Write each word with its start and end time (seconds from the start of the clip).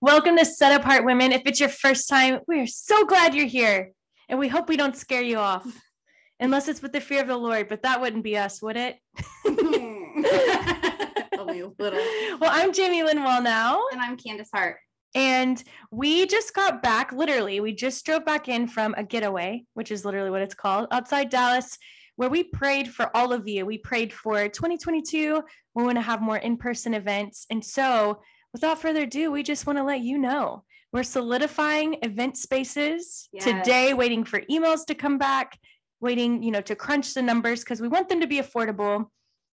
Welcome 0.00 0.36
to 0.38 0.44
Set 0.44 0.78
Apart 0.80 1.04
Women. 1.04 1.32
If 1.32 1.42
it's 1.46 1.60
your 1.60 1.68
first 1.68 2.08
time, 2.08 2.40
we're 2.46 2.66
so 2.66 3.04
glad 3.04 3.34
you're 3.34 3.46
here. 3.46 3.92
And 4.28 4.38
we 4.38 4.48
hope 4.48 4.68
we 4.68 4.76
don't 4.76 4.96
scare 4.96 5.22
you 5.22 5.38
off, 5.38 5.66
unless 6.40 6.68
it's 6.68 6.80
with 6.82 6.92
the 6.92 7.00
fear 7.00 7.20
of 7.20 7.28
the 7.28 7.36
Lord, 7.36 7.68
but 7.68 7.82
that 7.82 8.00
wouldn't 8.00 8.24
be 8.24 8.36
us, 8.38 8.62
would 8.62 8.76
it? 8.76 8.96
Hmm. 9.44 10.24
Only 11.38 11.60
a 11.60 11.68
little. 11.78 12.00
Well, 12.40 12.50
I'm 12.52 12.72
Jamie 12.72 13.02
Linwell 13.02 13.42
now, 13.42 13.82
And 13.92 14.00
I'm 14.00 14.16
Candace 14.16 14.48
Hart. 14.52 14.78
and 15.14 15.62
we 15.90 16.26
just 16.26 16.54
got 16.54 16.82
back, 16.82 17.12
literally, 17.12 17.60
we 17.60 17.72
just 17.72 18.04
drove 18.06 18.24
back 18.24 18.48
in 18.48 18.66
from 18.66 18.94
a 18.96 19.04
getaway, 19.04 19.64
which 19.74 19.90
is 19.90 20.04
literally 20.04 20.30
what 20.30 20.42
it's 20.42 20.54
called, 20.54 20.88
outside 20.90 21.28
Dallas, 21.28 21.76
where 22.16 22.30
we 22.30 22.44
prayed 22.44 22.88
for 22.88 23.14
all 23.14 23.32
of 23.32 23.46
you. 23.46 23.66
We 23.66 23.78
prayed 23.78 24.12
for 24.12 24.48
2022. 24.48 25.42
We 25.74 25.82
want 25.84 25.96
to 25.96 26.02
have 26.02 26.22
more 26.22 26.38
in 26.38 26.56
person 26.56 26.94
events. 26.94 27.46
And 27.50 27.62
so, 27.64 28.20
without 28.54 28.80
further 28.80 29.02
ado, 29.02 29.30
we 29.30 29.42
just 29.42 29.66
want 29.66 29.78
to 29.78 29.84
let 29.84 30.00
you 30.00 30.16
know 30.16 30.64
we're 30.92 31.02
solidifying 31.02 31.98
event 32.02 32.38
spaces 32.38 33.28
Yes. 33.32 33.44
today, 33.44 33.92
waiting 33.92 34.24
for 34.24 34.40
emails 34.42 34.86
to 34.86 34.94
come 34.94 35.18
back, 35.18 35.58
waiting, 36.00 36.40
you 36.42 36.52
know, 36.52 36.60
to 36.62 36.76
crunch 36.76 37.12
the 37.14 37.20
numbers 37.20 37.64
because 37.64 37.80
we 37.80 37.88
want 37.88 38.08
them 38.08 38.20
to 38.20 38.28
be 38.28 38.38
affordable, 38.40 39.06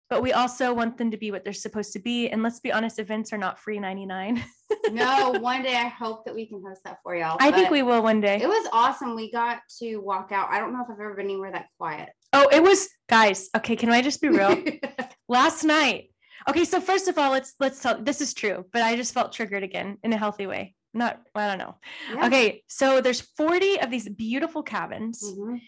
but 0.09 0.23
we 0.23 0.33
also 0.33 0.73
want 0.73 0.97
them 0.97 1.11
to 1.11 1.17
be 1.17 1.29
what 1.29 1.43
they're 1.43 1.53
supposed 1.53 1.93
to 1.93 1.99
be. 1.99 2.29
And 2.29 2.41
let's 2.41 2.59
be 2.59 2.71
honest, 2.73 2.97
events 2.97 3.31
are 3.31 3.37
not 3.37 3.59
free 3.59 3.79
99. 3.79 4.43
No, 4.91 5.31
one 5.41 5.63
day 5.63 5.75
I 5.75 5.87
hope 5.89 6.23
that 6.25 6.33
we 6.33 6.45
can 6.45 6.61
host 6.65 6.81
that 6.85 6.99
for 7.03 7.13
y'all. 7.15 7.37
I 7.41 7.51
think 7.51 7.69
we 7.69 7.83
will 7.83 8.01
one 8.01 8.21
day. 8.21 8.41
It 8.41 8.47
was 8.47 8.69
awesome. 8.71 9.15
We 9.15 9.29
got 9.31 9.59
to 9.79 9.97
walk 9.97 10.31
out. 10.31 10.49
I 10.49 10.59
don't 10.59 10.71
know 10.71 10.81
if 10.81 10.87
I've 10.89 10.99
ever 10.99 11.13
been 11.13 11.25
anywhere 11.25 11.51
that 11.51 11.65
quiet. 11.77 12.09
Oh, 12.31 12.47
it 12.51 12.63
was 12.63 12.87
guys. 13.09 13.49
Okay, 13.55 13.75
can 13.75 13.89
I 13.89 14.01
just 14.01 14.21
be 14.21 14.29
real? 14.29 14.61
Last 15.27 15.63
night. 15.65 16.11
Okay, 16.49 16.65
so 16.65 16.79
first 16.79 17.07
of 17.07 17.17
all, 17.17 17.31
let's 17.31 17.53
let's 17.59 17.81
tell 17.81 18.01
this 18.01 18.21
is 18.21 18.33
true, 18.33 18.65
but 18.71 18.81
I 18.81 18.95
just 18.95 19.13
felt 19.13 19.33
triggered 19.33 19.63
again 19.63 19.97
in 20.03 20.13
a 20.13 20.17
healthy 20.17 20.47
way. 20.47 20.75
Not 20.93 21.21
I 21.35 21.47
don't 21.47 21.57
know. 21.57 21.75
Yeah. 22.13 22.27
Okay, 22.27 22.63
so 22.67 23.01
there's 23.01 23.21
40 23.21 23.81
of 23.81 23.91
these 23.91 24.07
beautiful 24.07 24.63
cabins. 24.63 25.23
Mhm. 25.23 25.59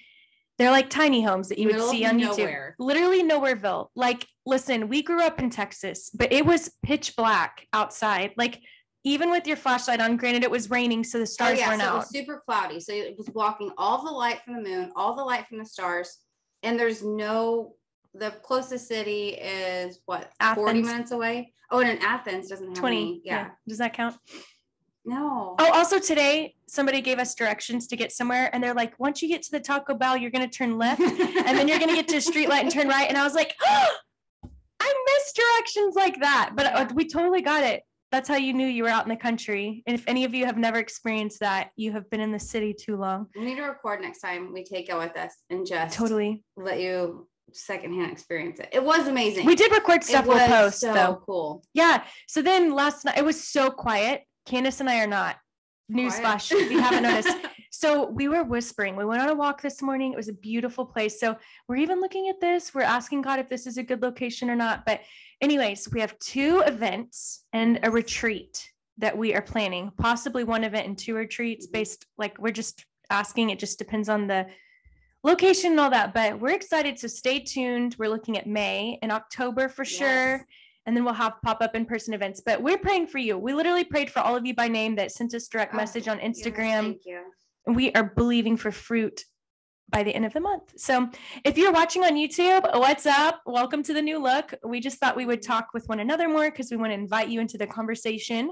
They're 0.57 0.71
like 0.71 0.89
tiny 0.89 1.23
homes 1.23 1.47
that 1.49 1.57
you 1.57 1.67
would 1.67 1.81
see 1.81 2.05
on 2.05 2.17
nowhere. 2.17 2.75
YouTube. 2.79 2.85
Literally 2.85 3.23
nowhereville. 3.23 3.87
Like, 3.95 4.25
listen, 4.45 4.89
we 4.89 5.01
grew 5.01 5.21
up 5.21 5.39
in 5.39 5.49
Texas, 5.49 6.09
but 6.09 6.33
it 6.33 6.45
was 6.45 6.71
pitch 6.83 7.15
black 7.15 7.65
outside. 7.71 8.33
Like, 8.35 8.59
even 9.05 9.31
with 9.31 9.47
your 9.47 9.55
flashlight 9.55 10.01
on, 10.01 10.17
granted 10.17 10.43
it 10.43 10.51
was 10.51 10.69
raining, 10.69 11.05
so 11.05 11.17
the 11.17 11.21
Oh, 11.21 11.25
stars 11.25 11.59
yeah, 11.59 11.69
weren't 11.69 11.81
so 11.81 11.93
it 11.93 11.95
was 11.95 12.09
super 12.09 12.43
cloudy. 12.45 12.81
So 12.81 12.91
it 12.93 13.17
was 13.17 13.29
blocking 13.29 13.71
all 13.77 14.03
the 14.03 14.11
light 14.11 14.41
from 14.43 14.55
the 14.55 14.69
moon, 14.69 14.91
all 14.97 15.15
the 15.15 15.23
light 15.23 15.47
from 15.47 15.59
the 15.59 15.65
stars. 15.65 16.17
And 16.61 16.77
there's 16.77 17.01
no, 17.01 17.75
the 18.13 18.31
closest 18.43 18.87
city 18.87 19.29
is 19.29 19.99
what, 20.05 20.31
40 20.55 20.81
minutes 20.81 21.11
away? 21.11 21.53
Oh, 21.71 21.79
and 21.79 21.89
in 21.89 21.97
Athens 21.99 22.47
doesn't 22.47 22.67
have 22.67 22.77
20. 22.77 22.97
any. 22.97 23.21
Yeah. 23.23 23.49
Does 23.67 23.77
that 23.77 23.93
count? 23.93 24.17
No. 25.05 25.55
Oh, 25.59 25.71
also 25.73 25.99
today, 25.99 26.55
somebody 26.67 27.01
gave 27.01 27.19
us 27.19 27.33
directions 27.35 27.87
to 27.87 27.95
get 27.95 28.11
somewhere, 28.11 28.49
and 28.53 28.63
they're 28.63 28.73
like, 28.73 28.99
once 28.99 29.21
you 29.21 29.27
get 29.27 29.41
to 29.43 29.51
the 29.51 29.59
Taco 29.59 29.93
Bell, 29.93 30.17
you're 30.17 30.31
going 30.31 30.47
to 30.47 30.55
turn 30.55 30.77
left, 30.77 31.01
and 31.01 31.57
then 31.57 31.67
you're 31.67 31.79
going 31.79 31.89
to 31.89 31.95
get 31.95 32.07
to 32.09 32.17
a 32.17 32.21
street 32.21 32.49
light 32.49 32.63
and 32.63 32.71
turn 32.71 32.87
right. 32.87 33.07
And 33.07 33.17
I 33.17 33.23
was 33.23 33.33
like, 33.33 33.55
I 34.81 35.03
miss 35.05 35.33
directions 35.33 35.95
like 35.95 36.19
that, 36.21 36.51
but 36.55 36.65
uh, 36.67 36.69
Yeah. 36.89 36.93
we 36.93 37.07
totally 37.07 37.41
got 37.41 37.63
it. 37.63 37.83
That's 38.11 38.27
how 38.27 38.37
you 38.37 38.53
knew 38.53 38.65
you 38.65 38.83
were 38.83 38.89
out 38.89 39.03
in 39.03 39.09
the 39.09 39.15
country. 39.15 39.83
And 39.85 39.93
if 39.93 40.03
any 40.07 40.25
of 40.25 40.33
you 40.33 40.45
have 40.47 40.57
never 40.57 40.77
experienced 40.79 41.41
that, 41.41 41.69
you 41.75 41.91
have 41.91 42.09
been 42.09 42.19
in 42.21 42.31
the 42.31 42.39
city 42.39 42.73
too 42.73 42.95
long. 42.97 43.27
We 43.35 43.45
need 43.45 43.57
to 43.57 43.63
record 43.63 44.01
next 44.01 44.19
time 44.21 44.51
we 44.51 44.63
take 44.63 44.89
it 44.89 44.97
with 44.97 45.15
us 45.15 45.35
and 45.51 45.65
just 45.67 45.95
Totally. 45.95 46.43
let 46.57 46.79
you 46.79 47.27
secondhand 47.53 48.11
experience 48.11 48.59
it. 48.59 48.69
It 48.71 48.83
was 48.83 49.07
amazing. 49.07 49.45
We 49.45 49.55
did 49.55 49.71
record 49.71 50.03
stuff 50.03 50.25
we'll 50.25 50.45
post 50.47 50.79
so 50.79 50.93
though. 50.93 51.21
cool. 51.25 51.63
Yeah. 51.73 52.03
So 52.27 52.41
then 52.41 52.73
last 52.73 53.05
night 53.05 53.17
it 53.17 53.25
was 53.25 53.43
so 53.43 53.69
quiet. 53.69 54.23
Candace 54.45 54.79
and 54.79 54.89
I 54.89 54.99
are 55.01 55.07
not. 55.07 55.37
Newsflash, 55.91 56.51
if 56.51 56.71
you 56.71 56.79
haven't 56.79 57.03
noticed. 57.03 57.35
So 57.71 58.09
we 58.09 58.27
were 58.27 58.43
whispering. 58.43 58.95
We 58.95 59.05
went 59.05 59.21
on 59.21 59.29
a 59.29 59.35
walk 59.35 59.61
this 59.61 59.81
morning. 59.81 60.11
It 60.11 60.17
was 60.17 60.27
a 60.27 60.33
beautiful 60.33 60.85
place. 60.85 61.19
So 61.19 61.37
we're 61.67 61.77
even 61.77 62.01
looking 62.01 62.27
at 62.27 62.41
this. 62.41 62.73
We're 62.73 62.81
asking 62.81 63.21
God 63.21 63.39
if 63.39 63.47
this 63.47 63.67
is 63.67 63.77
a 63.77 63.83
good 63.83 64.01
location 64.01 64.49
or 64.49 64.55
not. 64.55 64.85
But, 64.85 65.01
anyways, 65.39 65.87
we 65.91 66.01
have 66.01 66.17
two 66.17 66.63
events 66.65 67.45
and 67.53 67.79
a 67.83 67.91
retreat 67.91 68.67
that 68.97 69.17
we 69.17 69.35
are 69.35 69.41
planning, 69.41 69.91
possibly 69.97 70.43
one 70.43 70.63
event 70.63 70.87
and 70.87 70.97
two 70.97 71.15
retreats 71.15 71.67
based 71.67 72.05
like 72.17 72.37
we're 72.39 72.51
just 72.51 72.85
asking. 73.11 73.51
It 73.51 73.59
just 73.59 73.77
depends 73.77 74.09
on 74.09 74.25
the 74.25 74.47
location 75.23 75.71
and 75.71 75.79
all 75.79 75.89
that. 75.89 76.13
But 76.13 76.39
we're 76.39 76.53
excited. 76.53 76.97
So 76.99 77.07
stay 77.07 77.39
tuned. 77.39 77.95
We're 77.99 78.09
looking 78.09 78.37
at 78.37 78.47
May 78.47 78.97
and 79.01 79.11
October 79.11 79.69
for 79.69 79.83
sure 79.85 80.45
and 80.85 80.95
then 80.97 81.03
we'll 81.03 81.13
have 81.13 81.33
pop-up 81.43 81.75
in-person 81.75 82.13
events 82.13 82.41
but 82.43 82.63
we're 82.63 82.77
praying 82.77 83.05
for 83.05 83.19
you 83.19 83.37
we 83.37 83.53
literally 83.53 83.83
prayed 83.83 84.09
for 84.09 84.21
all 84.21 84.35
of 84.35 84.45
you 84.45 84.55
by 84.55 84.67
name 84.67 84.95
that 84.95 85.11
sent 85.11 85.33
us 85.35 85.47
direct 85.47 85.73
Oh, 85.73 85.77
message 85.77 86.07
on 86.07 86.19
Yes, 86.19 86.39
instagram 86.39 86.81
Thank 86.81 87.01
you. 87.05 87.21
and 87.67 87.75
we 87.75 87.91
are 87.91 88.05
believing 88.15 88.57
for 88.57 88.71
fruit 88.71 89.23
by 89.91 90.03
the 90.03 90.15
end 90.15 90.25
of 90.25 90.33
the 90.33 90.39
month 90.39 90.71
so 90.77 91.09
if 91.43 91.57
you're 91.57 91.73
watching 91.73 92.03
on 92.05 92.13
youtube 92.13 92.63
what's 92.79 93.05
up 93.05 93.41
welcome 93.45 93.83
to 93.83 93.93
the 93.93 94.01
new 94.01 94.17
look 94.19 94.53
we 94.63 94.79
just 94.79 94.99
thought 94.99 95.15
we 95.17 95.25
would 95.25 95.41
talk 95.43 95.67
with 95.73 95.85
one 95.87 95.99
another 95.99 96.29
more 96.29 96.49
because 96.49 96.71
we 96.71 96.77
want 96.77 96.89
to 96.91 96.95
invite 96.95 97.29
you 97.29 97.39
into 97.39 97.57
the 97.57 97.67
conversation 97.67 98.49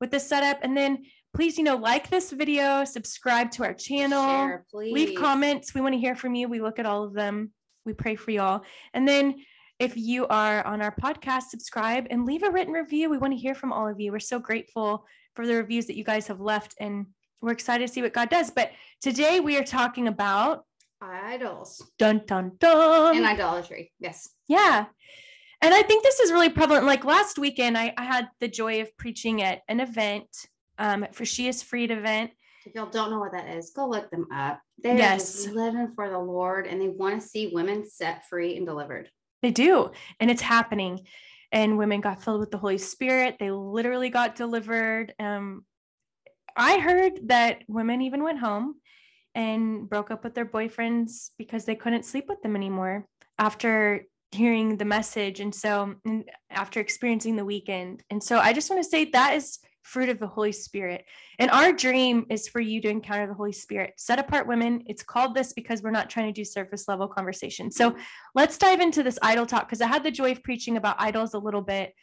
with 0.00 0.10
this 0.10 0.28
setup 0.28 0.58
and 0.62 0.76
then 0.76 1.02
please 1.34 1.56
you 1.58 1.64
know 1.64 1.76
like 1.76 2.08
this 2.08 2.30
video 2.30 2.84
subscribe 2.84 3.50
to 3.52 3.64
our 3.64 3.74
channel 3.74 4.24
Share, 4.24 4.66
please. 4.70 4.92
leave 4.92 5.18
comments. 5.18 5.74
We 5.74 5.80
want 5.80 5.94
to 5.94 6.00
hear 6.00 6.14
from 6.14 6.34
you. 6.34 6.48
We 6.48 6.60
look 6.60 6.78
at 6.78 6.86
all 6.86 7.04
of 7.04 7.12
them. 7.12 7.52
We 7.84 7.92
pray 7.92 8.16
for 8.16 8.30
y'all. 8.30 8.62
And 8.94 9.06
then 9.06 9.36
if 9.78 9.96
you 9.96 10.26
are 10.26 10.64
on 10.66 10.82
our 10.82 10.94
podcast, 10.94 11.44
subscribe 11.44 12.06
and 12.10 12.26
leave 12.26 12.42
a 12.42 12.50
written 12.50 12.74
review. 12.74 13.08
We 13.08 13.18
want 13.18 13.32
to 13.32 13.38
hear 13.38 13.54
from 13.54 13.72
all 13.72 13.88
of 13.88 13.98
you. 13.98 14.12
We're 14.12 14.18
so 14.18 14.38
grateful 14.38 15.06
for 15.34 15.46
the 15.46 15.54
reviews 15.54 15.86
that 15.86 15.96
you 15.96 16.04
guys 16.04 16.26
have 16.26 16.40
left 16.40 16.74
and 16.80 17.06
we're 17.40 17.52
excited 17.52 17.86
to 17.86 17.92
see 17.92 18.02
what 18.02 18.12
God 18.12 18.28
does. 18.28 18.50
But 18.50 18.72
today 19.00 19.40
we 19.40 19.56
are 19.56 19.64
talking 19.64 20.08
about 20.08 20.64
Idols 21.02 21.82
dun 21.98 22.22
dun 22.26 22.52
dun. 22.58 23.16
and 23.16 23.24
idolatry. 23.24 23.90
Yes. 23.98 24.28
Yeah. 24.48 24.84
And 25.62 25.74
I 25.74 25.82
think 25.82 26.02
this 26.02 26.20
is 26.20 26.32
really 26.32 26.50
prevalent. 26.50 26.84
Like 26.84 27.04
last 27.04 27.38
weekend, 27.38 27.78
I, 27.78 27.94
I 27.96 28.04
had 28.04 28.28
the 28.40 28.48
joy 28.48 28.82
of 28.82 28.94
preaching 28.98 29.42
at 29.42 29.62
an 29.68 29.80
event 29.80 30.28
um, 30.80 31.06
for 31.12 31.24
She 31.24 31.46
is 31.46 31.62
Freed 31.62 31.92
event. 31.92 32.32
If 32.66 32.74
y'all 32.74 32.90
don't 32.90 33.10
know 33.10 33.20
what 33.20 33.32
that 33.32 33.48
is, 33.56 33.70
go 33.70 33.88
look 33.88 34.10
them 34.10 34.26
up. 34.34 34.60
They're 34.78 34.96
Yes. 34.96 35.44
just 35.44 35.54
living 35.54 35.92
for 35.94 36.10
the 36.10 36.18
Lord 36.18 36.66
and 36.66 36.80
they 36.80 36.88
want 36.88 37.20
to 37.20 37.26
see 37.26 37.52
women 37.54 37.88
set 37.88 38.26
free 38.28 38.56
and 38.56 38.66
delivered. 38.66 39.08
They 39.42 39.50
do. 39.50 39.92
And 40.18 40.30
it's 40.30 40.42
happening. 40.42 41.06
And 41.52 41.78
women 41.78 42.00
got 42.00 42.22
filled 42.22 42.40
with 42.40 42.50
the 42.50 42.58
Holy 42.58 42.78
Spirit. 42.78 43.36
They 43.38 43.50
literally 43.50 44.10
got 44.10 44.36
delivered. 44.36 45.14
Um, 45.18 45.64
I 46.56 46.78
heard 46.78 47.28
that 47.28 47.62
women 47.68 48.02
even 48.02 48.22
went 48.22 48.38
home 48.38 48.76
and 49.34 49.88
broke 49.88 50.10
up 50.10 50.24
with 50.24 50.34
their 50.34 50.46
boyfriends 50.46 51.30
because 51.38 51.64
they 51.64 51.74
couldn't 51.76 52.04
sleep 52.04 52.26
with 52.28 52.42
them 52.42 52.56
anymore 52.56 53.06
after 53.38 54.04
hearing 54.32 54.76
the 54.76 54.84
message. 54.84 55.40
And 55.40 55.54
so, 55.54 55.94
and 56.04 56.24
after 56.50 56.78
experiencing 56.80 57.36
the 57.36 57.44
weekend. 57.44 58.02
And 58.10 58.22
so, 58.22 58.38
I 58.38 58.52
just 58.52 58.70
want 58.70 58.82
to 58.82 58.88
say 58.88 59.06
that 59.06 59.34
is 59.34 59.58
fruit 59.82 60.08
of 60.08 60.18
the 60.18 60.26
Holy 60.26 60.52
Spirit. 60.52 61.04
And 61.38 61.50
our 61.50 61.72
dream 61.72 62.26
is 62.30 62.48
for 62.48 62.60
you 62.60 62.80
to 62.82 62.88
encounter 62.88 63.26
the 63.26 63.34
Holy 63.34 63.52
Spirit. 63.52 63.94
Set 63.96 64.18
apart 64.18 64.46
women. 64.46 64.82
It's 64.86 65.02
called 65.02 65.34
this 65.34 65.52
because 65.52 65.82
we're 65.82 65.90
not 65.90 66.10
trying 66.10 66.26
to 66.26 66.32
do 66.32 66.44
surface 66.44 66.88
level 66.88 67.08
conversation. 67.08 67.70
So, 67.70 67.96
let's 68.34 68.58
dive 68.58 68.80
into 68.80 69.02
this 69.02 69.18
idol 69.22 69.46
talk 69.46 69.66
because 69.66 69.80
I 69.80 69.86
had 69.86 70.04
the 70.04 70.10
joy 70.10 70.32
of 70.32 70.42
preaching 70.42 70.76
about 70.76 70.96
idols 70.98 71.34
a 71.34 71.38
little 71.38 71.62
bit 71.62 71.94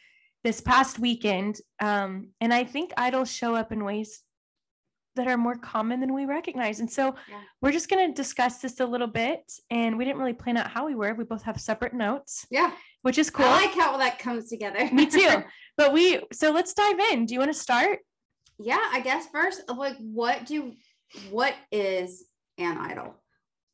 this 0.44 0.60
past 0.60 0.98
weekend. 0.98 1.60
Um, 1.80 2.28
and 2.40 2.52
I 2.52 2.64
think 2.64 2.92
idols 2.96 3.30
show 3.30 3.54
up 3.54 3.72
in 3.72 3.84
ways 3.84 4.22
that 5.18 5.26
are 5.28 5.36
more 5.36 5.56
common 5.56 6.00
than 6.00 6.14
we 6.14 6.24
recognize. 6.24 6.80
And 6.80 6.90
so 6.90 7.14
Yeah. 7.28 7.40
we're 7.60 7.72
just 7.72 7.90
going 7.90 8.08
to 8.08 8.14
discuss 8.14 8.58
this 8.58 8.80
a 8.80 8.86
little 8.86 9.06
bit. 9.08 9.52
And 9.70 9.98
we 9.98 10.04
didn't 10.04 10.18
really 10.20 10.32
plan 10.32 10.56
out 10.56 10.70
how 10.70 10.86
we 10.86 10.94
were. 10.94 11.12
We 11.14 11.24
both 11.24 11.42
have 11.42 11.60
separate 11.60 11.92
notes, 11.92 12.46
Yeah. 12.50 12.72
which 13.02 13.18
is 13.18 13.28
cool. 13.30 13.44
I 13.46 13.66
like 13.66 13.74
how 13.74 13.96
that 13.98 14.18
comes 14.18 14.48
together. 14.48 14.88
Me 14.92 15.06
too. 15.06 15.42
But 15.76 15.92
we, 15.92 16.20
so 16.32 16.50
let's 16.50 16.74
dive 16.74 16.98
in. 17.12 17.24
Do 17.26 17.34
you 17.34 17.38
want 17.40 17.52
to 17.52 17.58
start? 17.58 18.00
yeah, 18.60 18.80
I 18.92 19.00
guess 19.00 19.28
first, 19.30 19.62
like, 19.68 19.96
what 19.98 20.44
do, 20.46 20.72
what 21.30 21.54
is 21.70 22.24
an 22.58 22.76
idol? 22.78 23.14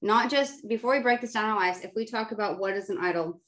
Not 0.02 0.28
just 0.30 0.68
before 0.68 0.94
we 0.94 1.00
break 1.02 1.22
this 1.22 1.32
down 1.32 1.46
in 1.46 1.50
our 1.52 1.56
lives, 1.56 1.80
if 1.80 1.92
we 1.96 2.04
talk 2.04 2.32
about 2.32 2.58
what 2.58 2.74
is 2.74 2.90
an 2.90 2.98
idol, 3.00 3.40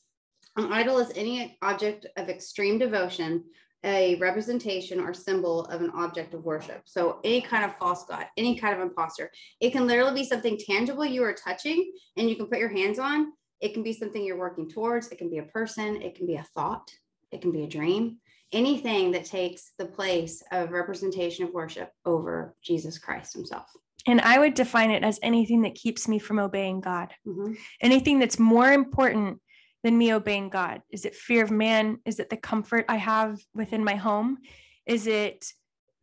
an 0.56 0.72
idol 0.72 0.96
is 1.00 1.12
any 1.14 1.58
object 1.60 2.06
of 2.16 2.30
extreme 2.30 2.78
devotion, 2.78 3.44
a 3.84 4.16
representation 4.16 5.00
or 5.00 5.14
symbol 5.14 5.64
of 5.66 5.80
an 5.80 5.90
object 5.90 6.34
of 6.34 6.44
worship. 6.44 6.82
So 6.84 7.20
any 7.24 7.40
kind 7.40 7.64
of 7.64 7.76
false 7.76 8.04
god, 8.04 8.26
any 8.36 8.58
kind 8.58 8.74
of 8.74 8.80
imposter. 8.80 9.30
It 9.60 9.70
can 9.70 9.86
literally 9.86 10.22
be 10.22 10.24
something 10.24 10.58
tangible 10.58 11.04
you 11.04 11.22
are 11.22 11.34
touching 11.34 11.92
and 12.16 12.28
you 12.28 12.36
can 12.36 12.46
put 12.46 12.58
your 12.58 12.68
hands 12.68 12.98
on. 12.98 13.32
It 13.60 13.74
can 13.74 13.82
be 13.82 13.92
something 13.92 14.24
you're 14.24 14.38
working 14.38 14.68
towards. 14.68 15.08
It 15.08 15.18
can 15.18 15.30
be 15.30 15.38
a 15.38 15.44
person. 15.44 16.02
It 16.02 16.14
can 16.14 16.26
be 16.26 16.36
a 16.36 16.46
thought. 16.54 16.90
It 17.30 17.40
can 17.40 17.52
be 17.52 17.64
a 17.64 17.68
dream. 17.68 18.18
Anything 18.52 19.10
that 19.12 19.24
takes 19.24 19.72
the 19.78 19.86
place 19.86 20.42
of 20.52 20.70
representation 20.70 21.44
of 21.44 21.52
worship 21.52 21.90
over 22.04 22.54
Jesus 22.62 22.98
Christ 22.98 23.34
himself. 23.34 23.66
And 24.08 24.20
I 24.20 24.38
would 24.38 24.54
define 24.54 24.92
it 24.92 25.02
as 25.02 25.18
anything 25.22 25.62
that 25.62 25.74
keeps 25.74 26.06
me 26.06 26.18
from 26.18 26.38
obeying 26.38 26.80
God. 26.80 27.12
Mhm. 27.26 27.56
anything 27.80 28.18
that's 28.18 28.38
more 28.38 28.72
important 28.72 29.40
than 29.86 29.96
me 29.96 30.12
obeying 30.12 30.48
God? 30.48 30.82
Is 30.90 31.04
it 31.04 31.14
fear 31.14 31.44
of 31.44 31.52
man? 31.52 31.98
Is 32.04 32.18
it 32.18 32.28
the 32.28 32.36
comfort 32.36 32.86
I 32.88 32.96
have 32.96 33.38
within 33.54 33.84
my 33.84 33.94
home? 33.94 34.38
Is 34.84 35.06
it 35.06 35.46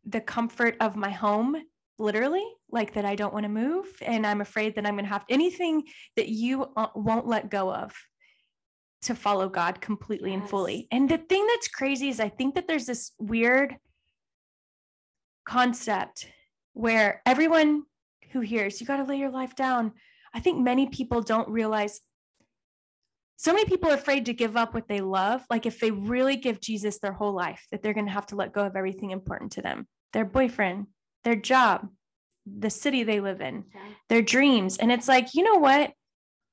the 0.06 0.22
comfort 0.22 0.78
of 0.80 0.96
my 0.96 1.10
home 1.10 1.58
literally 2.00 2.46
like 2.72 2.94
that 2.94 3.06
i 3.06 3.16
don't 3.16 3.34
want 3.34 3.44
to 3.44 3.50
move 3.50 3.86
and 4.02 4.26
i'm 4.26 4.42
afraid 4.42 4.74
that 4.76 4.86
i'm 4.86 4.96
going 4.96 5.06
to 5.06 5.10
have 5.10 5.24
anything 5.30 5.84
that 6.16 6.28
you 6.28 6.66
uh, 6.76 6.88
won't 6.96 7.28
let 7.28 7.50
go 7.50 7.72
of 7.72 7.94
to 9.02 9.14
follow 9.14 9.48
god 9.48 9.80
completely 9.80 10.32
yes. 10.32 10.40
and 10.40 10.50
fully 10.50 10.88
and 10.92 11.08
the 11.08 11.20
thing 11.20 11.46
that's 11.48 11.68
crazy 11.68 12.10
is 12.10 12.20
i 12.20 12.28
think 12.28 12.56
that 12.56 12.68
there's 12.68 12.88
this 12.88 13.12
weird 13.20 13.76
concept 15.46 16.28
where 16.74 17.22
everyone 17.26 17.84
who 18.32 18.40
hears 18.40 18.82
you 18.82 18.88
got 18.88 18.98
to 18.98 19.04
lay 19.04 19.18
your 19.18 19.30
life 19.30 19.56
down 19.56 19.92
i 20.34 20.40
think 20.40 20.60
many 20.60 20.88
people 20.88 21.22
don't 21.22 21.48
realize 21.48 22.02
so 23.44 23.52
many 23.52 23.66
people 23.66 23.90
are 23.90 23.96
afraid 23.96 24.26
to 24.26 24.34
give 24.34 24.56
up 24.56 24.74
what 24.74 24.88
they 24.88 25.02
love 25.02 25.42
like 25.50 25.66
if 25.66 25.80
they 25.80 25.92
really 25.92 26.36
give 26.36 26.60
jesus 26.60 27.00
their 27.00 27.14
whole 27.14 27.34
life 27.34 27.66
that 27.72 27.82
they're 27.82 27.94
going 27.94 28.06
to 28.06 28.12
have 28.12 28.26
to 28.28 28.36
let 28.36 28.54
go 28.54 28.66
of 28.66 28.76
everything 28.76 29.12
important 29.12 29.52
to 29.52 29.62
them 29.62 29.88
their 30.14 30.26
boyfriend 30.26 30.88
their 31.24 31.36
job, 31.36 31.88
the 32.46 32.70
city 32.70 33.04
they 33.04 33.20
live 33.20 33.42
in, 33.42 33.66
their 34.10 34.22
dreams. 34.22 34.78
And 34.78 34.92
it's 34.92 35.08
like, 35.08 35.34
you 35.34 35.44
know 35.44 35.56
what? 35.56 35.92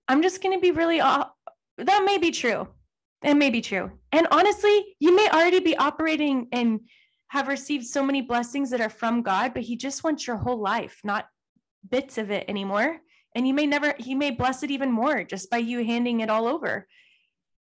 I'm 0.09 0.23
just 0.23 0.43
going 0.43 0.57
to 0.57 0.61
be 0.61 0.71
really, 0.71 0.99
that 0.99 2.05
may 2.05 2.19
be 2.19 2.31
true. 2.31 2.69
It 3.23 3.35
may 3.35 3.51
be 3.51 3.61
true. 3.61 3.91
And 4.13 4.27
honestly, 4.31 4.97
you 4.99 5.15
may 5.15 5.29
already 5.29 5.61
be 5.61 5.77
operating 5.77 6.49
and 6.53 6.81
have 7.29 7.49
received 7.49 7.87
so 7.87 8.03
many 8.03 8.23
blessings 8.23 8.71
that 8.71 8.81
are 8.81 8.89
from 8.89 9.23
God, 9.23 9.55
but 9.55 9.63
He 9.63 9.77
just 9.77 10.03
wants 10.03 10.27
your 10.27 10.37
whole 10.37 10.61
life, 10.61 11.01
not 11.05 11.27
bits 11.89 12.19
of 12.19 12.31
it 12.31 12.45
anymore. 12.49 12.99
And 13.35 13.47
you 13.47 13.55
may 13.55 13.67
never, 13.67 13.95
He 13.99 14.15
may 14.15 14.31
bless 14.31 14.63
it 14.63 14.71
even 14.71 14.91
more 14.91 15.25
just 15.25 15.51
by 15.51 15.59
you 15.59 15.85
handing 15.85 16.21
it 16.21 16.31
all 16.31 16.47
over. 16.47 16.87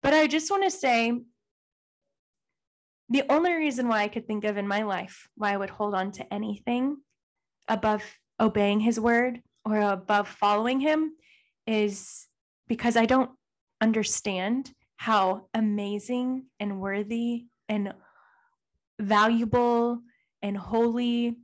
But 0.02 0.14
I 0.14 0.26
just 0.26 0.50
want 0.50 0.64
to 0.64 0.70
say 0.70 1.12
the 3.10 3.24
only 3.28 3.52
reason 3.52 3.88
why 3.88 4.02
I 4.02 4.08
could 4.08 4.26
think 4.26 4.44
of 4.44 4.56
in 4.56 4.68
my 4.68 4.82
life 4.82 5.28
why 5.34 5.52
I 5.52 5.56
would 5.56 5.70
hold 5.70 5.94
on 5.94 6.12
to 6.12 6.32
anything 6.32 6.98
above 7.66 8.02
obeying 8.38 8.80
his 8.80 9.00
word 9.00 9.42
or 9.64 9.80
above 9.80 10.28
following 10.28 10.80
him 10.80 11.12
is 11.66 12.26
because 12.68 12.96
I 12.96 13.06
don't 13.06 13.30
understand 13.80 14.72
how 14.96 15.48
amazing 15.54 16.46
and 16.60 16.80
worthy 16.80 17.46
and 17.68 17.92
valuable 19.00 20.00
and 20.42 20.56
holy 20.56 21.36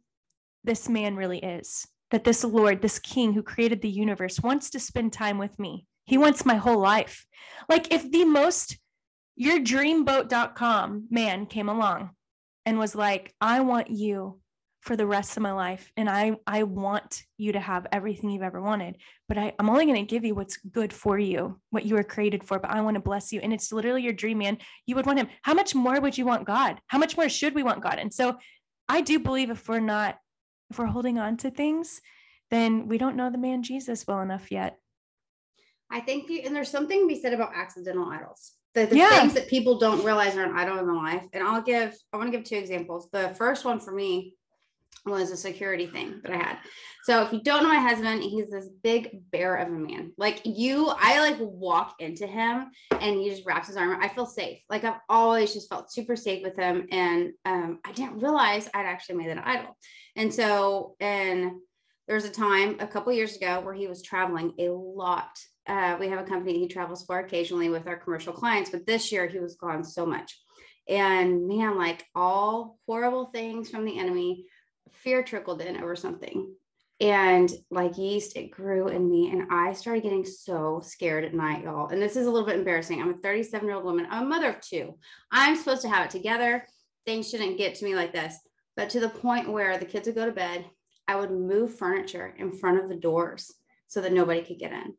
this 0.65 0.89
man 0.89 1.17
really 1.17 1.39
is. 1.39 1.87
That 2.15 2.23
this 2.23 2.45
Lord, 2.45 2.81
this 2.81 3.01
King 3.01 3.33
who 3.33 3.43
created 3.43 3.83
the 3.83 3.89
universe, 3.89 4.39
wants 4.39 4.71
to 4.71 4.79
spend 4.79 5.13
time 5.13 5.37
with 5.37 5.59
me. 5.59 5.85
He 6.07 6.17
wants 6.17 6.47
my 6.47 6.55
whole 6.55 6.79
life. 6.79 7.27
Like, 7.69 7.93
if 7.93 8.09
the 8.09 8.25
most 8.25 8.79
your 9.35 9.59
dreamboat.com 9.59 11.09
man 11.11 11.47
came 11.47 11.69
along 11.69 12.11
and 12.65 12.79
was 12.79 12.95
like, 12.95 13.35
I 13.41 13.63
want 13.63 13.91
you 13.91 14.41
for 14.83 14.95
the 14.95 15.07
rest 15.07 15.37
of 15.37 15.43
my 15.43 15.51
life. 15.53 15.91
And 15.97 16.09
I, 16.09 16.37
I 16.47 16.63
want 16.65 17.25
you 17.37 17.53
to 17.53 17.59
have 17.61 17.87
everything 17.91 18.31
you've 18.31 18.43
ever 18.43 18.61
wanted, 18.61 18.99
but 19.29 19.37
I, 19.37 19.53
I'm 19.59 19.69
only 19.69 19.87
going 19.87 19.97
to 19.97 20.15
give 20.15 20.25
you 20.25 20.37
what's 20.37 20.59
good 20.59 20.93
for 20.93 21.19
you, 21.19 21.59
what 21.71 21.85
you 21.85 21.97
were 21.97 22.05
created 22.05 22.45
for, 22.45 22.61
but 22.61 22.71
I 22.71 22.83
want 22.83 22.95
to 22.95 23.01
bless 23.01 23.33
you. 23.33 23.41
And 23.41 23.53
it's 23.53 23.73
literally 23.73 24.03
your 24.03 24.13
dream, 24.13 24.39
man. 24.39 24.59
You 24.87 24.95
would 24.97 25.07
want 25.07 25.19
him. 25.19 25.29
How 25.43 25.55
much 25.55 25.75
more 25.75 26.01
would 26.01 26.17
you 26.17 26.27
want 26.27 26.47
God? 26.47 26.79
How 26.87 26.99
much 26.99 27.17
more 27.17 27.29
should 27.29 27.57
we 27.57 27.65
want 27.65 27.83
God? 27.83 27.99
And 27.99 28.15
so 28.15 28.37
I 28.89 29.01
do 29.01 29.19
believe 29.19 29.51
if 29.51 29.67
we're 29.69 29.81
not, 29.81 30.19
if 30.71 30.79
we're 30.79 30.87
holding 30.87 31.19
on 31.19 31.37
to 31.39 31.51
things, 31.51 32.01
then 32.51 32.89
we 32.89 32.99
don't 32.99 33.17
know 33.17 33.31
the 33.31 33.39
man 33.39 33.63
Jesus 33.63 34.07
well 34.07 34.21
enough 34.21 34.51
yet. 34.51 34.79
I 35.91 36.01
think, 36.01 36.29
you, 36.29 36.43
and 36.45 36.55
there's 36.55 36.71
something 36.71 37.01
to 37.01 37.07
be 37.07 37.21
said 37.21 37.33
about 37.33 37.53
accidental 37.55 38.09
idols 38.09 38.53
the, 38.75 38.87
the 38.87 38.97
yeah. 38.97 39.21
things 39.21 39.35
that 39.35 39.49
people 39.49 39.79
don't 39.79 40.05
realize 40.05 40.37
are 40.37 40.45
an 40.45 40.57
idol 40.57 40.79
in 40.79 40.87
their 40.87 40.95
life. 40.95 41.25
And 41.33 41.43
I'll 41.43 41.63
give, 41.63 41.95
I 42.13 42.17
want 42.17 42.31
to 42.31 42.37
give 42.37 42.47
two 42.47 42.57
examples. 42.57 43.09
The 43.13 43.35
first 43.39 43.65
one 43.65 43.81
for 43.81 43.93
me 43.93 44.35
was 45.07 45.31
a 45.31 45.37
security 45.37 45.87
thing 45.87 46.21
that 46.23 46.33
I 46.33 46.37
had. 46.37 46.59
So 47.05 47.23
if 47.23 47.33
you 47.33 47.43
don't 47.43 47.63
know 47.63 47.69
my 47.69 47.79
husband, 47.79 48.23
he's 48.23 48.51
this 48.51 48.69
big 48.83 49.31
bear 49.31 49.57
of 49.57 49.69
a 49.69 49.73
man. 49.73 50.13
Like 50.17 50.41
you, 50.45 50.93
I 50.99 51.21
like 51.21 51.37
walk 51.39 51.97
into 52.01 52.27
him 52.27 52.71
and 52.91 53.17
he 53.17 53.29
just 53.29 53.45
wraps 53.45 53.69
his 53.69 53.77
arm. 53.77 53.99
I 54.03 54.09
feel 54.09 54.27
safe. 54.27 54.61
Like 54.71 54.85
I've 54.85 55.01
always 55.09 55.53
just 55.53 55.69
felt 55.69 55.93
super 55.93 56.17
safe 56.17 56.43
with 56.43 56.57
him. 56.57 56.87
And 56.91 57.33
um, 57.45 57.81
I 57.85 57.93
didn't 57.93 58.21
realize 58.21 58.69
I'd 58.73 58.87
actually 58.87 59.17
made 59.17 59.31
an 59.31 59.41
idol. 59.41 59.77
And 60.17 60.33
so, 60.33 60.97
and 61.01 61.53
there 62.07 62.17
was 62.17 62.25
a 62.25 62.31
time 62.31 62.77
a 62.81 62.87
couple 62.87 63.13
years 63.13 63.37
ago 63.37 63.61
where 63.61 63.75
he 63.75 63.87
was 63.87 64.03
traveling 64.03 64.55
a 64.59 64.69
lot 64.69 65.31
uh, 65.67 65.97
we 65.99 66.09
have 66.09 66.19
a 66.19 66.29
company 66.29 66.59
he 66.59 66.69
travels 66.69 67.05
for 67.05 67.19
occasionally 67.19 67.69
with 67.69 67.87
our 67.87 67.97
commercial 67.97 68.33
clients, 68.33 68.71
but 68.71 68.87
this 68.87 69.11
year 69.11 69.27
he 69.27 69.39
was 69.39 69.57
gone 69.57 69.83
so 69.83 70.05
much. 70.05 70.39
And 70.89 71.49
man, 71.49 71.79
like 71.79 72.05
all 72.15 72.79
horrible 72.87 73.27
things 73.27 73.71
from 73.71 73.87
the 73.87 73.99
enemy, 73.99 74.45
fear 74.91 75.23
trickled 75.23 75.63
in 75.63 75.79
over 75.79 75.97
something. 75.97 76.55
And 77.01 77.51
like 77.71 77.97
yeast, 77.97 78.37
it 78.37 78.51
grew 78.51 78.89
in 78.89 79.11
me. 79.11 79.31
And 79.31 79.51
I 79.51 79.73
started 79.73 80.03
getting 80.03 80.25
so 80.25 80.81
scared 80.85 81.25
at 81.25 81.35
night, 81.35 81.65
y'all. 81.65 81.89
And 81.89 82.01
this 82.01 82.17
is 82.17 82.27
a 82.27 82.31
little 82.31 82.47
bit 82.47 82.59
embarrassing. 82.59 83.01
I'm 83.01 83.15
a 83.15 83.19
37 83.19 83.67
year 83.67 83.77
old 83.77 83.85
woman. 83.85 84.07
I'm 84.11 84.25
a 84.25 84.29
mother 84.29 84.51
of 84.51 84.61
two. 84.61 84.99
I'm 85.33 85.57
supposed 85.57 85.83
to 85.83 85.89
have 85.89 86.05
it 86.05 86.11
together. 86.11 86.67
Things 87.07 87.29
shouldn't 87.29 87.59
get 87.59 87.75
to 87.77 87.85
me 87.85 87.95
like 87.95 88.13
this. 88.13 88.39
But 88.77 88.91
to 88.91 89.01
the 89.01 89.09
point 89.09 89.51
where 89.51 89.79
the 89.79 89.85
kids 89.85 90.07
would 90.07 90.17
go 90.17 90.27
to 90.27 90.33
bed, 90.33 90.65
I 91.07 91.17
would 91.17 91.31
move 91.31 91.77
furniture 91.77 92.35
in 92.39 92.53
front 92.53 92.83
of 92.83 92.89
the 92.89 92.97
doors 92.97 93.53
so 93.89 94.01
that 94.01 94.13
nobody 94.13 94.43
could 94.43 94.59
get 94.59 94.73
in 94.73 94.95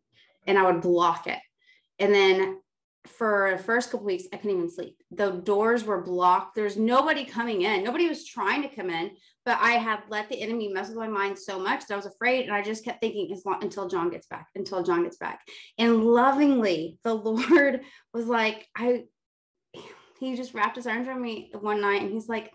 and 0.48 0.58
I 0.58 0.72
would 0.72 0.82
block 0.82 1.28
it. 1.28 1.40
And 2.00 2.14
then 2.14 2.60
for 3.08 3.54
the 3.56 3.64
first 3.64 3.92
couple 3.92 4.06
weeks, 4.06 4.26
I 4.34 4.38
couldn't 4.38 4.58
even 4.58 4.70
sleep. 4.70 4.98
The 5.12 5.32
doors 5.32 5.84
were 5.84 6.02
blocked. 6.02 6.56
There's 6.56 6.78
nobody 6.78 7.24
coming 7.24 7.62
in. 7.62 7.84
Nobody 7.84 8.08
was 8.08 8.26
trying 8.26 8.64
to 8.64 8.76
come 8.76 8.90
in, 8.90 9.12
but 9.46 9.60
I 9.62 9.74
had 9.74 10.00
let 10.10 10.28
the 10.28 10.42
enemy 10.42 10.70
mess 10.70 10.90
with 10.90 10.98
my 10.98 11.08
mind 11.08 11.38
so 11.38 11.60
much 11.60 11.86
that 11.86 11.94
I 11.94 11.98
was 11.98 12.08
afraid. 12.08 12.46
And 12.46 12.54
I 12.54 12.62
just 12.62 12.84
kept 12.84 13.02
thinking 13.02 13.32
as 13.32 13.46
long 13.46 13.64
until 13.64 13.88
John 13.88 14.10
gets 14.10 14.28
back, 14.28 14.48
until 14.56 14.84
John 14.84 15.04
gets 15.04 15.18
back. 15.18 15.42
And 15.78 16.04
lovingly, 16.04 16.98
the 17.04 17.14
Lord 17.14 17.82
was 18.14 18.26
like, 18.26 18.68
I, 18.76 19.04
he 20.20 20.36
just 20.36 20.54
wrapped 20.54 20.78
his 20.78 20.88
arms 20.88 21.08
around 21.08 21.22
me 21.22 21.52
one 21.60 21.82
night 21.82 22.02
and 22.02 22.12
he's 22.12 22.28
like, 22.28 22.52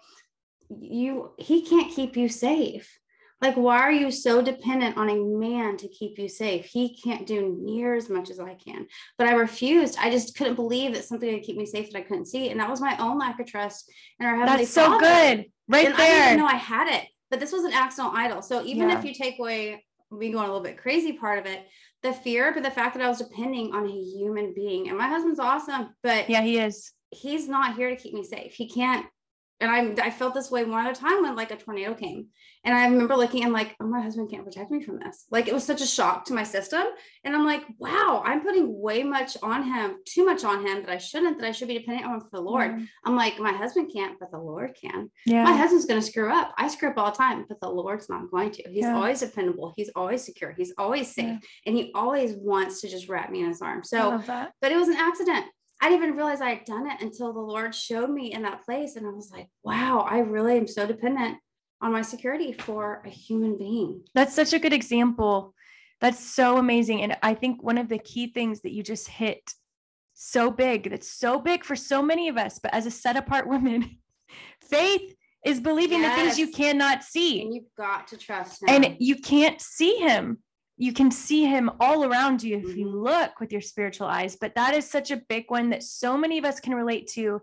you, 0.80 1.32
he 1.38 1.62
can't 1.62 1.92
keep 1.92 2.16
you 2.16 2.28
safe. 2.28 2.98
Like, 3.40 3.56
why 3.56 3.78
are 3.78 3.92
you 3.92 4.10
so 4.10 4.42
dependent 4.42 4.98
on 4.98 5.08
a 5.08 5.16
man 5.16 5.78
to 5.78 5.88
keep 5.88 6.18
you 6.18 6.28
safe? 6.28 6.66
He 6.66 6.94
can't 7.02 7.26
do 7.26 7.58
near 7.58 7.94
as 7.94 8.10
much 8.10 8.28
as 8.28 8.38
I 8.38 8.54
can. 8.54 8.86
But 9.16 9.28
I 9.28 9.32
refused. 9.32 9.96
I 9.98 10.10
just 10.10 10.36
couldn't 10.36 10.56
believe 10.56 10.92
that 10.94 11.04
something 11.04 11.32
would 11.32 11.42
keep 11.42 11.56
me 11.56 11.64
safe 11.64 11.90
that 11.90 11.98
I 11.98 12.02
couldn't 12.02 12.26
see. 12.26 12.50
And 12.50 12.60
that 12.60 12.68
was 12.68 12.82
my 12.82 12.98
own 12.98 13.18
lack 13.18 13.40
of 13.40 13.46
trust 13.46 13.90
in 14.18 14.26
our 14.26 14.36
heavenly 14.36 14.64
That's 14.64 14.74
so 14.74 14.98
good. 14.98 15.46
Right 15.68 15.86
and 15.86 15.96
there. 15.96 16.22
I 16.22 16.28
didn't 16.28 16.40
know 16.40 16.46
I 16.46 16.56
had 16.56 16.94
it. 16.94 17.08
But 17.30 17.40
this 17.40 17.52
was 17.52 17.64
an 17.64 17.72
accidental 17.72 18.14
idol. 18.14 18.42
So 18.42 18.62
even 18.64 18.90
yeah. 18.90 18.98
if 18.98 19.04
you 19.04 19.14
take 19.14 19.38
away 19.38 19.84
me 20.10 20.32
going 20.32 20.44
a 20.44 20.48
little 20.48 20.60
bit 20.60 20.76
crazy 20.76 21.12
part 21.12 21.38
of 21.38 21.46
it, 21.46 21.66
the 22.02 22.12
fear, 22.12 22.52
but 22.52 22.62
the 22.62 22.70
fact 22.70 22.94
that 22.94 23.02
I 23.02 23.08
was 23.08 23.18
depending 23.18 23.74
on 23.74 23.86
a 23.86 23.90
human 23.90 24.52
being. 24.54 24.88
And 24.88 24.98
my 24.98 25.08
husband's 25.08 25.40
awesome, 25.40 25.94
but 26.02 26.28
yeah, 26.28 26.42
he 26.42 26.58
is. 26.58 26.92
He's 27.10 27.48
not 27.48 27.76
here 27.76 27.90
to 27.90 27.96
keep 27.96 28.14
me 28.14 28.24
safe. 28.24 28.52
He 28.52 28.68
can't 28.68 29.06
and 29.60 29.70
I, 29.70 30.06
I 30.06 30.10
felt 30.10 30.34
this 30.34 30.50
way 30.50 30.64
one 30.64 30.86
at 30.86 30.96
a 30.96 31.00
time 31.00 31.22
when 31.22 31.36
like 31.36 31.50
a 31.50 31.56
tornado 31.56 31.94
came. 31.94 32.28
And 32.64 32.74
i 32.74 32.86
remember 32.86 33.16
looking 33.16 33.44
and 33.44 33.52
like 33.52 33.74
oh 33.80 33.86
my 33.86 34.00
husband 34.00 34.30
can't 34.30 34.44
protect 34.44 34.70
me 34.70 34.82
from 34.82 34.98
this. 34.98 35.26
Like 35.30 35.48
it 35.48 35.54
was 35.54 35.64
such 35.64 35.80
a 35.80 35.86
shock 35.86 36.24
to 36.26 36.34
my 36.34 36.42
system. 36.42 36.82
And 37.24 37.34
i'm 37.34 37.44
like 37.44 37.62
wow 37.78 38.22
i'm 38.24 38.42
putting 38.42 38.80
way 38.80 39.02
much 39.02 39.36
on 39.42 39.62
him 39.62 39.96
too 40.06 40.24
much 40.24 40.44
on 40.44 40.66
him 40.66 40.82
that 40.82 40.90
i 40.90 40.98
shouldn't 40.98 41.38
that 41.40 41.46
i 41.46 41.52
should 41.52 41.68
be 41.68 41.78
dependent 41.78 42.06
on 42.06 42.20
for 42.20 42.28
the 42.32 42.40
lord. 42.40 42.72
Mm. 42.72 42.86
i'm 43.04 43.16
like 43.16 43.38
my 43.38 43.52
husband 43.52 43.90
can't 43.92 44.18
but 44.18 44.30
the 44.30 44.38
lord 44.38 44.76
can. 44.80 45.10
Yeah. 45.26 45.44
My 45.44 45.56
husband's 45.56 45.86
going 45.86 46.00
to 46.00 46.06
screw 46.06 46.32
up. 46.32 46.52
I 46.56 46.68
screw 46.68 46.90
up 46.90 46.98
all 46.98 47.10
the 47.10 47.16
time 47.16 47.44
but 47.48 47.60
the 47.60 47.68
lord's 47.68 48.08
not 48.08 48.30
going 48.30 48.50
to. 48.52 48.62
He's 48.68 48.84
yeah. 48.84 48.94
always 48.94 49.20
dependable. 49.20 49.72
He's 49.76 49.90
always 49.94 50.24
secure. 50.24 50.52
He's 50.56 50.72
always 50.78 51.14
safe. 51.14 51.24
Yeah. 51.24 51.38
and 51.66 51.76
he 51.76 51.92
always 51.94 52.34
wants 52.34 52.80
to 52.80 52.88
just 52.88 53.08
wrap 53.08 53.30
me 53.30 53.40
in 53.42 53.48
his 53.48 53.62
arms. 53.62 53.90
So 53.90 54.22
but 54.26 54.72
it 54.72 54.76
was 54.76 54.88
an 54.88 54.96
accident 54.96 55.46
I 55.80 55.88
didn't 55.88 56.04
even 56.04 56.16
realize 56.16 56.40
I 56.40 56.50
had 56.50 56.64
done 56.64 56.90
it 56.90 57.00
until 57.00 57.32
the 57.32 57.40
Lord 57.40 57.74
showed 57.74 58.10
me 58.10 58.32
in 58.32 58.42
that 58.42 58.64
place. 58.64 58.96
And 58.96 59.06
I 59.06 59.10
was 59.10 59.30
like, 59.30 59.48
wow, 59.62 60.06
I 60.08 60.18
really 60.18 60.58
am 60.58 60.66
so 60.66 60.86
dependent 60.86 61.38
on 61.80 61.92
my 61.92 62.02
security 62.02 62.52
for 62.52 63.02
a 63.06 63.08
human 63.08 63.56
being. 63.56 64.02
That's 64.14 64.34
such 64.34 64.52
a 64.52 64.58
good 64.58 64.74
example. 64.74 65.54
That's 66.00 66.20
so 66.20 66.58
amazing. 66.58 67.02
And 67.02 67.16
I 67.22 67.34
think 67.34 67.62
one 67.62 67.78
of 67.78 67.88
the 67.88 67.98
key 67.98 68.26
things 68.26 68.60
that 68.60 68.72
you 68.72 68.82
just 68.82 69.08
hit 69.08 69.54
so 70.12 70.50
big, 70.50 70.90
that's 70.90 71.10
so 71.10 71.38
big 71.40 71.64
for 71.64 71.74
so 71.74 72.02
many 72.02 72.28
of 72.28 72.36
us, 72.36 72.58
but 72.58 72.74
as 72.74 72.84
a 72.84 72.90
set 72.90 73.16
apart 73.16 73.48
woman, 73.48 73.98
faith 74.62 75.14
is 75.44 75.60
believing 75.60 76.00
yes. 76.00 76.14
the 76.14 76.22
things 76.22 76.38
you 76.38 76.52
cannot 76.52 77.02
see. 77.02 77.40
And 77.40 77.54
you've 77.54 77.74
got 77.76 78.08
to 78.08 78.18
trust. 78.18 78.62
Now. 78.62 78.74
And 78.74 78.96
you 78.98 79.16
can't 79.16 79.60
see 79.60 79.96
him 79.96 80.38
you 80.80 80.94
can 80.94 81.10
see 81.10 81.44
him 81.44 81.70
all 81.78 82.04
around 82.04 82.42
you 82.42 82.56
if 82.56 82.74
you 82.74 82.86
mm-hmm. 82.86 83.04
look 83.04 83.38
with 83.38 83.52
your 83.52 83.60
spiritual 83.60 84.06
eyes. 84.06 84.36
But 84.40 84.54
that 84.54 84.74
is 84.74 84.88
such 84.88 85.10
a 85.10 85.18
big 85.28 85.44
one 85.48 85.68
that 85.70 85.82
so 85.82 86.16
many 86.16 86.38
of 86.38 86.46
us 86.46 86.58
can 86.58 86.74
relate 86.74 87.06
to. 87.08 87.42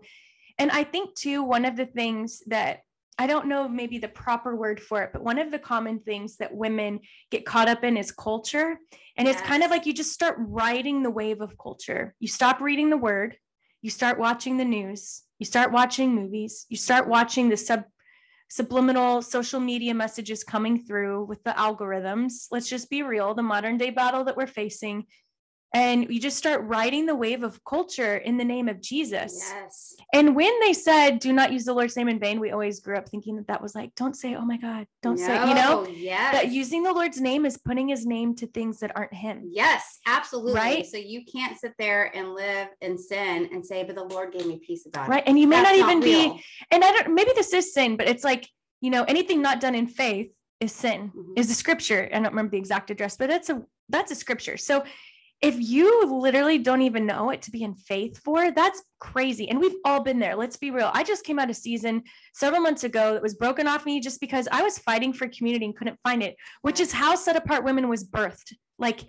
And 0.58 0.72
I 0.72 0.82
think, 0.82 1.14
too, 1.14 1.44
one 1.44 1.64
of 1.64 1.76
the 1.76 1.86
things 1.86 2.42
that 2.48 2.80
I 3.16 3.28
don't 3.28 3.46
know 3.46 3.68
maybe 3.68 3.98
the 3.98 4.08
proper 4.08 4.56
word 4.56 4.80
for 4.80 5.02
it, 5.02 5.10
but 5.12 5.22
one 5.22 5.38
of 5.38 5.52
the 5.52 5.58
common 5.60 6.00
things 6.00 6.36
that 6.38 6.52
women 6.52 6.98
get 7.30 7.46
caught 7.46 7.68
up 7.68 7.84
in 7.84 7.96
is 7.96 8.10
culture. 8.10 8.76
And 9.16 9.28
yes. 9.28 9.38
it's 9.38 9.46
kind 9.46 9.62
of 9.62 9.70
like 9.70 9.86
you 9.86 9.94
just 9.94 10.12
start 10.12 10.36
riding 10.40 11.04
the 11.04 11.10
wave 11.10 11.40
of 11.40 11.56
culture. 11.58 12.16
You 12.18 12.26
stop 12.26 12.60
reading 12.60 12.90
the 12.90 12.96
word, 12.96 13.36
you 13.82 13.90
start 13.90 14.18
watching 14.18 14.56
the 14.56 14.64
news, 14.64 15.22
you 15.38 15.46
start 15.46 15.70
watching 15.70 16.12
movies, 16.12 16.66
you 16.68 16.76
start 16.76 17.06
watching 17.06 17.48
the 17.48 17.56
sub 17.56 17.84
subliminal 18.48 19.22
social 19.22 19.60
media 19.60 19.94
messages 19.94 20.42
coming 20.42 20.84
through 20.84 21.24
with 21.24 21.42
the 21.44 21.50
algorithms. 21.50 22.46
Let's 22.50 22.68
just 22.68 22.90
be 22.90 23.02
real 23.02 23.34
the 23.34 23.42
modern 23.42 23.76
day 23.76 23.90
battle 23.90 24.24
that 24.24 24.36
we're 24.36 24.46
facing 24.46 25.04
and 25.74 26.08
you 26.10 26.18
just 26.18 26.38
start 26.38 26.62
riding 26.64 27.04
the 27.04 27.14
wave 27.14 27.42
of 27.42 27.62
culture 27.64 28.16
in 28.16 28.38
the 28.38 28.44
name 28.44 28.68
of 28.68 28.80
Jesus. 28.80 29.38
Yes. 29.38 29.96
And 30.14 30.34
when 30.34 30.58
they 30.60 30.72
said, 30.72 31.18
do 31.18 31.32
not 31.32 31.52
use 31.52 31.64
the 31.64 31.74
Lord's 31.74 31.94
name 31.94 32.08
in 32.08 32.18
vain, 32.18 32.40
we 32.40 32.52
always 32.52 32.80
grew 32.80 32.96
up 32.96 33.08
thinking 33.08 33.36
that 33.36 33.48
that 33.48 33.60
was 33.60 33.74
like, 33.74 33.94
don't 33.94 34.16
say, 34.16 34.34
oh 34.34 34.46
my 34.46 34.56
God, 34.56 34.86
don't 35.02 35.20
no, 35.20 35.26
say, 35.26 35.48
you 35.48 35.54
know, 35.54 35.86
yes. 35.86 36.32
that 36.32 36.50
using 36.50 36.82
the 36.82 36.92
Lord's 36.92 37.20
name 37.20 37.44
is 37.44 37.58
putting 37.58 37.88
his 37.88 38.06
name 38.06 38.34
to 38.36 38.46
things 38.46 38.80
that 38.80 38.92
aren't 38.96 39.12
him. 39.12 39.42
Yes, 39.52 39.98
absolutely. 40.06 40.54
Right. 40.54 40.86
So 40.86 40.96
you 40.96 41.24
can't 41.30 41.58
sit 41.58 41.74
there 41.78 42.16
and 42.16 42.34
live 42.34 42.68
in 42.80 42.96
sin 42.96 43.50
and 43.52 43.64
say, 43.64 43.84
but 43.84 43.94
the 43.94 44.04
Lord 44.04 44.32
gave 44.32 44.46
me 44.46 44.58
peace 44.66 44.86
about 44.86 45.06
it. 45.06 45.10
Right. 45.10 45.24
And 45.26 45.38
you 45.38 45.46
may 45.46 45.56
That's 45.56 45.78
not 45.78 45.90
even 45.90 46.00
not 46.00 46.04
be, 46.04 46.44
and 46.70 46.82
I 46.82 46.92
don't, 46.92 47.14
maybe 47.14 47.32
this 47.34 47.52
is 47.52 47.74
sin, 47.74 47.98
but 47.98 48.08
it's 48.08 48.24
like, 48.24 48.48
you 48.80 48.90
know, 48.90 49.04
anything 49.04 49.42
not 49.42 49.60
done 49.60 49.74
in 49.74 49.86
faith 49.86 50.30
is 50.60 50.72
sin, 50.72 51.12
mm-hmm. 51.14 51.32
is 51.36 51.50
a 51.50 51.54
scripture. 51.54 52.08
I 52.10 52.14
don't 52.14 52.30
remember 52.30 52.52
the 52.52 52.58
exact 52.58 52.90
address, 52.90 53.16
but 53.18 53.28
that's 53.28 53.50
a, 53.50 53.62
that's 53.90 54.10
a 54.10 54.14
scripture. 54.14 54.56
So 54.56 54.84
if 55.40 55.56
you 55.58 56.04
literally 56.06 56.58
don't 56.58 56.82
even 56.82 57.06
know 57.06 57.30
it 57.30 57.42
to 57.42 57.52
be 57.52 57.62
in 57.62 57.74
faith 57.74 58.20
for, 58.24 58.50
that's 58.50 58.82
crazy. 58.98 59.48
And 59.48 59.60
we've 59.60 59.76
all 59.84 60.02
been 60.02 60.18
there. 60.18 60.34
Let's 60.34 60.56
be 60.56 60.72
real. 60.72 60.90
I 60.92 61.04
just 61.04 61.24
came 61.24 61.38
out 61.38 61.50
of 61.50 61.56
season 61.56 62.02
several 62.34 62.60
months 62.60 62.82
ago 62.82 63.12
that 63.12 63.22
was 63.22 63.34
broken 63.34 63.68
off 63.68 63.86
me 63.86 64.00
just 64.00 64.20
because 64.20 64.48
I 64.50 64.62
was 64.62 64.78
fighting 64.78 65.12
for 65.12 65.28
community 65.28 65.64
and 65.64 65.76
couldn't 65.76 66.00
find 66.02 66.24
it, 66.24 66.34
which 66.62 66.80
is 66.80 66.92
how 66.92 67.14
set 67.14 67.36
apart 67.36 67.64
women 67.64 67.88
was 67.88 68.04
birthed, 68.04 68.52
like 68.80 69.00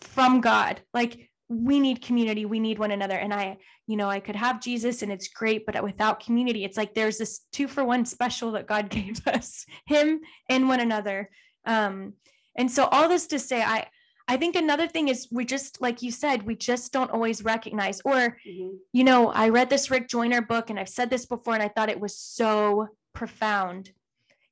from 0.00 0.40
God. 0.40 0.80
Like 0.92 1.30
we 1.48 1.78
need 1.78 2.02
community, 2.02 2.44
we 2.44 2.58
need 2.58 2.80
one 2.80 2.90
another. 2.90 3.16
And 3.16 3.32
I, 3.32 3.58
you 3.86 3.96
know, 3.96 4.10
I 4.10 4.18
could 4.18 4.36
have 4.36 4.60
Jesus 4.60 5.02
and 5.02 5.12
it's 5.12 5.28
great, 5.28 5.64
but 5.64 5.80
without 5.84 6.20
community, 6.20 6.64
it's 6.64 6.76
like 6.76 6.92
there's 6.92 7.18
this 7.18 7.42
two 7.52 7.68
for 7.68 7.84
one 7.84 8.04
special 8.04 8.52
that 8.52 8.66
God 8.66 8.90
gave 8.90 9.24
us, 9.28 9.64
Him 9.86 10.20
and 10.48 10.68
one 10.68 10.80
another. 10.80 11.30
Um, 11.64 12.14
and 12.56 12.68
so 12.68 12.86
all 12.86 13.08
this 13.08 13.28
to 13.28 13.38
say, 13.38 13.62
I 13.62 13.86
I 14.30 14.36
think 14.36 14.56
another 14.56 14.86
thing 14.86 15.08
is 15.08 15.26
we 15.32 15.46
just, 15.46 15.80
like 15.80 16.02
you 16.02 16.12
said, 16.12 16.42
we 16.42 16.54
just 16.54 16.92
don't 16.92 17.10
always 17.10 17.42
recognize. 17.42 18.02
Or, 18.04 18.36
mm-hmm. 18.46 18.76
you 18.92 19.04
know, 19.04 19.32
I 19.32 19.48
read 19.48 19.70
this 19.70 19.90
Rick 19.90 20.08
Joyner 20.08 20.42
book 20.42 20.68
and 20.68 20.78
I've 20.78 20.90
said 20.90 21.08
this 21.08 21.24
before 21.24 21.54
and 21.54 21.62
I 21.62 21.68
thought 21.68 21.88
it 21.88 21.98
was 21.98 22.16
so 22.16 22.88
profound. 23.14 23.90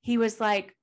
He 0.01 0.17
was 0.17 0.41
like, 0.41 0.75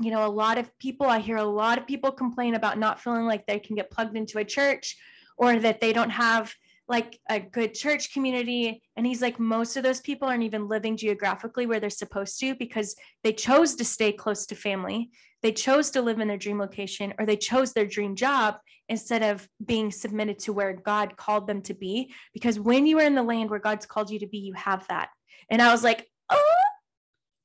you 0.00 0.10
know, 0.10 0.26
a 0.26 0.28
lot 0.28 0.56
of 0.56 0.76
people, 0.78 1.06
I 1.06 1.18
hear 1.18 1.36
a 1.36 1.44
lot 1.44 1.76
of 1.76 1.86
people 1.86 2.12
complain 2.12 2.54
about 2.54 2.78
not 2.78 2.98
feeling 2.98 3.26
like 3.26 3.46
they 3.46 3.58
can 3.58 3.76
get 3.76 3.90
plugged 3.90 4.16
into 4.16 4.38
a 4.38 4.44
church 4.44 4.96
or 5.36 5.58
that 5.58 5.80
they 5.80 5.92
don't 5.92 6.10
have 6.10 6.54
like 6.92 7.18
a 7.28 7.40
good 7.40 7.74
church 7.74 8.12
community. 8.12 8.80
And 8.96 9.04
he's 9.04 9.20
like, 9.20 9.40
most 9.40 9.76
of 9.76 9.82
those 9.82 10.00
people 10.00 10.28
aren't 10.28 10.44
even 10.44 10.68
living 10.68 10.96
geographically 10.96 11.66
where 11.66 11.80
they're 11.80 11.90
supposed 11.90 12.38
to 12.40 12.54
because 12.54 12.94
they 13.24 13.32
chose 13.32 13.74
to 13.76 13.84
stay 13.84 14.12
close 14.12 14.46
to 14.46 14.54
family 14.54 15.10
they 15.42 15.52
chose 15.52 15.90
to 15.90 16.02
live 16.02 16.20
in 16.20 16.28
their 16.28 16.38
dream 16.38 16.58
location 16.58 17.12
or 17.18 17.26
they 17.26 17.36
chose 17.36 17.72
their 17.72 17.86
dream 17.86 18.14
job 18.14 18.58
instead 18.88 19.22
of 19.22 19.46
being 19.64 19.90
submitted 19.90 20.38
to 20.40 20.52
where 20.52 20.72
God 20.72 21.16
called 21.16 21.46
them 21.46 21.62
to 21.62 21.74
be. 21.74 22.12
Because 22.32 22.58
when 22.58 22.86
you 22.86 22.98
are 23.00 23.04
in 23.04 23.16
the 23.16 23.22
land 23.22 23.50
where 23.50 23.58
God's 23.58 23.86
called 23.86 24.10
you 24.10 24.20
to 24.20 24.26
be, 24.26 24.38
you 24.38 24.54
have 24.54 24.86
that. 24.88 25.08
And 25.50 25.60
I 25.60 25.72
was 25.72 25.82
like, 25.82 26.08
oh, 26.30 26.62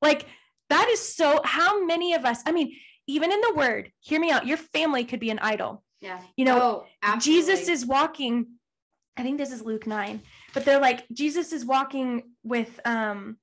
like 0.01 0.27
that 0.70 0.88
is 0.89 1.16
so. 1.16 1.42
How 1.44 1.84
many 1.86 2.13
of 2.13 2.24
us, 2.24 2.42
I 2.46 2.51
mean, 2.51 2.74
even 3.08 3.32
in 3.32 3.42
the 3.42 3.54
word, 3.56 3.92
hear 4.00 4.20
me 4.20 4.32
out, 4.32 4.46
your 4.46 4.58
family 4.58 5.04
could 5.04 5.20
be 5.20 5.32
an 5.32 5.39
idol. 5.39 5.84
Yeah. 6.00 6.22
You 6.36 6.46
know, 6.46 6.86
oh, 7.04 7.18
Jesus 7.18 7.68
is 7.68 7.84
walking, 7.84 8.46
I 9.20 9.24
think 9.24 9.38
this 9.38 9.52
is 9.52 9.62
Luke 9.62 9.88
9, 9.88 10.22
but 10.54 10.66
they're 10.66 10.82
like, 10.82 11.06
Jesus 11.14 11.52
is 11.54 11.66
walking 11.66 12.24
with, 12.44 12.80
um, 12.86 13.38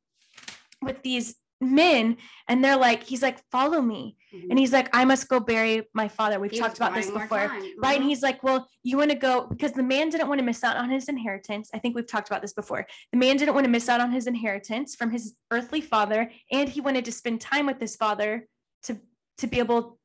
with 0.82 1.02
these 1.02 1.36
men 1.60 2.16
and 2.48 2.64
they're 2.64 2.76
like 2.76 3.02
he's 3.02 3.22
like 3.22 3.38
follow 3.50 3.80
me. 3.80 4.16
Mm-hmm. 4.34 4.50
and 4.50 4.58
he's 4.58 4.72
like 4.72 4.94
i 4.94 5.04
must 5.04 5.28
go 5.28 5.38
bury 5.40 5.82
my 5.94 6.08
father. 6.08 6.38
We've 6.40 6.50
he 6.50 6.58
talked 6.58 6.76
about 6.76 6.94
this 6.94 7.10
before 7.10 7.38
right? 7.38 7.50
Mm-hmm. 7.50 7.84
and 7.84 8.04
he's 8.04 8.22
like 8.22 8.42
well 8.42 8.68
you 8.82 8.96
want 8.96 9.10
to 9.10 9.16
go 9.16 9.46
because 9.46 9.72
the 9.72 9.82
man 9.82 10.08
didn't 10.08 10.28
want 10.28 10.38
to 10.38 10.44
miss 10.44 10.64
out 10.64 10.76
on 10.76 10.90
his 10.90 11.08
inheritance. 11.08 11.70
I 11.72 11.78
think 11.78 11.94
we've 11.94 12.06
talked 12.06 12.28
about 12.28 12.42
this 12.42 12.52
before. 12.52 12.86
The 13.12 13.18
man 13.18 13.36
didn't 13.36 13.54
want 13.54 13.64
to 13.64 13.70
miss 13.70 13.88
out 13.88 14.00
on 14.00 14.12
his 14.12 14.26
inheritance 14.26 14.94
from 14.94 15.10
his 15.10 15.34
earthly 15.50 15.80
father 15.80 16.30
and 16.52 16.68
he 16.68 16.80
wanted 16.80 17.04
to 17.06 17.12
spend 17.12 17.40
time 17.40 17.66
with 17.66 17.80
his 17.80 17.96
father 17.96 18.46
to 18.84 18.98
to 19.38 19.46
be 19.46 19.58
able 19.58 19.98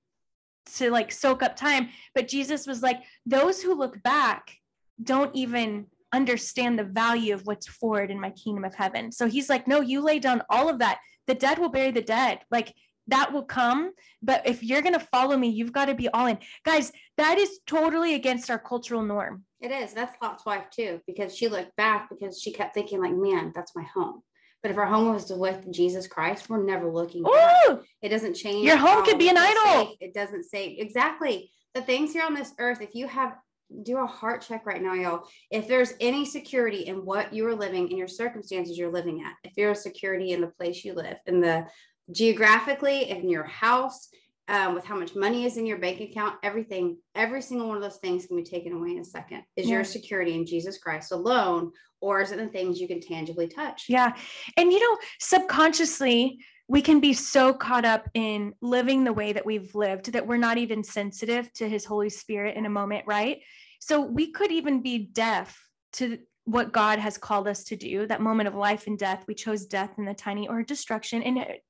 to 0.76 0.92
like 0.92 1.12
soak 1.12 1.44
up 1.44 1.56
time. 1.56 1.90
But 2.14 2.28
jesus 2.28 2.68
was 2.68 2.82
like 2.82 3.02
those 3.26 3.62
who 3.62 3.74
look 3.74 4.02
back 4.04 4.56
don't 5.02 5.36
even 5.36 5.88
understand 6.12 6.80
the 6.80 6.84
value 6.84 7.34
of 7.34 7.46
what's 7.46 7.68
forward 7.68 8.10
in 8.12 8.20
my 8.20 8.32
kingdom 8.32 8.64
of 8.64 8.74
heaven. 8.74 9.12
So 9.12 9.28
he's 9.28 9.50
like, 9.50 9.68
no, 9.68 9.82
you 9.82 10.02
lay 10.02 10.20
down 10.20 10.42
all 10.50 10.70
of 10.70 10.80
that 10.80 11.00
the 11.30 11.36
dead 11.36 11.60
will 11.60 11.70
bury 11.70 11.92
the 11.92 12.02
dead. 12.02 12.40
Like 12.50 12.74
that 13.08 13.32
will 13.32 13.44
come. 13.44 13.92
But 14.22 14.48
if 14.48 14.64
you're 14.64 14.82
going 14.82 15.00
to 15.00 15.08
follow 15.12 15.38
me, 15.38 15.50
you've 15.50 15.72
got 15.72 15.86
to 15.86 15.94
be 15.94 16.10
all 16.10 16.26
in. 16.26 16.40
Guys, 16.66 16.92
that 17.18 17.38
is 17.38 17.60
totally 17.68 18.16
against 18.16 18.50
our 18.50 18.60
cultural 18.60 19.04
norm. 19.04 19.46
It 19.62 19.72
is. 19.72 19.94
That's 19.94 20.16
Lot's 20.22 20.46
wife 20.46 20.66
too, 20.72 21.02
because 21.06 21.36
she 21.36 21.48
looked 21.48 21.76
back 21.76 22.10
because 22.10 22.42
she 22.42 22.52
kept 22.52 22.74
thinking, 22.74 23.00
like, 23.00 23.14
man, 23.14 23.52
that's 23.56 23.76
my 23.76 23.84
home. 23.84 24.22
But 24.64 24.72
if 24.72 24.78
our 24.78 24.88
home 24.88 25.14
was 25.14 25.32
with 25.32 25.72
Jesus 25.72 26.08
Christ, 26.08 26.50
we're 26.50 26.64
never 26.64 26.92
looking 26.92 27.24
back. 27.24 27.80
It 28.02 28.10
doesn't 28.10 28.34
change. 28.34 28.66
Your 28.66 28.78
home 28.78 29.06
could 29.06 29.20
be 29.20 29.30
an 29.30 29.38
idol. 29.38 29.86
Safe. 29.86 29.98
It 30.02 30.14
doesn't 30.14 30.46
say 30.46 30.76
exactly 30.80 31.52
the 31.76 31.82
things 31.82 32.12
here 32.12 32.26
on 32.26 32.34
this 32.34 32.54
earth. 32.58 32.82
If 32.82 32.96
you 32.96 33.08
have 33.08 33.36
do 33.84 33.98
a 33.98 34.06
heart 34.06 34.42
check 34.42 34.66
right 34.66 34.82
now, 34.82 34.94
y'all. 34.94 35.28
If 35.52 35.68
there's 35.68 35.94
any 36.00 36.26
security 36.26 36.82
in 36.88 37.06
what 37.06 37.34
you 37.34 37.48
are 37.48 37.56
living 37.56 37.90
in 37.90 37.98
your 37.98 38.08
circumstances 38.08 38.78
you're 38.78 38.92
living 38.92 39.24
at, 39.24 39.34
if 39.44 39.58
you're 39.58 39.72
a 39.72 39.76
security 39.76 40.32
in 40.32 40.42
the 40.42 40.48
place 40.48 40.84
you 40.84 40.94
live, 40.94 41.18
in 41.26 41.40
the 41.40 41.68
geographically, 42.12 43.10
in 43.10 43.30
your 43.30 43.44
house, 43.46 44.10
um, 44.48 44.74
with 44.74 44.84
how 44.84 44.98
much 44.98 45.16
money 45.16 45.46
is 45.46 45.58
in 45.58 45.66
your 45.66 45.78
bank 45.78 46.02
account, 46.02 46.36
everything, 46.42 46.98
every 47.14 47.42
single 47.42 47.68
one 47.68 47.78
of 47.78 47.84
those 47.84 47.98
things 47.98 48.26
can 48.26 48.36
be 48.36 48.44
taken 48.44 48.74
away 48.74 48.92
in 48.92 49.00
a 49.00 49.06
second. 49.06 49.44
Is 49.56 49.68
yeah. 49.68 49.76
your 49.76 49.84
security 49.84 50.34
in 50.34 50.46
Jesus 50.46 50.80
Christ 50.80 51.12
alone, 51.12 51.72
or 52.02 52.20
is 52.22 52.32
it 52.32 52.40
the 52.40 52.48
things 52.48 52.82
you 52.82 52.88
can 52.88 53.00
tangibly 53.00 53.48
touch? 53.48 53.86
Yeah. 53.88 54.12
And 54.58 54.74
you 54.74 54.80
know, 54.80 54.98
subconsciously, 55.20 56.40
we 56.70 56.84
can 56.84 57.00
be 57.00 57.14
so 57.14 57.52
caught 57.52 57.84
up 57.84 58.08
in 58.14 58.54
living 58.62 59.04
the 59.04 59.12
way 59.12 59.34
that 59.34 59.46
we've 59.46 59.74
lived 59.74 60.14
that 60.14 60.28
we're 60.28 60.38
not 60.38 60.60
even 60.60 60.84
sensitive 60.84 61.52
to 61.54 61.68
his 61.68 61.84
Holy 61.84 62.12
Spirit 62.12 62.56
in 62.56 62.68
a 62.68 62.70
moment, 62.70 63.06
right? 63.08 63.40
So 63.80 64.02
we 64.02 64.32
could 64.32 64.52
even 64.52 64.84
be 64.84 65.00
deaf 65.00 65.60
to 65.94 66.20
what 66.46 66.72
God 66.72 67.00
has 67.00 67.18
called 67.18 67.48
us 67.48 67.64
to 67.66 67.76
do, 67.76 68.06
that 68.06 68.22
moment 68.22 68.48
of 68.48 68.54
life 68.54 68.86
and 68.86 69.00
death. 69.00 69.26
We 69.28 69.34
chose 69.34 69.66
death 69.66 69.96
in 69.98 70.06
the 70.06 70.14
tiny 70.14 70.48
or 70.48 70.62
destruction, 70.62 71.24
and 71.24 71.40
it, 71.40 71.64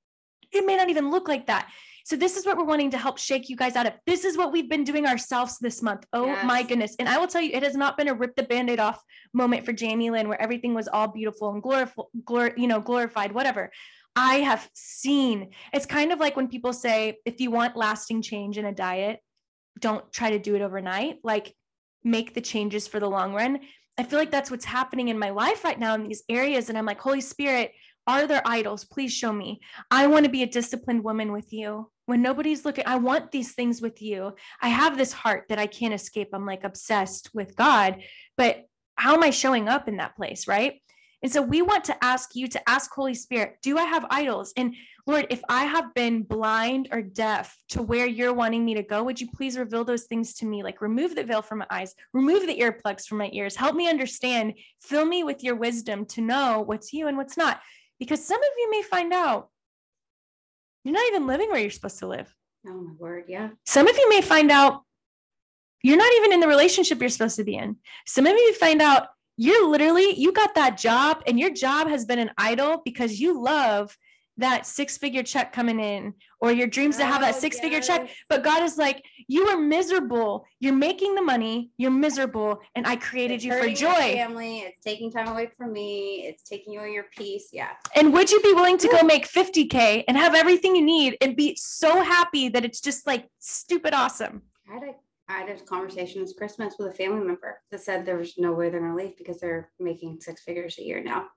it 0.52 0.66
may 0.66 0.76
not 0.76 0.90
even 0.90 1.12
look 1.12 1.30
like 1.30 1.48
that. 1.48 1.70
So 2.04 2.16
this 2.16 2.36
is 2.36 2.46
what 2.46 2.58
we're 2.58 2.66
wanting 2.66 2.92
to 2.92 2.98
help 2.98 3.20
shake 3.20 3.50
you 3.50 3.56
guys 3.56 3.76
out 3.76 3.86
of. 3.86 3.94
This 4.06 4.26
is 4.26 4.36
what 4.36 4.52
we've 4.52 4.70
been 4.70 4.84
doing 4.84 5.06
ourselves 5.06 5.60
this 5.60 5.82
month. 5.82 6.06
Oh 6.12 6.26
yes. 6.26 6.44
my 6.44 6.64
goodness. 6.64 6.96
And 6.98 7.08
I 7.08 7.20
will 7.20 7.28
tell 7.28 7.42
you, 7.42 7.52
it 7.54 7.62
has 7.62 7.76
not 7.76 7.98
been 7.98 8.08
a 8.08 8.14
rip 8.14 8.36
the 8.36 8.44
band-aid 8.44 8.80
off 8.80 9.02
moment 9.34 9.64
for 9.64 9.74
Jamie 9.74 10.10
Lynn 10.10 10.28
where 10.28 10.42
everything 10.42 10.74
was 10.74 10.88
all 10.88 11.08
beautiful 11.08 11.52
and 11.54 11.62
glorified, 11.62 12.06
glor- 12.24 12.58
you 12.58 12.68
know, 12.68 12.82
glorified, 12.82 13.32
whatever. 13.32 13.70
I 14.16 14.36
have 14.36 14.70
seen 14.74 15.52
it's 15.74 15.86
kind 15.86 16.12
of 16.12 16.20
like 16.20 16.36
when 16.36 16.48
people 16.48 16.74
say, 16.74 17.18
if 17.26 17.40
you 17.40 17.52
want 17.52 17.78
lasting 17.78 18.22
change 18.22 18.58
in 18.58 18.66
a 18.66 18.74
diet, 18.74 19.20
don't 19.80 20.12
try 20.12 20.32
to 20.32 20.40
do 20.40 20.56
it 20.56 20.62
overnight. 20.62 21.18
Like 21.24 21.56
make 22.04 22.34
the 22.34 22.42
changes 22.42 22.88
for 22.88 23.00
the 23.00 23.10
long 23.10 23.34
run. 23.34 23.60
I 23.98 24.04
feel 24.04 24.20
like 24.20 24.32
that's 24.32 24.50
what's 24.50 24.66
happening 24.66 25.10
in 25.10 25.20
my 25.20 25.30
life 25.30 25.64
right 25.64 25.80
now 25.80 25.94
in 25.96 26.08
these 26.08 26.24
areas. 26.30 26.70
And 26.70 26.78
I'm 26.78 26.86
like, 26.86 27.02
Holy 27.02 27.22
Spirit, 27.22 27.74
are 28.08 28.26
there 28.26 28.42
idols? 28.46 28.86
Please 28.86 29.14
show 29.14 29.32
me. 29.32 29.60
I 29.92 30.08
want 30.08 30.26
to 30.26 30.32
be 30.32 30.42
a 30.44 30.48
disciplined 30.48 31.04
woman 31.04 31.32
with 31.32 31.52
you. 31.54 31.92
When 32.06 32.22
nobody's 32.22 32.66
looking, 32.66 32.86
I 32.88 32.96
want 32.96 33.32
these 33.32 33.54
things 33.54 33.82
with 33.82 34.02
you. 34.02 34.36
I 34.62 34.70
have 34.70 34.98
this 34.98 35.14
heart 35.14 35.46
that 35.50 35.60
I 35.60 35.68
can't 35.68 35.94
escape. 35.94 36.30
I'm 36.34 36.46
like 36.46 36.64
obsessed 36.64 37.30
with 37.34 37.56
God, 37.56 38.02
but 38.36 38.64
how 38.96 39.14
am 39.14 39.24
I 39.24 39.30
showing 39.30 39.70
up 39.70 39.88
in 39.88 39.98
that 39.98 40.16
place? 40.16 40.48
Right. 40.48 40.82
And 41.22 41.32
so 41.32 41.42
we 41.42 41.62
want 41.62 41.84
to 41.86 42.04
ask 42.04 42.34
you 42.34 42.48
to 42.48 42.70
ask 42.70 42.92
Holy 42.92 43.14
Spirit, 43.14 43.58
do 43.62 43.78
I 43.78 43.84
have 43.84 44.06
idols? 44.10 44.54
And 44.56 44.76
Lord, 45.06 45.28
if 45.30 45.42
I 45.50 45.66
have 45.66 45.94
been 45.94 46.24
blind 46.24 46.90
or 46.92 47.02
deaf 47.02 47.58
to 47.70 47.82
where 47.82 48.06
you're 48.06 48.34
wanting 48.34 48.64
me 48.64 48.76
to 48.76 48.84
go, 48.84 49.04
would 49.04 49.20
you 49.20 49.28
please 49.30 49.58
reveal 49.58 49.84
those 49.84 50.06
things 50.06 50.36
to 50.36 50.46
me? 50.46 50.64
Like 50.64 50.82
remove 50.82 51.16
the 51.16 51.24
veil 51.24 51.42
from 51.42 51.60
my 51.60 51.68
eyes, 51.70 51.94
remove 52.14 52.48
the 52.48 52.60
earplugs 52.60 53.06
from 53.06 53.18
my 53.18 53.30
ears, 53.34 53.56
help 53.56 53.76
me 53.76 53.90
understand, 53.90 54.54
fill 54.82 55.06
me 55.06 55.24
with 55.24 55.44
your 55.44 55.56
wisdom 55.56 56.06
to 56.06 56.22
know 56.22 56.64
what's 56.66 56.94
you 56.94 57.08
and 57.08 57.18
what's 57.18 57.38
not. 57.38 57.60
Because 58.00 58.26
some 58.26 58.42
of 58.42 58.50
you 58.58 58.72
may 58.72 58.82
find 58.82 59.12
out 59.12 59.50
you're 60.86 60.94
not 60.94 61.08
even 61.08 61.28
living 61.28 61.50
where 61.50 61.60
you're 61.60 61.70
supposed 61.70 62.00
to 62.00 62.08
live. 62.08 62.34
Oh, 62.66 62.82
my 62.82 62.94
word. 62.98 63.26
Yeah. 63.28 63.50
Some 63.66 63.88
of 63.88 63.98
you 63.98 64.10
may 64.10 64.22
find 64.22 64.52
out 64.52 64.84
you're 65.84 65.98
not 65.98 66.14
even 66.14 66.34
in 66.34 66.40
the 66.40 66.48
relationship 66.48 67.00
you're 67.00 67.10
supposed 67.10 67.38
to 67.38 67.44
be 67.44 67.56
in. 67.56 67.78
Some 68.06 68.26
of 68.26 68.34
you 68.34 68.54
find 68.54 68.82
out 68.82 69.08
you're 69.40 69.70
literally, 69.70 70.20
you 70.20 70.34
got 70.34 70.54
that 70.56 70.78
job 70.78 71.24
and 71.26 71.40
your 71.40 71.50
job 71.50 71.88
has 71.88 72.04
been 72.04 72.20
an 72.20 72.30
idol 72.38 72.82
because 72.84 73.22
you 73.22 73.42
love 73.42 73.98
that 74.36 74.66
six 74.66 74.98
figure 74.98 75.24
check 75.24 75.54
coming 75.54 75.80
in 75.80 76.14
or 76.42 76.52
your 76.52 76.68
dreams 76.68 76.98
to 76.98 77.06
have 77.06 77.22
that 77.22 77.36
Oh, 77.36 77.40
six 77.40 77.58
figure 77.58 77.80
check. 77.80 78.10
But 78.28 78.44
God 78.44 78.64
is 78.64 78.78
like, 78.78 79.06
you 79.30 79.48
are 79.48 79.58
miserable. 79.58 80.46
You're 80.60 80.76
making 80.76 81.16
the 81.16 81.22
money. 81.22 81.72
You're 81.78 81.90
miserable. 81.90 82.60
And 82.76 82.86
I 82.86 82.98
created 82.98 83.36
It's 83.36 83.46
you 83.46 83.58
for 83.58 83.70
joy. 83.70 84.14
Family, 84.14 84.60
it's 84.60 84.82
taking 84.82 85.10
time 85.10 85.30
away 85.30 85.50
from 85.58 85.72
me. 85.72 86.26
It's 86.28 86.44
taking 86.44 86.78
away 86.78 86.92
your 86.92 87.06
peace. 87.16 87.48
Yeah. 87.54 87.70
And 87.96 88.12
would 88.12 88.30
you 88.30 88.42
be 88.42 88.52
willing 88.52 88.78
to 88.80 88.90
go 88.90 89.04
make 89.04 89.26
50K 89.26 90.04
and 90.06 90.18
have 90.18 90.36
everything 90.36 90.76
you 90.76 90.84
need 90.84 91.16
and 91.22 91.34
be 91.38 91.56
so 91.56 92.04
happy 92.04 92.50
that 92.50 92.66
it's 92.66 92.82
just 92.82 93.08
like 93.08 93.30
stupid 93.40 93.94
awesome? 93.94 94.42
I 95.30 95.34
had 95.34 95.42
a 95.44 95.52
I 95.52 95.54
had 95.54 95.62
a 95.62 95.66
conversation 95.66 96.22
this 96.22 96.34
Christmas 96.34 96.76
with 96.80 96.90
a 96.90 96.94
family 96.94 97.26
member 97.26 97.62
that 97.72 97.82
said 97.82 98.06
there 98.06 98.18
was 98.18 98.38
no 98.38 98.52
way 98.54 98.70
they're 98.70 98.80
gonna 98.82 98.96
leave 98.96 99.18
because 99.18 99.40
they're 99.40 99.72
making 99.80 100.20
six 100.22 100.42
figures 100.42 100.78
a 100.80 100.84
year 100.84 101.04
now. 101.04 101.28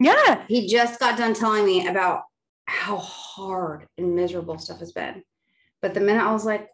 Yeah. 0.00 0.44
He 0.48 0.68
just 0.68 1.00
got 1.00 1.18
done 1.18 1.34
telling 1.34 1.64
me 1.64 1.88
about 1.88 2.22
how 2.66 2.98
hard 2.98 3.86
and 3.96 4.14
miserable 4.14 4.58
stuff 4.58 4.78
has 4.80 4.92
been. 4.92 5.22
But 5.82 5.94
the 5.94 6.00
minute 6.00 6.22
I 6.22 6.32
was 6.32 6.44
like, 6.44 6.68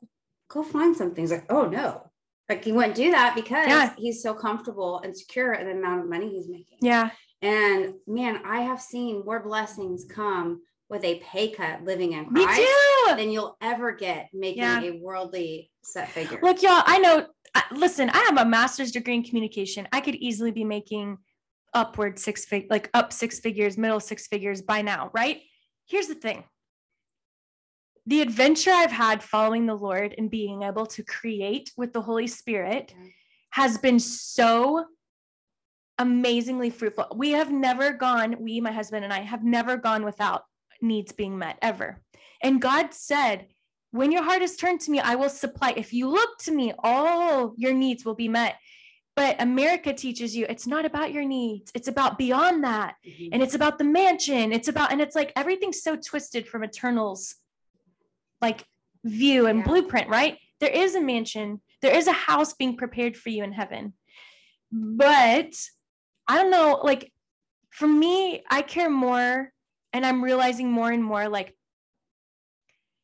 go 0.49 0.63
find 0.63 0.97
something, 0.97 1.23
he's 1.23 1.31
like, 1.33 1.51
oh 1.51 1.67
no. 1.67 2.11
Like 2.49 2.65
he 2.65 2.73
wouldn't 2.73 2.95
do 2.95 3.11
that 3.13 3.35
because 3.35 3.67
Yeah. 3.67 3.95
he's 3.97 4.23
so 4.23 4.35
comfortable 4.35 5.01
and 5.01 5.17
secure 5.17 5.55
in 5.55 5.67
the 5.67 5.73
amount 5.73 6.03
of 6.03 6.09
money 6.11 6.29
he's 6.29 6.49
making. 6.49 6.79
Yeah. 6.83 7.11
And 7.41 7.95
man, 8.07 8.41
I 8.45 8.61
have 8.63 8.81
seen 8.81 9.25
more 9.25 9.41
blessings 9.43 10.05
come 10.05 10.63
with 10.91 11.03
a 11.05 11.19
pay 11.21 11.51
cut 11.51 11.83
living 11.85 12.13
in 12.13 12.31
Me 12.33 12.45
Christ 12.45 12.61
too. 12.61 13.17
than 13.17 13.31
you'll 13.31 13.57
ever 13.61 13.93
get 13.93 14.29
making 14.33 14.63
Yeah. 14.63 14.83
a 14.83 14.91
worldly 14.99 15.71
set 15.83 16.09
figure. 16.11 16.39
Look, 16.43 16.63
y'all, 16.63 16.83
I 16.85 16.99
know. 16.99 17.27
Listen, 17.73 18.11
I 18.11 18.19
have 18.19 18.39
a 18.39 18.45
master's 18.45 18.91
degree 18.93 19.15
in 19.15 19.23
communication. 19.23 19.89
I 19.93 20.01
could 20.01 20.15
easily 20.17 20.51
be 20.51 20.65
making 20.65 21.19
upward 21.73 22.19
six 22.19 22.45
fig, 22.45 22.67
like 22.71 22.91
up 22.95 23.13
six 23.13 23.41
figures, 23.41 23.79
middle 23.79 24.01
six 24.01 24.27
figures 24.27 24.61
by 24.63 24.83
now, 24.83 25.11
right? 25.15 25.41
Here's 25.87 26.07
the 26.09 26.15
thing. 26.15 26.45
The 28.07 28.21
adventure 28.21 28.71
I've 28.71 28.93
had 28.93 29.23
following 29.23 29.67
the 29.67 29.75
Lord 29.75 30.15
and 30.19 30.31
being 30.31 30.63
able 30.63 30.85
to 30.87 31.03
create 31.03 31.73
with 31.77 31.93
the 31.93 32.03
Holy 32.03 32.27
Spirit 32.27 32.93
Yeah. 32.97 33.07
has 33.51 33.79
been 33.79 33.99
so 33.99 34.85
amazingly 35.99 36.71
fruitful. 36.71 37.07
We 37.17 37.31
have 37.31 37.51
never 37.53 37.93
gone, 37.93 38.37
we, 38.41 38.61
my 38.61 38.73
husband 38.73 39.05
and 39.05 39.13
I, 39.13 39.21
have 39.21 39.45
never 39.45 39.77
gone 39.77 40.05
without 40.05 40.43
needs 40.85 41.13
being 41.13 41.39
met 41.39 41.59
ever. 41.63 42.01
And 42.43 42.61
God 42.61 42.95
said, 42.95 43.49
when 43.91 44.13
your 44.13 44.23
heart 44.23 44.43
is 44.43 44.57
turned 44.57 44.81
to 44.83 44.91
me, 44.91 45.01
I 45.01 45.15
will 45.15 45.29
supply. 45.29 45.73
If 45.77 45.93
you 45.93 46.09
look 46.09 46.39
to 46.41 46.53
me, 46.53 46.73
all 46.81 47.55
your 47.57 47.73
needs 47.73 48.05
will 48.05 48.15
be 48.15 48.29
met. 48.29 48.57
But 49.17 49.41
America 49.41 49.93
teaches 49.95 50.35
you 50.35 50.45
it's 50.49 50.67
not 50.67 50.85
about 50.85 51.13
your 51.13 51.25
needs, 51.25 51.71
it's 51.75 51.87
about 51.87 52.19
beyond 52.19 52.65
that. 52.65 52.97
Mhm. 53.07 53.29
And 53.33 53.43
it's 53.43 53.55
about 53.55 53.79
the 53.79 53.85
mansion. 53.85 54.53
It's 54.53 54.67
about, 54.67 54.91
and 54.91 55.01
it's 55.01 55.15
like 55.15 55.33
everything's 55.37 55.81
so 55.83 55.95
twisted 55.97 56.49
from 56.49 56.65
Eternal's 56.65 57.37
like 58.43 58.65
view 59.05 59.47
and 59.47 59.61
Yeah. 59.61 59.65
blueprint, 59.65 60.09
right? 60.09 60.39
There 60.59 60.71
is 60.73 60.97
a 60.97 61.01
mansion, 61.01 61.63
there 61.81 61.95
is 61.97 62.09
a 62.09 62.13
house 62.13 62.55
being 62.55 62.77
prepared 62.77 63.17
for 63.17 63.31
you 63.31 63.45
in 63.45 63.53
heaven. 63.53 63.95
But 64.73 65.55
I 66.27 66.37
don't 66.37 66.51
know, 66.51 66.81
like 66.83 67.13
for 67.71 67.87
me, 67.87 68.43
I 68.51 68.63
care 68.63 68.91
more, 68.91 69.53
and 69.95 70.05
I'm 70.05 70.23
realizing 70.23 70.71
more 70.71 70.91
and 70.91 71.03
more 71.03 71.29
like 71.29 71.55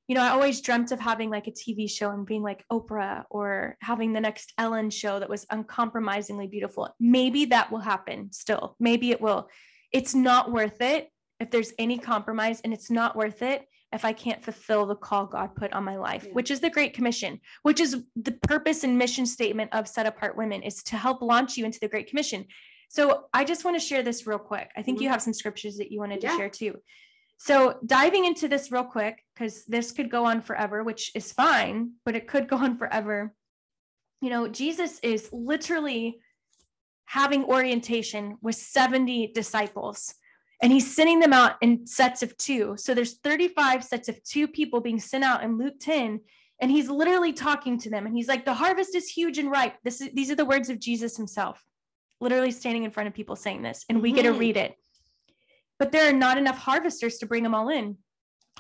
you 0.09 0.17
know, 0.17 0.23
I 0.23 0.31
always 0.31 0.61
dreamt 0.61 0.91
of 0.91 0.99
having 0.99 1.31
like 1.31 1.47
a 1.47 1.53
TV 1.53 1.89
show 1.89 2.11
and 2.11 2.27
being 2.27 2.43
like 2.43 2.65
Oprah 2.69 3.23
or 3.31 3.77
having 3.81 4.13
the 4.13 4.21
next 4.21 4.53
Ellen 4.59 4.91
show 4.91 5.21
that 5.21 5.29
was 5.29 5.47
uncompromisingly 5.51 6.49
beautiful. 6.49 6.93
Maybe 6.99 7.45
that 7.45 7.71
will 7.71 7.79
happen 7.79 8.33
still. 8.33 8.75
Maybe 8.81 9.13
it 9.13 9.21
will. 9.21 9.49
It's 9.93 10.13
not 10.13 10.51
worth 10.51 10.81
it 10.81 11.11
if 11.39 11.53
there's 11.53 11.73
any 11.79 11.97
compromise, 11.97 12.61
and 12.65 12.73
it's 12.75 12.91
not 12.91 13.15
worth 13.15 13.41
it 13.41 13.65
if 13.93 14.05
I 14.05 14.13
can't 14.13 14.43
fulfill 14.43 14.85
the 14.85 14.97
call 14.97 15.27
God 15.27 15.55
put 15.55 15.73
on 15.73 15.85
my 15.85 15.97
life, 15.97 16.25
Yeah. 16.27 16.33
which 16.33 16.51
is 16.51 16.59
the 16.59 16.71
Great 16.71 16.93
Commission, 16.93 17.41
which 17.63 17.79
is 17.79 18.03
the 18.17 18.33
purpose 18.33 18.83
and 18.83 18.99
mission 18.99 19.27
statement 19.27 19.73
of 19.73 19.87
Set 19.87 20.07
Apart 20.07 20.37
Women 20.37 20.65
is 20.65 20.83
to 20.85 20.97
help 20.97 21.23
launch 21.23 21.57
you 21.57 21.65
into 21.65 21.79
the 21.79 21.89
Great 21.89 22.09
Commission. 22.09 22.47
So 22.91 23.27
I 23.33 23.45
just 23.45 23.65
want 23.65 23.81
to 23.81 23.87
share 23.87 24.03
this 24.03 24.27
real 24.27 24.41
quick. 24.41 24.73
I 24.77 24.83
think 24.83 25.01
you 25.01 25.09
Mhm. 25.09 25.13
have 25.13 25.23
some 25.23 25.33
scriptures 25.33 25.77
that 25.77 25.93
you 25.93 26.01
wanted 26.01 26.21
to 26.23 26.27
share 26.37 26.51
too. 26.51 26.83
So 27.39 27.79
diving 27.87 28.25
into 28.25 28.49
this 28.49 28.73
real 28.73 28.85
quick, 28.85 29.25
because 29.33 29.65
this 29.65 29.93
could 29.93 30.11
go 30.11 30.25
on 30.25 30.41
forever, 30.43 30.83
which 30.83 31.13
is 31.15 31.33
fine, 31.33 31.93
but 32.05 32.17
it 32.17 32.27
could 32.27 32.49
go 32.49 32.57
on 32.57 32.77
forever. 32.77 33.33
You 34.21 34.31
know, 34.31 34.49
Jesus 34.49 34.99
is 35.05 35.33
literally 35.33 36.21
having 37.05 37.45
orientation 37.45 38.39
with 38.43 38.57
70 38.57 39.29
disciples 39.29 40.13
and 40.61 40.73
he's 40.73 40.93
sending 40.93 41.21
them 41.21 41.33
out 41.33 41.59
in 41.63 41.87
sets 41.87 42.25
of 42.25 42.37
two. 42.39 42.77
So 42.77 42.93
there's 42.93 43.19
35 43.19 43.85
sets 43.85 44.09
of 44.09 44.23
two 44.25 44.49
people 44.49 44.81
being 44.81 44.99
sent 44.99 45.23
out 45.23 45.45
in 45.45 45.59
Luke 45.59 45.79
10 45.79 46.21
and 46.61 46.71
he's 46.73 46.91
literally 46.91 47.33
talking 47.33 47.79
to 47.79 47.89
them 47.89 48.05
and 48.05 48.17
he's 48.17 48.29
like 48.29 48.45
the 48.45 48.55
harvest 48.55 48.97
is 48.97 49.09
huge 49.09 49.39
and 49.39 49.49
ripe. 49.49 49.77
This 49.85 50.01
is 50.01 50.11
these 50.13 50.31
are 50.33 50.35
the 50.35 50.45
words 50.45 50.69
of 50.71 50.81
Jesus 50.81 51.17
himself. 51.17 51.65
Literally 52.21 52.51
standing 52.51 52.85
in 52.85 52.91
front 52.91 53.07
of 53.09 53.15
people 53.15 53.37
saying 53.37 53.63
this 53.63 53.85
and 53.89 54.03
we 54.03 54.13
get 54.13 54.23
to 54.25 54.33
Mhm. 54.33 54.39
read 54.39 54.57
it. 54.57 54.77
But 55.79 55.93
there 55.93 56.09
are 56.09 56.13
not 56.13 56.37
enough 56.39 56.59
harvesters 56.59 57.19
to 57.19 57.27
bring 57.27 57.43
them 57.43 57.55
all 57.55 57.69
in. 57.69 57.99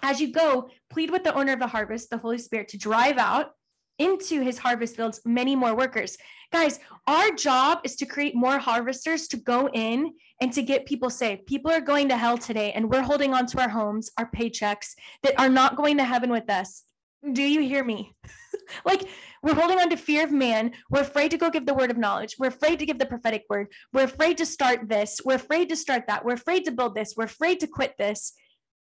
As 0.03 0.21
you 0.21 0.33
go, 0.33 0.71
plead 0.89 1.11
with 1.11 1.25
the 1.25 1.35
owner 1.35 1.53
of 1.53 1.59
the 1.59 1.67
harvest, 1.67 2.09
the 2.09 2.17
Holy 2.19 2.39
Spirit, 2.39 2.69
to 2.69 2.79
drive 2.79 3.19
out 3.19 3.53
into 3.99 4.41
his 4.41 4.57
harvest 4.57 4.97
fields 4.97 5.21
many 5.27 5.55
more 5.55 5.75
workers. 5.77 6.17
Guys, 6.53 6.81
our 7.07 7.31
job 7.33 7.81
is 7.85 7.97
to 7.97 8.07
create 8.07 8.35
more 8.35 8.59
harvesters 8.59 9.29
to 9.29 9.37
go 9.37 9.69
in 9.69 10.15
and 10.41 10.53
to 10.55 10.63
get 10.63 10.87
people 10.87 11.11
saved. 11.11 11.45
People 11.45 11.71
are 11.71 11.83
going 11.83 12.09
to 12.09 12.17
hell 12.17 12.39
today, 12.39 12.73
and 12.73 12.91
we're 12.91 13.03
holding 13.03 13.35
on 13.35 13.45
to 13.45 13.61
our 13.61 13.69
homes, 13.69 14.11
our 14.17 14.31
paychecks 14.31 14.95
that 15.23 15.39
are 15.39 15.51
not 15.51 15.77
going 15.77 15.99
to 15.99 16.05
heaven 16.05 16.31
with 16.31 16.49
us. 16.49 16.85
Do 17.33 17.43
you 17.43 17.61
hear 17.61 17.85
me? 17.85 18.15
like, 18.85 19.09
we're 19.43 19.55
holding 19.55 19.79
on 19.79 19.91
to 19.91 19.97
fear 19.97 20.25
of 20.25 20.33
man. 20.33 20.73
We're 20.89 21.03
afraid 21.03 21.31
to 21.33 21.39
go 21.39 21.51
give 21.51 21.67
the 21.67 21.75
word 21.75 21.91
of 21.91 21.99
knowledge. 21.99 22.37
We're 22.39 22.49
afraid 22.49 22.79
to 22.79 22.87
give 22.87 22.99
the 22.99 23.07
prophetic 23.07 23.45
word. 23.51 23.69
We're 23.93 24.05
afraid 24.05 24.39
to 24.39 24.47
start 24.47 24.89
this. 24.89 25.21
We're 25.25 25.35
afraid 25.35 25.69
to 25.69 25.77
start 25.77 26.05
that. 26.09 26.25
We're 26.25 26.35
afraid 26.35 26.65
to 26.65 26.73
build 26.73 26.95
this. 26.95 27.15
We're 27.17 27.25
afraid 27.25 27.61
to 27.61 27.67
quit 27.67 27.95
this 27.99 28.33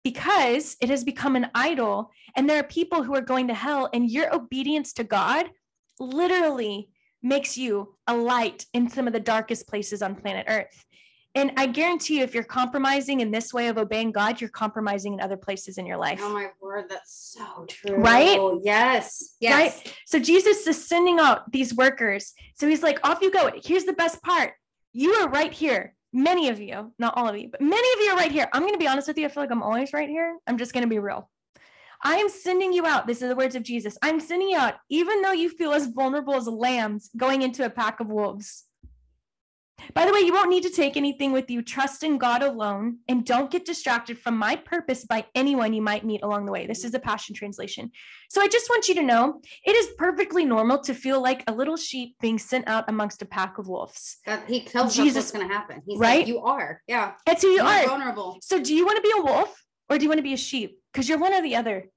because 0.05 0.77
it 0.81 0.90
has 0.90 1.05
become 1.05 1.37
an 1.37 1.51
idol. 1.55 2.11
And 2.37 2.48
there 2.48 2.61
are 2.61 2.64
people 2.64 3.03
who 3.03 3.14
are 3.14 3.20
going 3.20 3.48
to 3.48 3.55
hell, 3.55 3.88
and 3.92 4.11
your 4.11 4.35
obedience 4.35 4.92
to 4.94 5.05
God 5.05 5.51
literally 5.98 6.90
makes 7.22 7.59
you 7.59 7.96
a 8.07 8.16
light 8.16 8.64
in 8.72 8.88
some 8.88 9.07
of 9.07 9.12
the 9.12 9.20
darkest 9.20 9.66
places 9.68 10.03
on 10.03 10.14
planet 10.14 10.46
Earth. 10.48 10.85
And 11.35 11.53
I 11.57 11.67
guarantee 11.67 12.19
you, 12.19 12.25
if 12.25 12.35
you're 12.35 12.43
compromising 12.43 13.21
in 13.21 13.31
this 13.31 13.53
way 13.53 13.69
of 13.69 13.79
obeying 13.79 14.12
God, 14.12 14.41
you're 14.41 14.51
compromising 14.51 15.12
in 15.12 15.21
other 15.21 15.37
places 15.37 15.79
in 15.79 15.87
your 15.87 15.99
life. 15.99 16.19
Oh 16.23 16.33
my 16.33 16.49
word, 16.61 16.87
that's 16.88 17.37
so 17.37 17.64
true. 17.69 17.97
Right? 17.97 18.41
Yes. 18.62 19.37
Yes. 19.38 19.53
Right? 19.53 19.95
So 20.07 20.19
Jesus 20.19 20.67
is 20.67 20.88
sending 20.88 21.21
out 21.21 21.53
these 21.53 21.75
workers. 21.75 22.33
So 22.55 22.67
he's 22.67 22.83
like, 22.83 22.99
off 23.07 23.21
you 23.21 23.31
go. 23.31 23.51
Here's 23.62 23.85
the 23.85 23.93
best 23.93 24.23
part. 24.23 24.55
You 24.93 25.12
are 25.14 25.29
right 25.29 25.53
here. 25.53 25.95
Many 26.12 26.49
of 26.49 26.59
you, 26.59 26.93
not 26.99 27.14
all 27.17 27.29
of 27.29 27.37
you, 27.37 27.51
but 27.51 27.61
many 27.61 27.77
of 27.77 28.01
you 28.01 28.12
are 28.12 28.17
right 28.17 28.33
here. 28.33 28.49
I'm 28.53 28.62
going 28.62 28.73
to 28.73 28.79
be 28.79 28.88
honest 28.88 29.09
with 29.09 29.19
you. 29.19 29.27
I 29.27 29.29
feel 29.29 29.43
like 29.43 29.53
I'm 29.53 29.62
always 29.62 29.93
right 29.93 30.09
here. 30.09 30.38
I'm 30.47 30.57
just 30.57 30.73
going 30.73 30.85
to 30.85 30.88
be 30.88 30.99
real. 30.99 31.29
I 32.03 32.17
am 32.17 32.29
sending 32.29 32.73
you 32.73 32.87
out. 32.87 33.07
This 33.07 33.21
is 33.21 33.29
the 33.29 33.37
words 33.37 33.55
of 33.55 33.62
Jesus. 33.62 33.99
I'm 34.03 34.19
sending 34.19 34.49
you 34.49 34.57
out, 34.57 34.77
even 34.88 35.21
though 35.21 35.33
you 35.33 35.51
feel 35.51 35.73
as 35.73 35.87
vulnerable 35.87 36.35
as 36.35 36.47
lambs 36.47 37.11
going 37.17 37.43
into 37.43 37.67
a 37.67 37.71
pack 37.71 38.01
of 38.01 38.07
wolves. 38.07 38.64
By 39.95 40.05
the 40.07 40.12
way, 40.12 40.21
you 40.21 40.33
won't 40.33 40.51
need 40.51 40.64
to 40.64 40.71
take 40.71 40.97
anything 40.97 41.33
with 41.33 41.51
you. 41.51 41.62
Trust 41.62 42.03
in 42.03 42.19
God 42.19 42.43
alone 42.43 42.99
and 43.09 43.25
don't 43.25 43.51
get 43.51 43.64
distracted 43.64 44.19
from 44.19 44.37
my 44.37 44.57
purpose 44.57 45.05
by 45.05 45.25
anyone 45.35 45.73
you 45.73 45.83
might 45.83 46.05
meet 46.05 46.23
along 46.23 46.47
the 46.47 46.53
way. 46.53 46.67
This 46.67 46.85
is 46.85 46.95
a 46.95 46.99
Passion 46.99 47.35
Translation. 47.35 47.91
So 48.29 48.41
I 48.43 48.49
just 48.49 48.69
want 48.69 48.88
you 48.88 48.95
to 48.97 49.03
know 49.03 49.41
it 49.64 49.77
is 49.77 49.88
perfectly 49.97 50.45
normal 50.45 50.81
to 50.81 50.95
feel 50.95 51.23
like 51.23 51.43
a 51.47 51.53
little 51.53 51.77
sheep 51.77 52.17
being 52.21 52.38
sent 52.38 52.69
out 52.69 52.85
amongst 52.88 53.23
a 53.23 53.27
pack 53.27 53.59
of 53.59 53.69
wolves. 53.69 54.19
That, 54.27 54.49
he 54.49 54.61
tells 54.64 54.95
Jesus- 54.95 55.17
us 55.17 55.17
what's 55.25 55.33
going 55.33 55.49
to 55.49 55.55
happen. 55.55 55.83
He's 55.87 55.99
Right? 55.99 56.19
like, 56.19 56.27
you 56.27 56.41
are. 56.41 56.83
Yeah. 56.87 57.12
That's 57.25 57.43
who 57.43 57.49
you 57.49 57.57
You're 57.57 57.64
are. 57.67 57.87
vulnerable. 57.87 58.38
So 58.43 58.61
do 58.62 58.75
you 58.75 58.85
want 58.85 58.97
to 58.97 59.03
be 59.03 59.12
a 59.17 59.23
wolf 59.23 59.62
or 59.88 59.97
do 59.97 60.05
you 60.05 60.09
want 60.09 60.19
to 60.19 60.23
be 60.25 60.35
a 60.35 60.37
sheep? 60.38 60.79
Because 60.93 61.09
you're 61.09 61.19
one 61.19 61.33
or 61.33 61.41
the 61.43 61.57
other. 61.57 61.88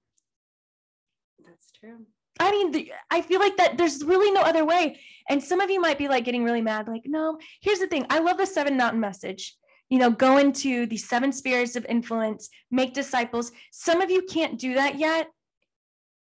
That's 1.46 1.72
true. 1.80 2.06
I 2.40 2.52
mean, 2.52 2.72
the, 2.72 2.92
I 3.12 3.22
feel 3.22 3.40
like 3.40 3.58
that 3.58 3.78
there's 3.78 4.04
really 4.04 4.32
no 4.32 4.42
other 4.42 4.66
way. 4.66 5.00
And 5.30 5.44
some 5.44 5.60
of 5.60 5.70
you 5.70 5.80
might 5.80 5.98
be 5.98 6.08
like 6.08 6.26
getting 6.26 6.44
really 6.44 6.62
mad, 6.62 6.88
like, 6.88 7.04
no, 7.06 7.38
here's 7.62 7.80
the 7.80 7.88
thing. 7.88 8.06
I 8.10 8.20
love 8.20 8.38
the 8.38 8.46
seven 8.46 8.78
mountain 8.78 9.00
message. 9.00 9.56
You 9.90 10.00
know, 10.00 10.10
go 10.10 10.38
into 10.38 10.86
the 10.86 10.98
seven 10.98 11.34
spheres 11.34 11.76
of 11.76 11.86
influence, 11.90 12.50
make 12.70 12.94
disciples. 12.94 13.52
Some 13.72 14.02
of 14.02 14.10
you 14.10 14.22
can't 14.24 14.58
do 14.58 14.76
that 14.76 14.98
yet 14.98 15.28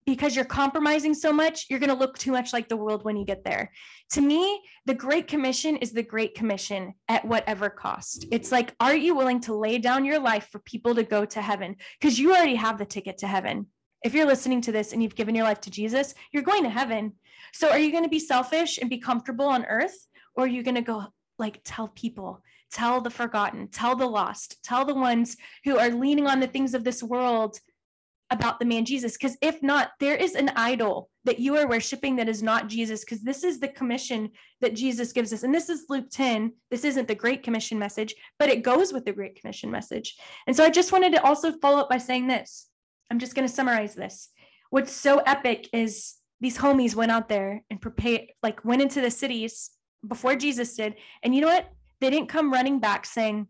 because 0.05 0.35
you're 0.35 0.45
compromising 0.45 1.13
so 1.13 1.33
much. 1.33 1.65
You're 1.69 1.79
going 1.79 1.89
to 1.89 1.95
look 1.95 2.17
too 2.17 2.31
much 2.31 2.53
like 2.53 2.69
the 2.69 2.77
world 2.77 3.03
when 3.03 3.17
you 3.17 3.25
get 3.25 3.43
there. 3.43 3.71
To 4.13 4.21
me, 4.21 4.61
the 4.85 4.93
Great 4.93 5.27
Commission 5.27 5.75
is 5.77 5.91
the 5.91 6.01
Great 6.01 6.33
Commission 6.33 6.93
at 7.09 7.25
whatever 7.25 7.69
cost. 7.69 8.25
It's 8.31 8.51
like, 8.51 8.73
are 8.79 8.95
you 8.95 9.15
willing 9.15 9.41
to 9.41 9.53
lay 9.53 9.79
down 9.79 10.05
your 10.05 10.19
life 10.19 10.47
for 10.49 10.59
people 10.59 10.95
to 10.95 11.03
go 11.03 11.25
to 11.25 11.41
heaven? 11.41 11.75
Because 11.99 12.17
you 12.17 12.33
already 12.33 12.55
have 12.55 12.77
the 12.77 12.85
ticket 12.85 13.17
to 13.19 13.27
heaven 13.27 13.67
if 14.03 14.13
you're 14.13 14.27
listening 14.27 14.61
to 14.61 14.71
this 14.71 14.93
and 14.93 15.01
you've 15.01 15.15
given 15.15 15.35
your 15.35 15.45
life 15.45 15.61
to 15.61 15.71
Jesus, 15.71 16.13
you're 16.31 16.43
going 16.43 16.63
to 16.63 16.69
heaven. 16.69 17.13
So 17.53 17.69
are 17.69 17.79
you 17.79 17.91
going 17.91 18.03
to 18.03 18.09
be 18.09 18.19
selfish 18.19 18.77
and 18.77 18.89
be 18.89 18.99
comfortable 18.99 19.47
on 19.47 19.65
earth? 19.65 20.07
Or 20.35 20.43
are 20.43 20.47
you 20.47 20.63
going 20.63 20.75
to 20.75 20.81
go 20.81 21.05
like 21.39 21.61
tell 21.63 21.87
people 21.87 22.41
tell 22.71 23.01
the 23.01 23.09
forgotten, 23.09 23.67
tell 23.69 23.95
the 23.95 24.05
lost, 24.05 24.61
tell 24.63 24.85
the 24.85 24.93
ones 24.93 25.37
who 25.63 25.77
are 25.77 25.89
leaning 25.89 26.27
on 26.27 26.39
the 26.39 26.47
things 26.47 26.73
of 26.73 26.83
this 26.83 27.01
world 27.01 27.59
about 28.29 28.59
the 28.59 28.65
man 28.65 28.83
Jesus. 28.83 29.13
Because 29.13 29.37
if 29.41 29.63
not, 29.63 29.91
there 29.99 30.15
is 30.15 30.35
an 30.35 30.51
idol 30.55 31.09
that 31.23 31.39
you 31.39 31.55
are 31.55 31.67
worshiping 31.67 32.17
that 32.17 32.27
is 32.27 32.43
not 32.43 32.67
Jesus, 32.67 33.05
because 33.05 33.21
this 33.21 33.43
is 33.43 33.59
the 33.59 33.69
commission 33.69 34.29
that 34.59 34.75
Jesus 34.75 35.13
gives 35.13 35.31
us. 35.31 35.43
And 35.43 35.53
this 35.53 35.69
is 35.69 35.85
Luke 35.87 36.09
10. 36.11 36.51
This 36.69 36.83
isn't 36.83 37.07
the 37.07 37.15
Great 37.15 37.43
Commission 37.43 37.79
message, 37.79 38.15
but 38.37 38.49
it 38.49 38.63
goes 38.63 38.91
with 38.91 39.05
the 39.05 39.13
Great 39.13 39.39
Commission 39.39 39.71
message. 39.71 40.17
And 40.45 40.55
so 40.55 40.65
I 40.65 40.69
just 40.69 40.91
wanted 40.91 41.13
to 41.13 41.23
also 41.23 41.53
follow 41.53 41.79
up 41.79 41.89
by 41.89 41.99
saying 41.99 42.27
this. 42.27 42.67
I'm 43.09 43.19
just 43.19 43.35
going 43.35 43.47
to 43.47 43.53
summarize 43.53 43.95
this. 43.95 44.29
What's 44.69 44.91
so 44.91 45.19
epic 45.19 45.69
is 45.73 46.15
these 46.41 46.57
homies 46.57 46.95
went 46.95 47.11
out 47.11 47.29
there 47.29 47.63
and 47.69 47.81
prepared, 47.81 48.27
like 48.43 48.63
went 48.65 48.81
into 48.81 49.01
the 49.01 49.11
cities 49.11 49.71
before 50.07 50.35
Jesus 50.35 50.75
did. 50.75 50.95
And 51.23 51.33
you 51.33 51.41
know 51.41 51.47
what? 51.47 51.69
They 51.99 52.09
didn't 52.09 52.29
come 52.29 52.53
running 52.53 52.79
back 52.79 53.05
saying, 53.05 53.47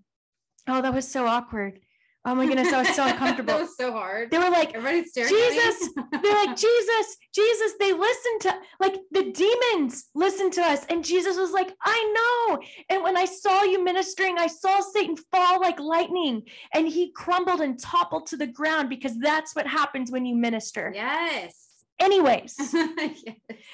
Oh, 0.67 0.81
that 0.81 0.93
was 0.93 1.07
so 1.07 1.25
awkward. 1.25 1.79
Oh 2.27 2.35
my 2.35 2.45
goodness, 2.45 2.71
that 2.71 2.85
was 2.85 2.93
so 2.93 3.07
uncomfortable. 3.07 3.53
that 3.53 3.61
was 3.61 3.77
so 3.77 3.93
hard. 3.93 4.31
They 4.31 4.37
were 4.37 4.49
like, 4.49 4.75
Everybody's 4.75 5.11
staring 5.11 5.29
Jesus. 5.29 5.89
They're 6.21 6.45
like, 6.45 6.57
Jesus, 6.57 7.17
Jesus. 7.33 7.71
They 7.79 7.93
listened 7.93 8.41
to, 8.41 8.55
like, 8.81 8.95
the 9.11 9.31
demons 9.31 10.09
listened 10.13 10.51
to 10.53 10.61
us. 10.61 10.85
And 10.89 11.05
Jesus 11.05 11.37
was 11.37 11.51
like, 11.51 11.73
I 11.81 12.47
know. 12.49 12.59
And 12.89 13.01
when 13.01 13.15
I 13.15 13.23
saw 13.23 13.63
you 13.63 13.81
ministering, 13.81 14.37
I 14.37 14.47
saw 14.47 14.81
Satan 14.81 15.15
fall 15.31 15.61
like 15.61 15.79
lightning 15.79 16.41
and 16.73 16.85
he 16.85 17.13
crumbled 17.13 17.61
and 17.61 17.79
toppled 17.79 18.25
to 18.27 18.35
the 18.35 18.47
ground 18.47 18.89
because 18.89 19.17
that's 19.19 19.55
what 19.55 19.65
happens 19.65 20.11
when 20.11 20.25
you 20.25 20.35
minister. 20.35 20.91
Yes. 20.93 21.67
Anyways, 21.97 22.55
yes. 22.73 23.23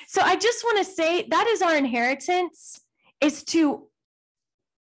so 0.07 0.21
I 0.21 0.35
just 0.35 0.63
want 0.63 0.77
to 0.77 0.85
say 0.85 1.25
that 1.29 1.47
is 1.47 1.63
our 1.63 1.75
inheritance 1.75 2.79
is 3.19 3.43
to 3.45 3.87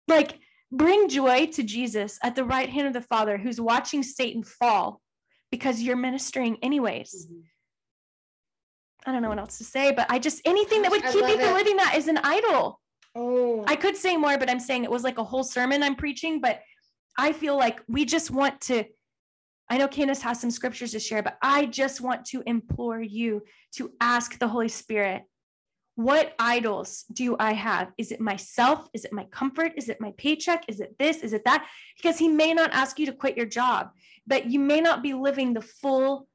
like 0.08 0.38
bring 0.70 1.08
joy 1.08 1.46
to 1.46 1.62
Jesus 1.62 2.18
at 2.22 2.34
the 2.34 2.44
right 2.44 2.68
hand 2.68 2.86
of 2.86 2.92
the 2.92 3.00
Father 3.00 3.38
who's 3.38 3.60
watching 3.60 4.02
Satan 4.02 4.42
fall 4.42 5.00
because 5.50 5.80
you're 5.80 5.96
ministering 5.96 6.58
anyways. 6.62 7.26
Mhm. 7.26 7.44
I 9.06 9.12
don't 9.12 9.22
know 9.22 9.28
what 9.30 9.38
else 9.38 9.58
to 9.58 9.64
say, 9.64 9.92
but 9.92 10.06
I 10.10 10.18
just 10.18 10.42
anything 10.44 10.82
that 10.82 10.90
would 10.90 11.02
keep 11.02 11.26
you 11.26 11.38
from 11.38 11.54
living 11.54 11.76
that 11.76 11.94
is 11.96 12.08
an 12.08 12.18
idol. 12.18 12.80
Oh, 13.14 13.64
I 13.66 13.76
could 13.76 13.96
say 13.96 14.16
more, 14.16 14.36
but 14.36 14.50
I'm 14.50 14.60
saying 14.60 14.84
it 14.84 14.90
was 14.90 15.04
like 15.04 15.18
a 15.18 15.24
whole 15.24 15.44
sermon 15.44 15.82
I'm 15.82 15.96
preaching, 15.96 16.40
but 16.40 16.60
I 17.16 17.32
feel 17.32 17.56
like 17.56 17.82
we 17.88 18.04
just 18.04 18.30
want 18.30 18.60
to 18.62 18.84
I 19.70 19.76
know 19.76 19.86
Candace 19.86 20.22
has 20.22 20.40
some 20.40 20.50
scriptures 20.50 20.92
to 20.92 21.00
share, 21.00 21.22
but 21.22 21.36
I 21.42 21.66
just 21.66 22.00
want 22.00 22.24
to 22.26 22.42
implore 22.46 23.02
you 23.02 23.42
to 23.76 23.92
ask 24.00 24.38
the 24.38 24.48
Holy 24.48 24.68
Spirit, 24.68 25.24
what 25.98 26.32
idols 26.38 27.06
do 27.12 27.34
I 27.40 27.54
have? 27.54 27.90
Is 27.98 28.12
it 28.12 28.20
myself? 28.20 28.88
Is 28.94 29.04
it 29.04 29.12
my 29.12 29.24
comfort? 29.32 29.72
Is 29.76 29.88
it 29.88 30.00
my 30.00 30.12
paycheck? 30.16 30.62
Is 30.68 30.78
it 30.78 30.94
this? 30.96 31.24
Is 31.24 31.32
it 31.32 31.44
that? 31.44 31.66
Because 31.96 32.16
he 32.16 32.28
may 32.28 32.54
not 32.54 32.72
ask 32.72 33.00
you 33.00 33.06
to 33.06 33.12
quit 33.12 33.36
your 33.36 33.46
job, 33.46 33.90
but 34.24 34.48
you 34.48 34.60
may 34.60 34.80
not 34.80 35.02
be 35.02 35.12
living 35.12 35.54
the 35.54 35.60
full, 35.60 36.28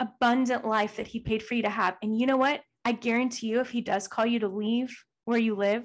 abundant 0.00 0.66
life 0.66 0.96
that 0.96 1.06
he 1.06 1.20
paid 1.20 1.40
for 1.40 1.54
you 1.54 1.62
to 1.62 1.70
have. 1.70 1.98
And 2.02 2.18
you 2.18 2.26
know 2.26 2.36
what? 2.36 2.60
I 2.84 2.90
guarantee 2.90 3.46
you, 3.46 3.60
if 3.60 3.70
he 3.70 3.80
does 3.80 4.08
call 4.08 4.26
you 4.26 4.40
to 4.40 4.48
leave 4.48 5.04
where 5.24 5.38
you 5.38 5.54
live 5.54 5.84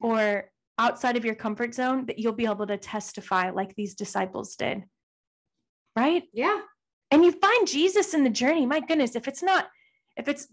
or 0.00 0.50
outside 0.78 1.18
of 1.18 1.26
your 1.26 1.34
comfort 1.34 1.74
zone, 1.74 2.06
that 2.06 2.18
you'll 2.18 2.32
be 2.32 2.46
able 2.46 2.68
to 2.68 2.78
testify 2.78 3.50
like 3.50 3.74
these 3.74 3.94
disciples 3.94 4.56
did. 4.56 4.84
Right? 5.94 6.22
yeah. 6.32 6.58
and 7.10 7.22
you 7.22 7.32
find 7.32 7.68
Jesus 7.68 8.14
in 8.14 8.24
the 8.24 8.30
journey. 8.30 8.64
My 8.64 8.80
goodness, 8.80 9.14
if 9.14 9.28
it's 9.28 9.42
not, 9.42 9.66
if 10.16 10.26
it's, 10.26 10.48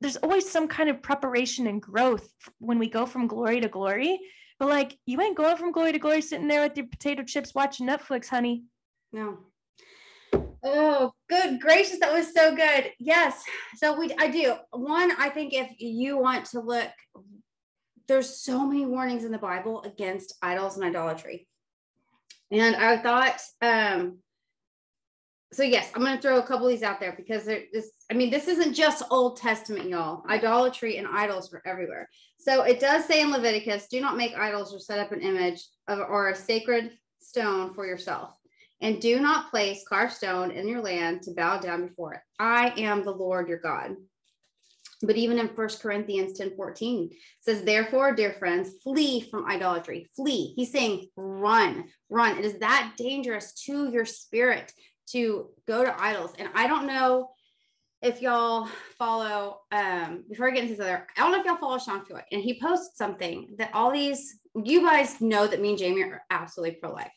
there's 0.00 0.16
always 0.16 0.50
some 0.50 0.68
kind 0.68 0.90
of 0.90 1.02
preparation 1.02 1.66
and 1.66 1.80
growth 1.80 2.28
when 2.58 2.78
we 2.78 2.88
go 2.88 3.06
from 3.06 3.26
glory 3.26 3.60
to 3.60 3.68
glory. 3.68 4.18
But 4.58 4.68
like, 4.68 4.98
you 5.06 5.20
ain't 5.20 5.36
going 5.36 5.56
from 5.56 5.72
glory 5.72 5.92
to 5.92 5.98
glory 5.98 6.22
sitting 6.22 6.48
there 6.48 6.62
with 6.62 6.76
your 6.76 6.86
potato 6.86 7.22
chips 7.22 7.54
watching 7.54 7.86
Netflix, 7.86 8.28
honey. 8.28 8.64
No. 9.12 9.38
Oh, 10.64 11.12
good 11.28 11.60
gracious, 11.60 12.00
that 12.00 12.12
was 12.12 12.32
so 12.34 12.54
good. 12.54 12.90
Yes. 12.98 13.42
So 13.76 13.98
we 13.98 14.12
I 14.18 14.28
do. 14.28 14.54
One, 14.70 15.12
I 15.18 15.28
think 15.28 15.52
if 15.52 15.70
you 15.78 16.18
want 16.18 16.46
to 16.46 16.60
look, 16.60 16.90
there's 18.08 18.40
so 18.40 18.66
many 18.66 18.86
warnings 18.86 19.24
in 19.24 19.32
the 19.32 19.38
Bible 19.38 19.82
against 19.82 20.34
idols 20.42 20.76
and 20.76 20.84
idolatry. 20.84 21.46
And 22.50 22.76
I 22.76 22.98
thought, 22.98 23.40
um, 23.60 24.18
so 25.56 25.62
yes, 25.62 25.90
I'm 25.94 26.02
gonna 26.02 26.20
throw 26.20 26.38
a 26.38 26.46
couple 26.46 26.66
of 26.66 26.72
these 26.72 26.82
out 26.82 27.00
there 27.00 27.14
because 27.16 27.46
this, 27.46 27.90
I 28.10 28.14
mean, 28.14 28.30
this 28.30 28.46
isn't 28.46 28.74
just 28.74 29.02
Old 29.10 29.38
Testament, 29.38 29.88
y'all. 29.88 30.22
Idolatry 30.28 30.98
and 30.98 31.06
idols 31.06 31.50
were 31.50 31.62
everywhere. 31.64 32.10
So 32.38 32.62
it 32.62 32.78
does 32.78 33.06
say 33.06 33.22
in 33.22 33.30
Leviticus, 33.30 33.86
do 33.86 33.98
not 34.02 34.18
make 34.18 34.36
idols 34.36 34.74
or 34.74 34.78
set 34.78 34.98
up 34.98 35.12
an 35.12 35.22
image 35.22 35.66
of 35.88 36.00
or 36.00 36.28
a 36.28 36.36
sacred 36.36 36.92
stone 37.20 37.72
for 37.72 37.86
yourself. 37.86 38.36
And 38.82 39.00
do 39.00 39.18
not 39.18 39.48
place 39.50 39.82
carved 39.88 40.12
stone 40.12 40.50
in 40.50 40.68
your 40.68 40.82
land 40.82 41.22
to 41.22 41.32
bow 41.32 41.58
down 41.58 41.86
before 41.88 42.12
it. 42.12 42.20
I 42.38 42.74
am 42.76 43.02
the 43.02 43.12
Lord 43.12 43.48
your 43.48 43.58
God. 43.58 43.96
But 45.02 45.16
even 45.16 45.38
in 45.38 45.48
First 45.48 45.82
Corinthians 45.82 46.38
10 46.38 46.54
14 46.54 47.10
says, 47.40 47.62
Therefore, 47.62 48.14
dear 48.14 48.34
friends, 48.34 48.72
flee 48.82 49.22
from 49.22 49.46
idolatry. 49.46 50.10
Flee. 50.14 50.52
He's 50.54 50.72
saying, 50.72 51.08
run, 51.16 51.84
run. 52.10 52.36
It 52.36 52.44
is 52.44 52.58
that 52.58 52.92
dangerous 52.98 53.54
to 53.64 53.90
your 53.90 54.04
spirit 54.04 54.72
to 55.12 55.48
go 55.66 55.84
to 55.84 56.02
idols. 56.02 56.32
And 56.38 56.48
I 56.54 56.66
don't 56.66 56.86
know 56.86 57.30
if 58.02 58.20
y'all 58.20 58.68
follow, 58.98 59.60
um, 59.72 60.24
before 60.28 60.48
I 60.48 60.50
get 60.50 60.64
into 60.64 60.76
this 60.76 60.84
other, 60.84 61.06
I 61.16 61.20
don't 61.20 61.32
know 61.32 61.40
if 61.40 61.46
y'all 61.46 61.56
follow 61.56 61.78
Sean 61.78 62.04
Floyd, 62.04 62.24
and 62.30 62.42
he 62.42 62.60
posts 62.60 62.98
something 62.98 63.54
that 63.58 63.70
all 63.72 63.90
these, 63.90 64.38
you 64.54 64.82
guys 64.82 65.20
know 65.20 65.46
that 65.46 65.60
me 65.60 65.70
and 65.70 65.78
Jamie 65.78 66.02
are 66.02 66.22
absolutely 66.30 66.76
pro 66.76 66.92
life. 66.92 67.12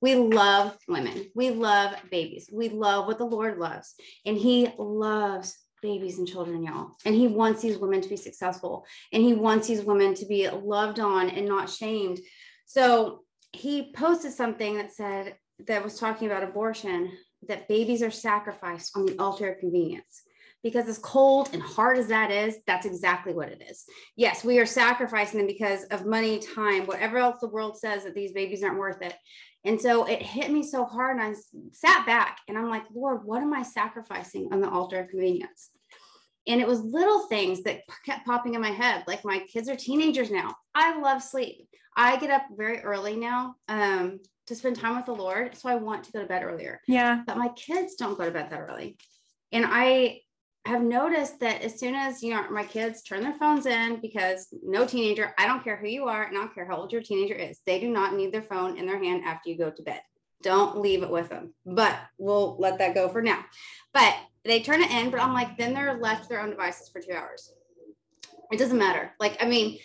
We 0.00 0.14
love 0.14 0.76
women. 0.88 1.30
We 1.34 1.50
love 1.50 1.94
babies. 2.10 2.48
We 2.52 2.68
love 2.68 3.06
what 3.06 3.18
the 3.18 3.24
Lord 3.24 3.58
loves. 3.58 3.94
And 4.24 4.36
He 4.36 4.70
loves 4.78 5.56
babies 5.82 6.18
and 6.18 6.28
children, 6.28 6.62
y'all. 6.62 6.92
And 7.04 7.14
He 7.14 7.26
wants 7.26 7.60
these 7.60 7.78
women 7.78 8.00
to 8.00 8.08
be 8.08 8.16
successful. 8.16 8.86
And 9.12 9.22
He 9.22 9.34
wants 9.34 9.66
these 9.66 9.82
women 9.82 10.14
to 10.14 10.26
be 10.26 10.48
loved 10.48 11.00
on 11.00 11.28
and 11.28 11.48
not 11.48 11.68
shamed. 11.68 12.20
So 12.66 13.24
He 13.52 13.92
posted 13.92 14.32
something 14.32 14.76
that 14.76 14.92
said, 14.92 15.36
that 15.66 15.84
was 15.84 15.98
talking 15.98 16.28
about 16.28 16.42
abortion, 16.42 17.10
that 17.48 17.68
babies 17.68 18.02
are 18.02 18.10
sacrificed 18.10 18.96
on 18.96 19.06
the 19.06 19.18
altar 19.18 19.50
of 19.50 19.58
convenience. 19.58 20.22
Because 20.62 20.88
as 20.88 20.98
cold 20.98 21.50
and 21.52 21.62
hard 21.62 21.98
as 21.98 22.08
that 22.08 22.30
is, 22.30 22.56
that's 22.66 22.86
exactly 22.86 23.34
what 23.34 23.50
it 23.50 23.62
is. 23.68 23.84
Yes, 24.16 24.44
we 24.44 24.58
are 24.58 24.66
sacrificing 24.66 25.38
them 25.38 25.46
because 25.46 25.84
of 25.84 26.06
money, 26.06 26.38
time, 26.38 26.86
whatever 26.86 27.18
else 27.18 27.36
the 27.40 27.48
world 27.48 27.78
says 27.78 28.04
that 28.04 28.14
these 28.14 28.32
babies 28.32 28.64
aren't 28.64 28.78
worth 28.78 29.02
it. 29.02 29.14
And 29.64 29.78
so 29.78 30.04
it 30.04 30.22
hit 30.22 30.50
me 30.50 30.62
so 30.62 30.86
hard. 30.86 31.18
And 31.18 31.26
I 31.26 31.34
sat 31.72 32.06
back 32.06 32.38
and 32.48 32.56
I'm 32.56 32.70
like, 32.70 32.84
Lord, 32.94 33.24
what 33.24 33.42
am 33.42 33.52
I 33.52 33.62
sacrificing 33.62 34.48
on 34.52 34.60
the 34.60 34.70
altar 34.70 35.00
of 35.00 35.08
convenience? 35.08 35.70
And 36.46 36.60
it 36.60 36.66
was 36.66 36.80
little 36.80 37.26
things 37.26 37.62
that 37.62 37.80
kept 38.04 38.26
popping 38.26 38.54
in 38.54 38.60
my 38.60 38.70
head. 38.70 39.04
Like 39.06 39.24
my 39.24 39.40
kids 39.40 39.68
are 39.68 39.76
teenagers 39.76 40.30
now. 40.30 40.54
I 40.74 40.98
love 40.98 41.22
sleep. 41.22 41.68
I 41.96 42.16
get 42.16 42.30
up 42.30 42.42
very 42.56 42.80
early 42.80 43.16
now 43.16 43.56
um, 43.68 44.20
to 44.46 44.54
spend 44.54 44.76
time 44.76 44.96
with 44.96 45.06
the 45.06 45.14
Lord. 45.14 45.56
So 45.56 45.68
I 45.68 45.76
want 45.76 46.04
to 46.04 46.12
go 46.12 46.20
to 46.20 46.26
bed 46.26 46.42
earlier. 46.42 46.80
Yeah. 46.86 47.22
But 47.26 47.38
my 47.38 47.48
kids 47.48 47.94
don't 47.94 48.18
go 48.18 48.24
to 48.24 48.30
bed 48.30 48.50
that 48.50 48.60
early. 48.60 48.96
And 49.52 49.64
I 49.68 50.20
have 50.66 50.82
noticed 50.82 51.40
that 51.40 51.62
as 51.62 51.78
soon 51.78 51.94
as 51.94 52.22
you 52.22 52.32
know 52.32 52.48
my 52.50 52.64
kids 52.64 53.02
turn 53.02 53.22
their 53.22 53.34
phones 53.34 53.66
in 53.66 54.00
because 54.00 54.48
no 54.62 54.86
teenager 54.86 55.34
i 55.38 55.46
don't 55.46 55.62
care 55.62 55.76
who 55.76 55.86
you 55.86 56.04
are 56.06 56.24
and 56.24 56.36
i 56.36 56.40
don't 56.40 56.54
care 56.54 56.66
how 56.66 56.76
old 56.76 56.92
your 56.92 57.02
teenager 57.02 57.34
is 57.34 57.60
they 57.66 57.78
do 57.78 57.88
not 57.88 58.14
need 58.14 58.32
their 58.32 58.42
phone 58.42 58.78
in 58.78 58.86
their 58.86 59.02
hand 59.02 59.22
after 59.24 59.50
you 59.50 59.58
go 59.58 59.70
to 59.70 59.82
bed 59.82 60.00
don't 60.42 60.78
leave 60.78 61.02
it 61.02 61.10
with 61.10 61.28
them 61.28 61.52
but 61.66 61.96
we'll 62.18 62.56
let 62.58 62.78
that 62.78 62.94
go 62.94 63.08
for 63.08 63.20
now 63.20 63.44
but 63.92 64.14
they 64.44 64.60
turn 64.60 64.82
it 64.82 64.90
in 64.90 65.10
but 65.10 65.20
i'm 65.20 65.34
like 65.34 65.56
then 65.58 65.74
they're 65.74 65.98
left 65.98 66.22
to 66.22 66.28
their 66.30 66.40
own 66.40 66.50
devices 66.50 66.88
for 66.88 67.00
two 67.00 67.12
hours 67.12 67.52
it 68.50 68.58
doesn't 68.58 68.78
matter 68.78 69.12
like 69.20 69.36
i 69.42 69.46
mean 69.46 69.78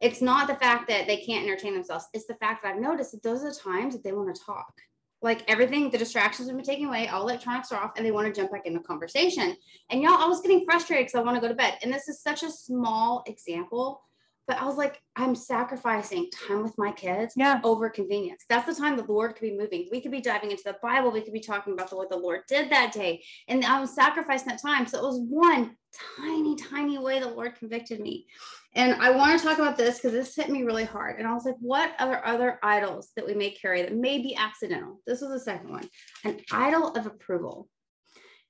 it's 0.00 0.22
not 0.22 0.46
the 0.46 0.54
fact 0.54 0.88
that 0.88 1.06
they 1.06 1.18
can't 1.18 1.44
entertain 1.44 1.74
themselves 1.74 2.06
it's 2.12 2.26
the 2.26 2.34
fact 2.34 2.62
that 2.62 2.74
i've 2.74 2.80
noticed 2.80 3.12
that 3.12 3.22
those 3.22 3.42
are 3.42 3.50
the 3.50 3.58
times 3.58 3.94
that 3.94 4.02
they 4.04 4.12
want 4.12 4.34
to 4.34 4.42
talk 4.44 4.72
like 5.20 5.42
everything, 5.48 5.90
the 5.90 5.98
distractions 5.98 6.48
have 6.48 6.56
been 6.56 6.64
taken 6.64 6.86
away, 6.86 7.08
all 7.08 7.22
electronics 7.22 7.72
are 7.72 7.82
off, 7.82 7.92
and 7.96 8.06
they 8.06 8.12
want 8.12 8.32
to 8.32 8.40
jump 8.40 8.52
back 8.52 8.66
into 8.66 8.80
conversation. 8.80 9.56
And 9.90 10.00
y'all, 10.00 10.12
I 10.12 10.26
was 10.26 10.40
getting 10.40 10.64
frustrated 10.64 11.06
because 11.06 11.18
I 11.18 11.24
want 11.24 11.36
to 11.36 11.40
go 11.40 11.48
to 11.48 11.54
bed. 11.54 11.78
And 11.82 11.92
this 11.92 12.08
is 12.08 12.22
such 12.22 12.44
a 12.44 12.50
small 12.50 13.24
example, 13.26 14.00
but 14.48 14.56
I 14.56 14.64
was 14.64 14.76
like, 14.76 15.00
I'm 15.14 15.34
sacrificing 15.34 16.30
time 16.30 16.62
with 16.62 16.76
my 16.78 16.90
kids 16.90 17.34
Yeah. 17.36 17.60
over 17.62 17.90
convenience. 17.90 18.44
That's 18.48 18.66
the 18.66 18.74
time 18.74 18.96
the 18.96 19.04
Lord 19.04 19.36
could 19.36 19.42
be 19.42 19.56
moving. 19.56 19.88
We 19.92 20.00
could 20.00 20.10
be 20.10 20.22
diving 20.22 20.50
into 20.50 20.64
the 20.64 20.78
Bible. 20.82 21.10
We 21.12 21.20
could 21.20 21.34
be 21.34 21.40
talking 21.40 21.74
about 21.74 21.90
the, 21.90 21.96
what 21.96 22.08
the 22.08 22.16
Lord 22.16 22.40
did 22.48 22.70
that 22.70 22.92
day. 22.92 23.22
And 23.46 23.62
I 23.64 23.78
was 23.78 23.94
sacrificing 23.94 24.48
that 24.48 24.62
time. 24.62 24.86
So 24.86 24.98
it 24.98 25.02
was 25.02 25.20
one 25.20 25.76
tiny, 26.16 26.56
tiny 26.56 26.98
way 26.98 27.20
the 27.20 27.28
Lord 27.28 27.56
convicted 27.56 28.00
me. 28.00 28.26
And 28.74 28.94
I 29.02 29.10
want 29.10 29.38
to 29.38 29.46
talk 29.46 29.58
about 29.58 29.76
this 29.76 29.96
because 29.96 30.12
this 30.12 30.34
hit 30.34 30.48
me 30.48 30.62
really 30.62 30.84
hard. 30.84 31.18
And 31.18 31.28
I 31.28 31.34
was 31.34 31.44
like, 31.44 31.56
what 31.60 31.92
other 31.98 32.24
other 32.26 32.58
idols 32.62 33.10
that 33.16 33.26
we 33.26 33.34
may 33.34 33.50
carry 33.50 33.82
that 33.82 33.94
may 33.94 34.18
be 34.18 34.34
accidental? 34.34 35.00
This 35.06 35.20
was 35.20 35.30
the 35.30 35.40
second 35.40 35.70
one, 35.70 35.88
an 36.24 36.40
idol 36.50 36.94
of 36.94 37.06
approval. 37.06 37.68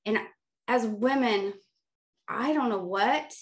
And 0.07 0.19
as 0.69 0.87
women, 0.87 1.55
I 2.29 2.53
don't 2.53 2.69
know 2.69 2.85
what 2.85 3.35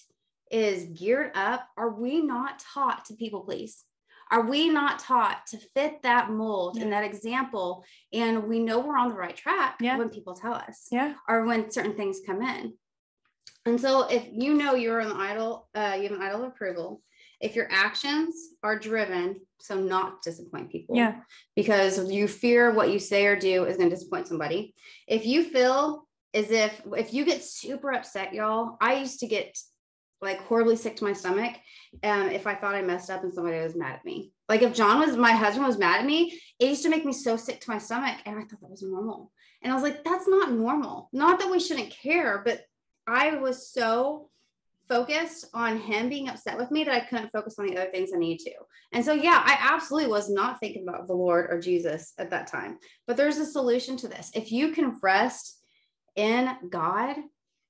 is 0.51 0.85
geared 0.99 1.33
up. 1.35 1.69
Are 1.77 1.91
we 1.91 2.21
not 2.21 2.59
taught 2.59 3.05
to 3.07 3.15
people 3.15 3.41
please? 3.41 3.85
Are 4.31 4.43
we 4.43 4.69
not 4.69 4.99
taught 4.99 5.47
to 5.49 5.59
fit 5.75 6.03
that 6.03 6.31
mold 6.31 6.77
yeah. 6.77 6.83
and 6.83 6.93
that 6.93 7.05
example? 7.05 7.85
And 8.13 8.45
we 8.45 8.59
know 8.59 8.81
we're 8.81 8.99
on 8.99 9.11
the 9.11 9.15
right 9.15 9.37
track 9.37 9.77
yeah. 9.81 9.97
when 9.97 10.09
people 10.09 10.35
tell 10.35 10.55
us, 10.55 10.89
yeah, 10.91 11.15
or 11.29 11.45
when 11.45 11.71
certain 11.71 11.95
things 11.95 12.21
come 12.27 12.43
in. 12.43 12.75
And 13.67 13.81
so, 13.81 14.09
if 14.09 14.27
you 14.31 14.55
know 14.55 14.75
you're 14.75 15.01
an 15.01 15.13
idol, 15.13 15.69
uh, 15.75 15.95
you 15.97 16.05
have 16.05 16.13
an 16.13 16.23
idol 16.23 16.43
of 16.43 16.49
approval. 16.49 17.03
If 17.41 17.55
your 17.55 17.69
actions 17.71 18.35
are 18.63 18.79
driven, 18.79 19.41
so 19.61 19.79
not 19.79 20.23
disappoint 20.23 20.73
people, 20.73 20.97
yeah, 20.97 21.21
because 21.55 22.11
you 22.11 22.27
fear 22.27 22.73
what 22.73 22.91
you 22.91 22.99
say 22.99 23.27
or 23.27 23.37
do 23.37 23.65
is 23.65 23.77
going 23.77 23.91
to 23.91 23.95
disappoint 23.95 24.27
somebody. 24.27 24.75
If 25.07 25.25
you 25.25 25.45
feel 25.45 26.07
as 26.35 26.51
if 26.51 26.81
if 26.97 27.15
you 27.15 27.25
get 27.25 27.45
super 27.45 27.93
upset, 27.93 28.35
y'all, 28.35 28.77
I 28.81 28.95
used 28.95 29.21
to 29.21 29.29
get 29.29 29.57
like 30.23 30.41
horribly 30.43 30.77
sick 30.77 30.97
to 30.97 31.05
my 31.05 31.13
stomach 31.13 31.55
um, 32.03 32.29
if 32.29 32.47
I 32.47 32.55
thought 32.55 32.75
I 32.75 32.83
messed 32.83 33.11
up 33.11 33.23
and 33.23 33.33
somebody 33.33 33.59
was 33.59 33.77
mad 33.77 33.97
at 33.97 34.05
me. 34.05 34.33
Like 34.49 34.63
if 34.63 34.75
John 34.75 35.01
was 35.01 35.17
my 35.17 35.33
husband 35.33 35.67
was 35.67 35.79
mad 35.79 36.01
at 36.01 36.07
me, 36.07 36.41
it 36.59 36.69
used 36.69 36.83
to 36.85 36.89
make 36.89 37.05
me 37.05 37.13
so 37.13 37.37
sick 37.37 37.61
to 37.61 37.71
my 37.71 37.79
stomach, 37.79 38.19
and 38.25 38.39
I 38.39 38.43
thought 38.43 38.61
that 38.61 38.71
was 38.71 38.83
normal. 38.83 39.33
And 39.63 39.73
I 39.73 39.75
was 39.75 39.83
like, 39.83 40.05
that's 40.05 40.29
not 40.29 40.53
normal. 40.53 41.09
Not 41.13 41.41
that 41.41 41.51
we 41.51 41.59
shouldn't 41.59 41.91
care, 41.91 42.43
but 42.45 42.61
I 43.07 43.37
was 43.37 43.71
so 43.71 44.31
focused 44.89 45.47
on 45.53 45.79
him 45.79 46.09
being 46.09 46.29
upset 46.29 46.57
with 46.57 46.71
me 46.71 46.85
that 46.85 46.95
I 46.95 47.01
couldn't 47.01 47.31
focus 47.31 47.59
on 47.59 47.67
the 47.67 47.77
other 47.77 47.91
things 47.91 48.11
I 48.15 48.19
needed 48.19 48.45
to. 48.45 48.53
And 48.93 49.05
so, 49.05 49.13
yeah, 49.13 49.43
I 49.45 49.59
absolutely 49.61 50.11
was 50.11 50.31
not 50.31 50.61
thinking 50.61 50.87
about 50.87 51.09
the 51.09 51.15
Lord 51.15 51.49
or 51.51 51.61
Jesus 51.61 52.13
at 52.19 52.31
that 52.31 52.47
time. 52.47 52.79
But 53.07 53.17
there's 53.17 53.39
a 53.39 53.47
solution 53.47 53.97
to 53.99 54.09
this. 54.09 54.31
If 54.35 54.53
you 54.53 54.71
can 54.73 54.99
rest 55.03 55.61
in 56.15 56.51
God 56.71 57.17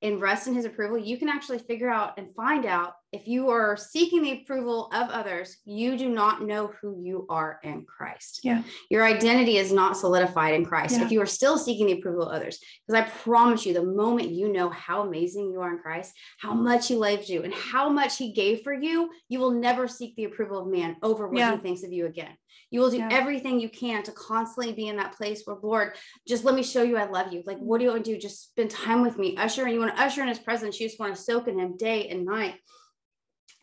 and 0.07 0.21
rest 0.21 0.47
in 0.47 0.55
his 0.55 0.64
approval, 0.64 0.99
you 0.99 1.19
can 1.19 1.29
actually 1.29 1.59
figure 1.59 1.90
out 1.90 2.19
and 2.19 2.35
find 2.35 2.64
out 2.64 2.95
if 3.12 3.27
you 3.27 3.49
are 3.49 3.77
seeking 3.77 4.23
the 4.23 4.42
approval 4.42 4.90
of 4.92 5.09
others, 5.11 5.57
you 5.64 5.97
do 5.97 6.09
not 6.09 6.42
know 6.42 6.73
who 6.81 7.01
you 7.03 7.27
are 7.31 7.61
in 7.62 7.85
Christ. 7.85 8.40
Yeah. 8.42 8.62
Your 8.90 9.05
identity 9.05 9.57
is 9.57 9.73
not 9.73 9.97
solidified 9.97 10.55
in 10.55 10.66
Christ. 10.66 10.97
Yeah. 10.97 11.05
If 11.05 11.12
you 11.12 11.23
are 11.23 11.27
still 11.27 11.57
seeking 11.57 11.87
the 11.87 11.95
approval 11.95 12.25
of 12.25 12.35
others, 12.35 12.59
because 12.87 13.03
I 13.03 13.09
promise 13.09 13.64
you, 13.64 13.73
the 13.73 13.85
moment 13.85 14.31
you 14.31 14.53
know 14.53 14.69
how 14.69 15.03
amazing 15.03 15.51
you 15.51 15.61
are 15.61 15.73
in 15.73 15.79
Christ, 15.79 16.12
how 16.38 16.53
much 16.53 16.88
he 16.88 16.95
loved 16.95 17.29
you, 17.29 17.42
and 17.42 17.55
how 17.55 17.88
much 17.88 18.19
he 18.19 18.33
gave 18.33 18.62
for 18.62 18.75
you, 18.75 19.11
you 19.29 19.38
will 19.38 19.53
never 19.53 19.88
seek 19.88 20.14
the 20.16 20.25
approval 20.25 20.59
of 20.59 20.69
man 20.69 20.97
over 21.03 21.29
what 21.29 21.38
yeah. 21.38 21.53
he 21.53 21.59
thinks 21.59 21.85
of 21.85 21.92
you 21.92 22.07
again. 22.07 22.37
You 22.71 22.81
will 22.81 22.90
do 22.90 22.99
yeah. 22.99 23.09
everything 23.11 23.61
you 23.61 23.69
can 23.69 24.03
to 24.03 24.12
constantly 24.12 24.73
be 24.73 24.88
in 24.88 24.97
that 24.97 25.16
place 25.16 25.42
where, 25.45 25.57
Lord, 25.62 25.92
just 26.27 26.45
let 26.45 26.55
me 26.55 26.62
show 26.62 26.83
you 26.83 26.97
I 26.97 27.09
love 27.09 27.33
you. 27.33 27.42
Like, 27.47 27.59
what 27.59 27.79
do 27.79 27.85
you 27.85 27.90
want 27.90 28.05
to 28.05 28.12
do? 28.12 28.19
Just 28.19 28.51
spend 28.51 28.71
time 28.71 29.03
with 29.03 29.19
me. 29.19 29.37
Usher, 29.37 29.64
and 29.64 29.73
you 29.73 29.81
want 29.81 29.95
to 29.95 30.03
usher 30.03 30.23
in 30.23 30.29
his 30.29 30.38
presence. 30.38 30.81
You 30.81 30.88
just 30.88 30.99
want 30.99 31.14
to 31.14 31.21
soak 31.21 31.49
in 31.49 31.59
him 31.59 31.77
day 31.77 32.09
and 32.09 32.25
night. 32.25 32.57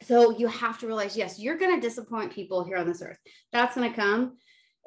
So 0.03 0.38
you 0.38 0.47
have 0.47 0.79
to 0.79 0.88
realize, 0.88 1.15
yes, 1.15 1.39
you're 1.39 1.58
going 1.58 1.79
to 1.79 1.86
disappoint 1.86 2.34
people 2.34 2.63
here 2.63 2.77
on 2.77 2.88
this 2.88 3.01
earth. 3.01 3.19
That's 3.51 3.75
going 3.75 3.89
to 3.89 3.95
come 3.95 4.38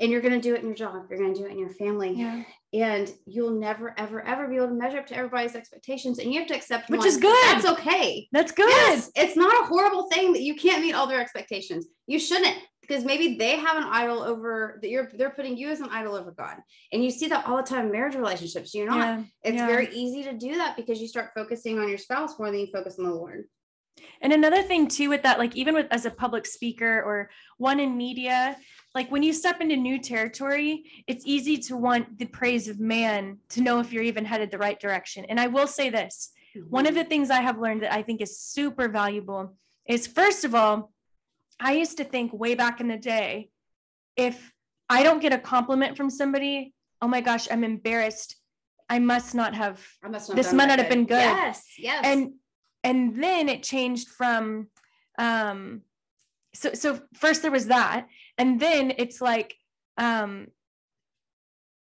and 0.01 0.11
you're 0.11 0.21
going 0.21 0.35
to 0.35 0.41
do 0.41 0.55
it 0.55 0.61
in 0.61 0.67
your 0.67 0.75
job. 0.75 1.07
You're 1.09 1.19
going 1.19 1.33
to 1.33 1.41
do 1.41 1.47
it 1.47 1.53
in 1.53 1.59
your 1.59 1.71
family. 1.71 2.13
Yeah. 2.13 2.43
And 2.75 3.11
you'll 3.25 3.59
never, 3.59 3.95
ever, 3.99 4.21
ever 4.21 4.47
be 4.47 4.57
able 4.57 4.69
to 4.69 4.75
measure 4.75 4.99
up 4.99 5.07
to 5.07 5.17
everybody's 5.17 5.57
expectations. 5.57 6.19
And 6.19 6.33
you 6.33 6.41
have 6.41 6.49
to 6.49 6.55
accept 6.55 6.91
which 6.91 6.99
one. 6.99 7.09
is 7.09 7.17
good. 7.17 7.45
That's 7.45 7.65
okay. 7.65 8.29
That's 8.33 8.53
good. 8.53 8.69
Yes, 8.69 9.11
it's 9.17 9.37
not 9.37 9.55
a 9.55 9.67
horrible 9.67 10.11
thing 10.11 10.35
that 10.35 10.43
you 10.43 10.55
can't 10.55 10.83
meet 10.83 10.95
all 10.95 11.07
their 11.07 11.21
expectations. 11.21 11.87
You 12.07 12.19
shouldn't 12.19 12.55
because 12.87 13.05
maybe 13.05 13.37
they 13.37 13.57
have 13.57 13.77
an 13.77 13.85
idol 13.85 14.23
over 14.23 14.79
that 14.81 14.89
you're 14.89 15.11
they're 15.15 15.31
putting 15.31 15.57
you 15.57 15.69
as 15.69 15.81
an 15.81 15.89
idol 15.91 16.15
over 16.15 16.31
God. 16.31 16.57
And 16.93 17.05
you 17.05 17.11
see 17.11 17.29
that 17.29 17.47
all 17.47 17.57
the 17.57 17.63
time 17.63 17.87
in 17.87 17.93
marriage 17.93 18.15
relationships. 18.15 18.75
You're 18.75 18.87
not. 18.87 18.99
Yeah. 18.99 19.23
It's 19.43 19.57
yeah. 19.57 19.67
very 19.67 19.89
easy 19.93 20.23
to 20.25 20.33
do 20.33 20.57
that 20.57 20.77
because 20.77 21.01
you 21.01 21.09
start 21.09 21.31
focusing 21.35 21.79
on 21.79 21.89
your 21.89 21.99
spouse 21.99 22.39
more 22.39 22.51
than 22.51 22.61
you 22.61 22.69
focus 22.73 22.99
on 22.99 23.05
the 23.05 23.15
Lord. 23.15 23.45
And 24.21 24.33
another 24.33 24.63
thing 24.63 24.89
too 24.89 25.09
with 25.09 25.23
that, 25.23 25.39
like 25.39 25.57
even 25.57 25.75
with 25.75 25.87
as 25.91 26.05
a 26.05 26.11
public 26.11 26.47
speaker 26.47 27.03
or 27.03 27.31
one 27.59 27.81
in 27.81 27.97
media, 27.97 28.57
like 28.95 29.11
when 29.11 29.23
you 29.23 29.33
step 29.33 29.61
into 29.61 29.77
new 29.77 29.99
territory, 29.99 30.85
it's 31.07 31.25
easy 31.27 31.59
to 31.59 31.77
want 31.77 32.19
the 32.19 32.27
praise 32.27 32.69
of 32.69 32.79
man 32.79 33.39
to 33.51 33.61
know 33.61 33.81
if 33.81 33.93
you're 33.93 34.03
even 34.03 34.25
headed 34.25 34.51
the 34.51 34.59
right 34.59 34.79
direction. 34.79 35.25
And 35.27 35.41
I 35.41 35.47
will 35.47 35.67
say 35.67 35.91
this, 35.91 36.33
mm-hmm. 36.57 36.69
one 36.69 36.87
of 36.87 36.95
the 36.95 37.05
things 37.05 37.31
I 37.31 37.41
have 37.41 37.59
learned 37.59 37.83
that 37.83 37.93
I 37.93 38.03
think 38.03 38.21
is 38.21 38.39
super 38.39 38.89
valuable 38.89 39.57
is 39.87 40.07
first 40.07 40.45
of 40.45 40.55
all, 40.55 40.93
I 41.59 41.73
used 41.73 41.97
to 41.99 42.05
think 42.05 42.33
way 42.33 42.55
back 42.55 42.81
in 42.81 42.89
the 42.89 42.97
day, 42.97 43.51
if 44.17 44.53
I 44.89 45.03
don't 45.03 45.21
get 45.21 45.33
a 45.33 45.39
compliment 45.39 45.97
from 45.97 46.11
somebody, 46.11 46.75
oh 47.03 47.09
my 47.09 47.21
gosh, 47.21 47.49
I'm 47.51 47.65
embarrassed. 47.65 48.37
I 48.89 48.99
must 48.99 49.35
not 49.35 49.55
have. 49.55 49.85
I 50.03 50.09
must 50.09 50.29
not 50.29 50.37
this 50.37 50.53
might 50.53 50.67
not 50.67 50.79
have 50.79 50.89
been 50.89 51.07
good. 51.07 51.17
Yes, 51.17 51.65
yes. 51.79 52.05
And 52.05 52.35
and 52.85 53.21
then 53.21 53.49
it 53.49 53.63
changed 53.63 54.09
from 54.09 54.69
um 55.19 55.83
so 56.55 56.73
so 56.73 57.01
first 57.15 57.43
there 57.43 57.51
was 57.51 57.67
that 57.67 58.07
and 58.39 58.61
then 58.61 58.93
it's 58.97 59.21
like 59.21 59.55
um 59.99 60.47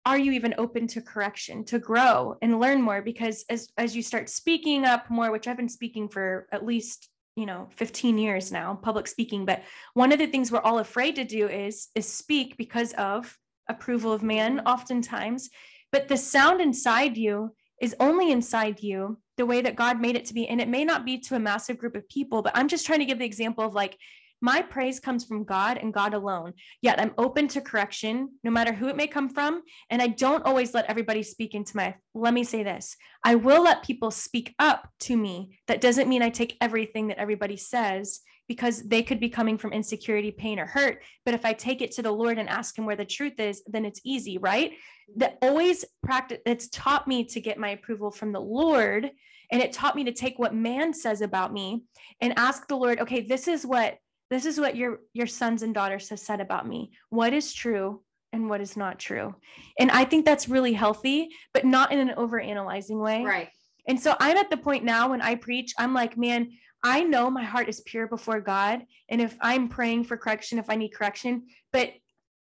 are 0.04 0.18
you 0.18 0.32
even 0.32 0.54
open 0.58 0.86
to 0.88 1.00
correction 1.00 1.64
to 1.64 1.78
grow 1.78 2.36
and 2.42 2.60
learn 2.60 2.82
more 2.82 3.02
because 3.02 3.44
as 3.48 3.68
as 3.76 3.96
you 3.96 4.02
start 4.02 4.28
speaking 4.28 4.84
up 4.84 5.10
more 5.10 5.30
which 5.30 5.46
i've 5.46 5.56
been 5.56 5.68
speaking 5.68 6.08
for 6.08 6.46
at 6.52 6.64
least 6.64 7.08
you 7.40 7.46
know 7.46 7.68
15 7.76 8.18
years 8.18 8.52
now 8.52 8.78
public 8.82 9.08
speaking 9.08 9.44
but 9.44 9.62
one 9.94 10.12
of 10.12 10.18
the 10.18 10.26
things 10.26 10.52
we're 10.52 10.60
all 10.60 10.78
afraid 10.78 11.16
to 11.16 11.24
do 11.24 11.48
is 11.48 11.88
is 11.94 12.06
speak 12.06 12.56
because 12.56 12.92
of 12.94 13.36
approval 13.68 14.12
of 14.12 14.22
man 14.22 14.58
mm-hmm. 14.58 14.66
oftentimes 14.66 15.50
but 15.92 16.08
the 16.08 16.16
sound 16.16 16.60
inside 16.60 17.16
you 17.16 17.54
is 17.80 17.96
only 17.98 18.30
inside 18.30 18.82
you 18.82 19.18
the 19.36 19.46
way 19.46 19.62
that 19.62 19.74
God 19.74 20.00
made 20.00 20.16
it 20.16 20.26
to 20.26 20.34
be. 20.34 20.46
And 20.46 20.60
it 20.60 20.68
may 20.68 20.84
not 20.84 21.04
be 21.04 21.18
to 21.18 21.34
a 21.34 21.40
massive 21.40 21.78
group 21.78 21.96
of 21.96 22.08
people, 22.08 22.42
but 22.42 22.52
I'm 22.54 22.68
just 22.68 22.86
trying 22.86 22.98
to 22.98 23.06
give 23.06 23.18
the 23.18 23.24
example 23.24 23.64
of 23.64 23.74
like, 23.74 23.96
my 24.40 24.62
praise 24.62 25.00
comes 25.00 25.24
from 25.24 25.44
God 25.44 25.78
and 25.78 25.92
God 25.92 26.14
alone. 26.14 26.54
Yet 26.80 27.00
I'm 27.00 27.14
open 27.18 27.48
to 27.48 27.60
correction, 27.60 28.30
no 28.42 28.50
matter 28.50 28.72
who 28.72 28.88
it 28.88 28.96
may 28.96 29.06
come 29.06 29.28
from. 29.28 29.62
And 29.90 30.00
I 30.00 30.08
don't 30.08 30.44
always 30.44 30.72
let 30.74 30.86
everybody 30.86 31.22
speak 31.22 31.54
into 31.54 31.76
my. 31.76 31.94
Let 32.14 32.34
me 32.34 32.44
say 32.44 32.62
this 32.62 32.96
I 33.24 33.34
will 33.34 33.62
let 33.62 33.84
people 33.84 34.10
speak 34.10 34.54
up 34.58 34.88
to 35.00 35.16
me. 35.16 35.58
That 35.66 35.80
doesn't 35.80 36.08
mean 36.08 36.22
I 36.22 36.30
take 36.30 36.56
everything 36.60 37.08
that 37.08 37.18
everybody 37.18 37.56
says 37.56 38.20
because 38.48 38.82
they 38.82 39.02
could 39.02 39.20
be 39.20 39.28
coming 39.28 39.56
from 39.56 39.72
insecurity, 39.72 40.32
pain, 40.32 40.58
or 40.58 40.66
hurt. 40.66 41.04
But 41.24 41.34
if 41.34 41.44
I 41.44 41.52
take 41.52 41.82
it 41.82 41.92
to 41.92 42.02
the 42.02 42.10
Lord 42.10 42.36
and 42.36 42.48
ask 42.48 42.76
Him 42.76 42.84
where 42.84 42.96
the 42.96 43.04
truth 43.04 43.38
is, 43.38 43.62
then 43.66 43.84
it's 43.84 44.00
easy, 44.04 44.38
right? 44.38 44.72
That 45.16 45.38
always 45.42 45.84
practice, 46.02 46.38
it's 46.44 46.68
taught 46.70 47.06
me 47.06 47.24
to 47.26 47.40
get 47.40 47.58
my 47.58 47.68
approval 47.70 48.10
from 48.10 48.32
the 48.32 48.40
Lord. 48.40 49.10
And 49.52 49.62
it 49.62 49.72
taught 49.72 49.96
me 49.96 50.04
to 50.04 50.12
take 50.12 50.38
what 50.38 50.54
man 50.54 50.92
says 50.94 51.20
about 51.20 51.52
me 51.52 51.84
and 52.20 52.32
ask 52.36 52.66
the 52.66 52.76
Lord, 52.76 53.00
okay, 53.00 53.20
this 53.20 53.46
is 53.46 53.66
what 53.66 53.98
this 54.30 54.46
is 54.46 54.58
what 54.58 54.76
your 54.76 55.00
your 55.12 55.26
sons 55.26 55.62
and 55.62 55.74
daughters 55.74 56.08
have 56.08 56.20
said 56.20 56.40
about 56.40 56.66
me. 56.66 56.92
What 57.08 57.32
is 57.32 57.52
true? 57.52 58.02
and 58.32 58.48
what 58.48 58.60
is 58.60 58.76
not 58.76 58.98
true. 58.98 59.34
And 59.78 59.90
I 59.90 60.04
think 60.04 60.24
that's 60.24 60.48
really 60.48 60.72
healthy, 60.72 61.30
but 61.52 61.64
not 61.64 61.92
in 61.92 61.98
an 61.98 62.14
over 62.16 62.40
analyzing 62.40 63.00
way. 63.00 63.24
Right. 63.24 63.48
And 63.86 64.00
so 64.00 64.14
I'm 64.20 64.36
at 64.36 64.50
the 64.50 64.56
point 64.56 64.84
now 64.84 65.10
when 65.10 65.22
I 65.22 65.34
preach, 65.34 65.74
I'm 65.78 65.94
like, 65.94 66.16
man, 66.16 66.52
I 66.82 67.02
know 67.02 67.30
my 67.30 67.42
heart 67.42 67.68
is 67.68 67.80
pure 67.80 68.06
before 68.06 68.40
God. 68.40 68.82
And 69.08 69.20
if 69.20 69.36
I'm 69.40 69.68
praying 69.68 70.04
for 70.04 70.16
correction, 70.16 70.58
if 70.58 70.70
I 70.70 70.76
need 70.76 70.90
correction, 70.90 71.46
but 71.72 71.90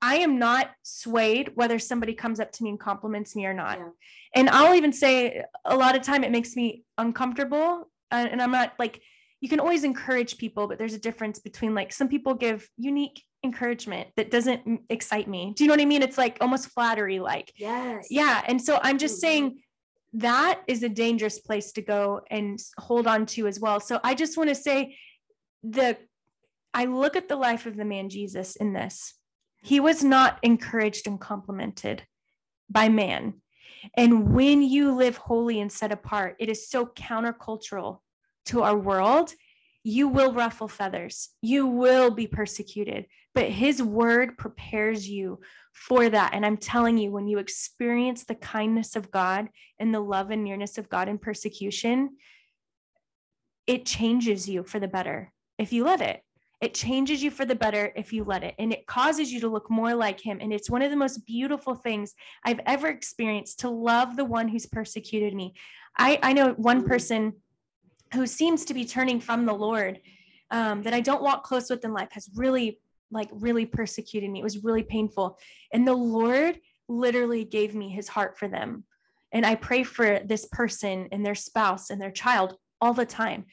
I 0.01 0.17
am 0.17 0.39
not 0.39 0.71
swayed 0.83 1.53
whether 1.55 1.79
somebody 1.79 2.15
comes 2.15 2.41
up 2.41 2.53
to 2.53 2.65
me 2.65 2.71
and 2.71 2.81
compliments 2.81 3.35
me 3.37 3.47
or 3.47 3.55
not. 3.55 3.79
Yeah. 3.79 3.89
And 4.35 4.51
I'll 4.51 4.75
even 4.75 4.93
say 4.93 5.45
a 5.65 5.77
lot 5.77 5.97
of 5.97 6.03
time 6.03 6.25
it 6.25 6.33
makes 6.33 6.57
me 6.57 6.85
uncomfortable. 6.99 7.89
Uh, 8.11 8.27
and 8.31 8.43
I'm 8.43 8.51
not 8.51 8.73
like, 8.79 9.01
you 9.43 9.49
can 9.49 9.59
always 9.59 9.83
encourage 9.83 10.39
people, 10.39 10.69
but 10.69 10.79
there's 10.79 10.95
a 10.95 11.01
difference 11.01 11.41
between 11.41 11.75
like 11.75 11.93
some 11.93 12.09
people 12.09 12.33
give 12.33 12.69
unique 12.77 13.21
encouragement 13.43 14.09
that 14.17 14.31
doesn't 14.31 14.83
excite 14.89 15.27
me. 15.27 15.53
Do 15.57 15.65
you 15.65 15.69
know 15.69 15.73
what 15.73 15.81
I 15.81 15.85
mean? 15.85 16.01
It's 16.01 16.17
like 16.17 16.39
almost 16.41 16.69
flattery 16.69 17.19
like. 17.19 17.53
Yes. 17.57 18.07
Yeah. 18.09 18.41
And 18.47 18.63
so 18.63 18.79
I'm 18.81 18.99
just 18.99 19.17
mm-hmm. 19.17 19.21
saying 19.21 19.63
that 20.13 20.61
is 20.69 20.85
a 20.85 20.89
dangerous 20.89 21.41
place 21.41 21.73
to 21.73 21.83
go 21.83 22.21
and 22.31 22.57
hold 22.79 23.09
on 23.09 23.27
to 23.27 23.49
as 23.49 23.59
well. 23.59 23.81
So 23.81 23.99
I 24.05 24.15
just 24.15 24.37
want 24.37 24.49
to 24.49 24.55
say 24.55 24.97
the 25.65 25.97
I 26.73 26.85
look 26.85 27.17
at 27.17 27.29
the 27.29 27.37
life 27.37 27.67
of 27.67 27.77
the 27.77 27.85
man 27.85 28.11
Jesus 28.11 28.55
in 28.55 28.73
this. 28.73 29.13
He 29.61 29.81
was 29.81 30.05
not 30.05 30.39
encouraged 30.43 31.09
and 31.09 31.21
complimented 31.21 32.05
by 32.71 32.89
man. 32.89 33.35
And 33.97 34.33
when 34.33 34.63
you 34.63 34.95
live 34.95 35.17
holy 35.17 35.61
and 35.61 35.71
set 35.71 35.91
apart, 35.91 36.37
it 36.39 36.49
is 36.49 36.69
so 36.69 36.87
countercultural 36.87 37.99
to 38.47 38.63
our 38.63 38.77
world. 38.77 39.33
You 39.85 40.09
will 40.09 40.33
ruffle 40.33 40.69
feathers, 40.69 41.31
you 41.41 41.67
will 41.67 42.11
be 42.11 42.29
persecuted, 42.29 43.07
but 43.35 43.49
his 43.49 43.83
word 43.83 44.39
prepares 44.39 45.09
you 45.09 45.41
for 45.73 46.09
that. 46.09 46.35
And 46.35 46.47
I'm 46.47 46.57
telling 46.57 46.99
you, 46.99 47.11
when 47.11 47.27
you 47.27 47.39
experience 47.39 48.25
the 48.25 48.37
kindness 48.37 48.95
of 48.95 49.11
God 49.11 49.49
and 49.81 49.93
the 49.93 50.01
love 50.01 50.31
and 50.31 50.45
nearness 50.45 50.79
of 50.79 50.89
God 50.89 51.09
in 51.09 51.19
persecution, 51.19 52.17
it 53.67 53.85
changes 53.87 54.49
you 54.49 54.63
for 54.63 54.79
the 54.79 54.89
better 54.89 55.33
if 55.59 55.73
you 55.73 55.85
let 55.85 56.01
it. 56.01 56.23
It 56.61 56.75
changes 56.75 57.25
you 57.25 57.33
for 57.33 57.45
the 57.45 57.57
better 57.57 57.93
if 57.97 58.13
you 58.13 58.23
let 58.23 58.45
it. 58.45 58.55
And 58.57 58.73
it 58.73 58.87
causes 58.87 59.33
you 59.33 59.41
to 59.41 59.49
look 59.49 59.69
more 59.69 59.97
like 59.97 60.21
him. 60.21 60.39
And 60.41 60.53
it's 60.53 60.71
one 60.71 60.83
of 60.83 60.93
the 60.93 60.97
most 60.97 61.27
beautiful 61.27 61.75
things 61.75 62.15
I've 62.45 62.61
ever 62.67 62.87
experienced 62.87 63.61
to 63.61 63.69
love 63.69 64.15
the 64.15 64.25
one 64.25 64.47
who's 64.47 64.67
persecuted 64.67 65.35
me. 65.35 65.55
I, 65.99 66.21
I 66.23 66.33
know 66.33 66.53
one 66.53 66.85
person 66.85 67.33
who 68.15 68.27
seems 68.27 68.65
to 68.67 68.75
be 68.75 68.85
turning 68.85 69.21
from 69.21 69.47
the 69.47 69.53
Lord 69.53 70.01
um, 70.51 70.83
that 70.83 70.95
I 70.95 71.01
don't 71.01 71.23
walk 71.23 71.45
close 71.45 71.71
with 71.71 71.85
in 71.85 71.93
life 71.93 72.11
has 72.13 72.31
really 72.35 72.79
like 73.11 73.29
really 73.33 73.67
persecuted 73.67 74.31
me. 74.31 74.41
It 74.41 74.45
was 74.45 74.65
really 74.65 74.83
painful. 74.83 75.39
And 75.73 75.87
the 75.87 75.95
Lord 75.95 76.59
literally 76.89 77.45
gave 77.45 77.75
me 77.75 77.91
his 77.91 78.09
heart 78.09 78.39
for 78.39 78.49
them. 78.49 78.85
And 79.33 79.47
I 79.47 79.55
pray 79.55 79.83
for 79.83 80.21
this 80.25 80.47
person 80.47 81.09
and 81.13 81.25
their 81.25 81.35
spouse 81.35 81.91
and 81.91 82.01
their 82.01 82.11
child 82.11 82.57
all 82.81 82.95
the 82.95 83.07
time. 83.07 83.47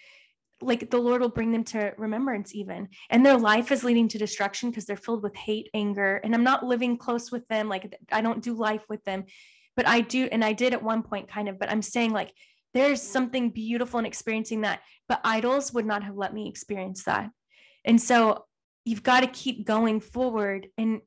Like 0.61 0.89
the 0.89 0.97
Lord 0.97 1.21
will 1.21 1.29
bring 1.29 1.51
them 1.53 1.63
to 1.65 1.93
remembrance, 1.97 2.53
even. 2.53 2.89
And 3.09 3.25
their 3.25 3.37
life 3.37 3.71
is 3.71 3.83
leading 3.83 4.09
to 4.09 4.17
destruction 4.17 4.69
because 4.69 4.85
they're 4.85 4.97
filled 4.97 5.23
with 5.23 5.35
hate, 5.35 5.69
anger. 5.73 6.19
And 6.23 6.33
I'm 6.33 6.43
not 6.43 6.65
living 6.65 6.97
close 6.97 7.31
with 7.31 7.47
them. 7.47 7.69
Like 7.69 7.95
I 8.11 8.19
don't 8.21 8.43
do 8.43 8.53
life 8.53 8.83
with 8.89 9.03
them, 9.05 9.23
but 9.77 9.87
I 9.87 10.01
do. 10.01 10.27
And 10.29 10.43
I 10.43 10.51
did 10.51 10.73
at 10.73 10.83
one 10.83 11.01
point, 11.03 11.29
kind 11.29 11.47
of. 11.47 11.59
But 11.59 11.71
I'm 11.71 11.81
saying, 11.81 12.11
like, 12.11 12.33
there's 12.73 13.01
something 13.01 13.49
beautiful 13.49 13.99
in 13.99 14.05
experiencing 14.05 14.61
that. 14.61 14.81
But 15.07 15.21
idols 15.23 15.73
would 15.73 15.85
not 15.85 16.03
have 16.03 16.15
let 16.15 16.33
me 16.33 16.47
experience 16.47 17.03
that. 17.05 17.29
And 17.85 17.99
so 17.99 18.45
you've 18.85 19.03
got 19.03 19.21
to 19.21 19.27
keep 19.27 19.65
going 19.65 19.99
forward. 19.99 20.67
And 20.77 21.01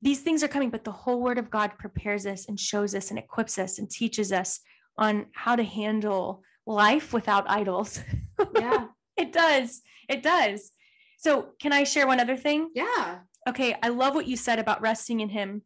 these 0.00 0.20
things 0.20 0.42
are 0.42 0.48
coming, 0.48 0.70
but 0.70 0.84
the 0.84 0.92
whole 0.92 1.20
word 1.20 1.38
of 1.38 1.50
God 1.50 1.78
prepares 1.78 2.26
us 2.26 2.46
and 2.48 2.58
shows 2.58 2.94
us 2.94 3.10
and 3.10 3.18
equips 3.18 3.58
us 3.58 3.78
and 3.78 3.90
teaches 3.90 4.32
us 4.32 4.60
on 4.96 5.26
how 5.32 5.56
to 5.56 5.62
handle 5.62 6.42
life 6.66 7.12
without 7.12 7.48
idols. 7.48 8.00
Yeah. 8.56 8.86
it 9.16 9.32
does. 9.32 9.82
It 10.08 10.22
does. 10.22 10.72
So, 11.18 11.50
can 11.60 11.72
I 11.72 11.84
share 11.84 12.08
one 12.08 12.18
other 12.18 12.36
thing? 12.36 12.70
Yeah. 12.74 13.20
Okay. 13.48 13.76
I 13.80 13.88
love 13.88 14.16
what 14.16 14.26
you 14.26 14.36
said 14.36 14.58
about 14.58 14.80
resting 14.82 15.20
in 15.20 15.28
Him. 15.28 15.62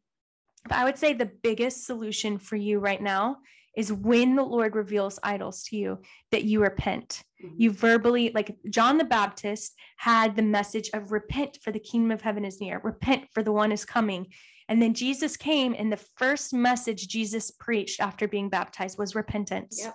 But 0.68 0.76
I 0.76 0.84
would 0.84 0.98
say 0.98 1.14
the 1.14 1.30
biggest 1.42 1.86
solution 1.86 2.38
for 2.38 2.56
you 2.56 2.78
right 2.78 3.00
now 3.00 3.38
is 3.76 3.92
when 3.92 4.34
the 4.34 4.42
Lord 4.42 4.74
reveals 4.74 5.18
idols 5.22 5.62
to 5.64 5.76
you 5.76 5.98
that 6.32 6.44
you 6.44 6.62
repent. 6.62 7.22
Mm-hmm. 7.44 7.54
You 7.58 7.70
verbally, 7.70 8.32
like 8.34 8.56
John 8.70 8.96
the 8.96 9.04
Baptist 9.04 9.74
had 9.98 10.34
the 10.34 10.42
message 10.42 10.90
of 10.94 11.12
repent 11.12 11.58
for 11.62 11.70
the 11.70 11.78
kingdom 11.78 12.10
of 12.10 12.22
heaven 12.22 12.44
is 12.44 12.60
near, 12.60 12.80
repent 12.82 13.26
for 13.32 13.42
the 13.42 13.52
one 13.52 13.72
is 13.72 13.84
coming. 13.84 14.28
And 14.68 14.82
then 14.82 14.94
Jesus 14.94 15.36
came, 15.36 15.76
and 15.78 15.92
the 15.92 16.02
first 16.16 16.52
message 16.52 17.06
Jesus 17.06 17.52
preached 17.52 18.00
after 18.00 18.26
being 18.26 18.48
baptized 18.48 18.98
was 18.98 19.14
repentance. 19.14 19.80
Yep. 19.80 19.94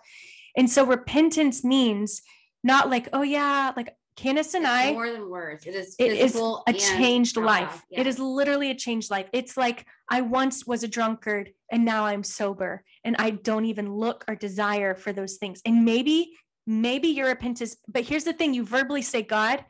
And 0.56 0.70
so 0.70 0.86
repentance 0.86 1.64
means 1.64 2.22
not 2.64 2.90
like, 2.90 3.10
oh, 3.12 3.24
yeah, 3.24 3.74
like 3.76 3.94
Candace 4.16 4.54
and 4.54 4.66
it's 4.66 4.74
I, 4.74 4.92
more 4.94 5.10
than 5.12 5.30
words. 5.30 5.66
It 5.66 5.74
is 5.76 5.96
it 5.98 6.12
is 6.12 6.36
a 6.36 6.74
changed 6.74 7.38
raw. 7.38 7.46
life. 7.46 7.84
Yeah. 7.90 8.02
It 8.02 8.08
is 8.08 8.20
literally 8.20 8.70
a 8.70 8.76
changed 8.76 9.10
life. 9.10 9.28
It's 9.34 9.56
like 9.56 9.86
I 10.10 10.22
once 10.22 10.68
was 10.68 10.84
a 10.84 10.88
drunkard 10.88 11.54
and 11.72 11.86
now 11.86 12.06
I'm 12.06 12.24
sober 12.24 12.84
and 13.04 13.16
I 13.18 13.32
don't 13.32 13.66
even 13.66 13.94
look 13.94 14.26
or 14.28 14.36
desire 14.36 14.96
for 14.96 15.14
those 15.14 15.38
things. 15.38 15.62
And 15.66 15.86
maybe, 15.86 16.34
maybe 16.68 17.08
your 17.08 17.28
repentance, 17.28 17.78
but 17.88 18.04
here's 18.04 18.26
the 18.26 18.34
thing 18.34 18.54
you 18.54 18.66
verbally 18.66 19.02
say, 19.02 19.22
God, 19.22 19.64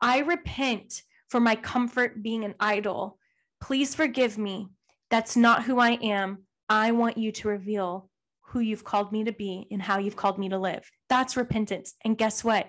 I 0.00 0.20
repent 0.20 1.02
for 1.28 1.40
my 1.40 1.56
comfort 1.56 2.22
being 2.22 2.44
an 2.44 2.54
idol. 2.60 3.18
Please 3.60 3.94
forgive 3.94 4.36
me. 4.36 4.68
That's 5.10 5.36
not 5.36 5.64
who 5.64 5.78
I 5.78 5.92
am. 6.02 6.44
I 6.68 6.92
want 6.92 7.18
you 7.18 7.32
to 7.32 7.48
reveal 7.48 8.10
who 8.42 8.60
you've 8.60 8.84
called 8.84 9.12
me 9.12 9.24
to 9.24 9.32
be 9.32 9.66
and 9.70 9.80
how 9.80 9.98
you've 9.98 10.16
called 10.16 10.38
me 10.38 10.48
to 10.48 10.58
live. 10.58 10.88
That's 11.08 11.36
repentance. 11.36 11.94
And 12.04 12.18
guess 12.18 12.42
what? 12.44 12.68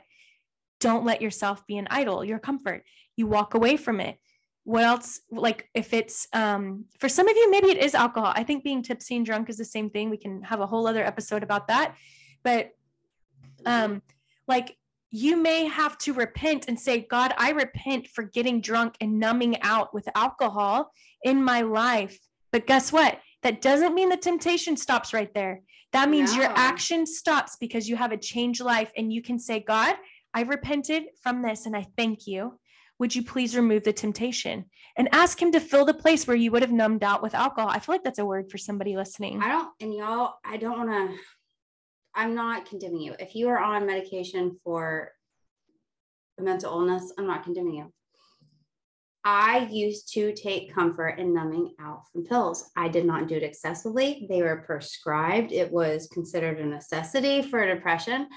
Don't 0.81 1.05
let 1.05 1.21
yourself 1.21 1.65
be 1.67 1.77
an 1.77 1.87
idol, 1.89 2.25
your 2.25 2.39
comfort. 2.39 2.83
You 3.15 3.27
walk 3.27 3.53
away 3.53 3.77
from 3.77 4.01
it. 4.01 4.17
What 4.63 4.83
else? 4.83 5.21
Like 5.31 5.69
if 5.73 5.93
it's 5.93 6.27
um 6.33 6.85
for 6.99 7.07
some 7.07 7.27
of 7.29 7.35
you, 7.35 7.49
maybe 7.49 7.69
it 7.69 7.77
is 7.77 7.95
alcohol. 7.95 8.33
I 8.35 8.43
think 8.43 8.63
being 8.63 8.83
tipsy 8.83 9.15
and 9.15 9.25
drunk 9.25 9.49
is 9.49 9.57
the 9.57 9.65
same 9.65 9.89
thing. 9.89 10.09
We 10.09 10.17
can 10.17 10.43
have 10.43 10.59
a 10.59 10.67
whole 10.67 10.87
other 10.87 11.05
episode 11.05 11.43
about 11.43 11.67
that. 11.69 11.95
But 12.43 12.71
um 13.65 14.01
like 14.47 14.75
you 15.11 15.35
may 15.35 15.65
have 15.65 15.97
to 15.99 16.13
repent 16.13 16.65
and 16.67 16.79
say, 16.79 17.01
God, 17.01 17.33
I 17.37 17.51
repent 17.51 18.07
for 18.07 18.23
getting 18.23 18.61
drunk 18.61 18.95
and 19.01 19.19
numbing 19.19 19.61
out 19.61 19.93
with 19.93 20.07
alcohol 20.15 20.91
in 21.23 21.43
my 21.43 21.61
life. 21.61 22.17
But 22.51 22.65
guess 22.65 22.91
what? 22.91 23.19
That 23.43 23.61
doesn't 23.61 23.93
mean 23.93 24.09
the 24.09 24.17
temptation 24.17 24.77
stops 24.77 25.13
right 25.13 25.33
there. 25.33 25.61
That 25.91 26.09
means 26.09 26.35
your 26.35 26.45
action 26.55 27.05
stops 27.05 27.57
because 27.59 27.89
you 27.89 27.97
have 27.97 28.13
a 28.13 28.17
changed 28.17 28.61
life 28.61 28.91
and 28.95 29.11
you 29.11 29.21
can 29.21 29.37
say, 29.37 29.59
God, 29.59 29.95
I 30.33 30.41
repented 30.41 31.03
from 31.21 31.41
this 31.41 31.65
and 31.65 31.75
I 31.75 31.87
thank 31.97 32.27
you. 32.27 32.59
Would 32.99 33.15
you 33.15 33.23
please 33.23 33.55
remove 33.55 33.83
the 33.83 33.93
temptation 33.93 34.65
and 34.95 35.09
ask 35.11 35.41
him 35.41 35.51
to 35.53 35.59
fill 35.59 35.85
the 35.85 35.93
place 35.93 36.27
where 36.27 36.37
you 36.37 36.51
would 36.51 36.61
have 36.61 36.71
numbed 36.71 37.03
out 37.03 37.23
with 37.23 37.33
alcohol? 37.33 37.69
I 37.69 37.79
feel 37.79 37.95
like 37.95 38.03
that's 38.03 38.19
a 38.19 38.25
word 38.25 38.51
for 38.51 38.57
somebody 38.57 38.95
listening. 38.95 39.41
I 39.41 39.47
don't, 39.47 39.69
and 39.79 39.93
y'all, 39.93 40.35
I 40.45 40.57
don't 40.57 40.77
want 40.77 40.89
to, 40.89 41.17
I'm 42.13 42.35
not 42.35 42.67
condemning 42.67 43.01
you. 43.01 43.15
If 43.19 43.35
you 43.35 43.49
are 43.49 43.57
on 43.57 43.87
medication 43.87 44.59
for 44.63 45.11
a 46.39 46.43
mental 46.43 46.71
illness, 46.71 47.11
I'm 47.17 47.25
not 47.25 47.43
condemning 47.43 47.75
you. 47.75 47.91
I 49.23 49.67
used 49.71 50.11
to 50.13 50.33
take 50.33 50.73
comfort 50.73 51.19
in 51.19 51.33
numbing 51.33 51.73
out 51.79 52.03
from 52.11 52.25
pills. 52.25 52.71
I 52.75 52.87
did 52.87 53.05
not 53.05 53.27
do 53.27 53.35
it 53.35 53.43
excessively. 53.43 54.25
They 54.29 54.41
were 54.41 54.63
prescribed, 54.65 55.51
it 55.51 55.71
was 55.71 56.07
considered 56.11 56.59
a 56.59 56.65
necessity 56.65 57.41
for 57.41 57.65
depression. 57.65 58.27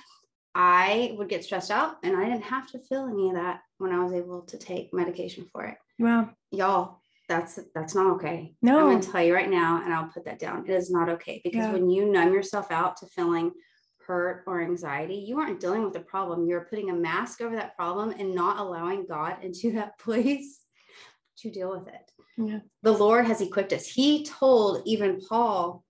I 0.55 1.15
would 1.19 1.29
get 1.29 1.45
stressed 1.45 1.71
out 1.71 1.97
and 2.03 2.17
I 2.17 2.25
didn't 2.25 2.45
have 2.45 2.71
to 2.73 2.79
feel 2.79 3.07
any 3.07 3.29
of 3.31 3.35
that 3.35 3.61
when 3.79 3.93
I 3.93 4.03
was 4.03 4.13
able 4.13 4.43
to 4.43 4.57
take 4.59 4.95
medication 4.95 5.47
for 5.53 5.65
it. 5.65 5.77
Wow. 5.99 6.31
Y'all, 6.53 7.01
that's 7.29 7.59
that's 7.75 7.95
not 7.95 8.13
okay. 8.15 8.55
No. 8.63 8.79
I'm 8.79 9.01
gonna 9.01 9.13
tell 9.13 9.23
you 9.23 9.35
right 9.35 9.51
now, 9.51 9.83
and 9.83 9.93
I'll 9.93 10.09
put 10.09 10.25
that 10.27 10.39
down. 10.39 10.65
It 10.69 10.73
is 10.73 10.91
not 10.91 11.09
okay 11.09 11.41
because 11.43 11.67
Yeah. 11.67 11.73
when 11.73 11.91
you 11.91 12.07
numb 12.11 12.33
yourself 12.33 12.71
out 12.71 12.97
to 12.99 13.07
feeling 13.07 13.53
hurt 14.07 14.45
or 14.47 14.61
anxiety, 14.61 15.15
you 15.17 15.39
aren't 15.41 15.61
dealing 15.61 15.83
with 15.83 15.95
the 15.95 16.01
problem. 16.01 16.47
You're 16.47 16.67
putting 16.69 16.91
a 16.91 16.95
mask 16.95 17.41
over 17.41 17.57
that 17.57 17.77
problem 17.77 18.11
and 18.11 18.35
not 18.35 18.59
allowing 18.59 19.07
God 19.07 19.43
into 19.43 19.73
that 19.73 19.99
place 19.99 20.61
to 21.39 21.51
deal 21.51 21.71
with 21.71 21.89
it. 21.89 22.11
Yeah. 22.37 22.61
The 22.83 22.93
Lord 22.93 23.27
has 23.27 23.41
equipped 23.41 23.73
us. 23.73 23.87
He 23.87 24.25
told 24.25 24.83
even 24.85 25.21
Paul, 25.21 25.85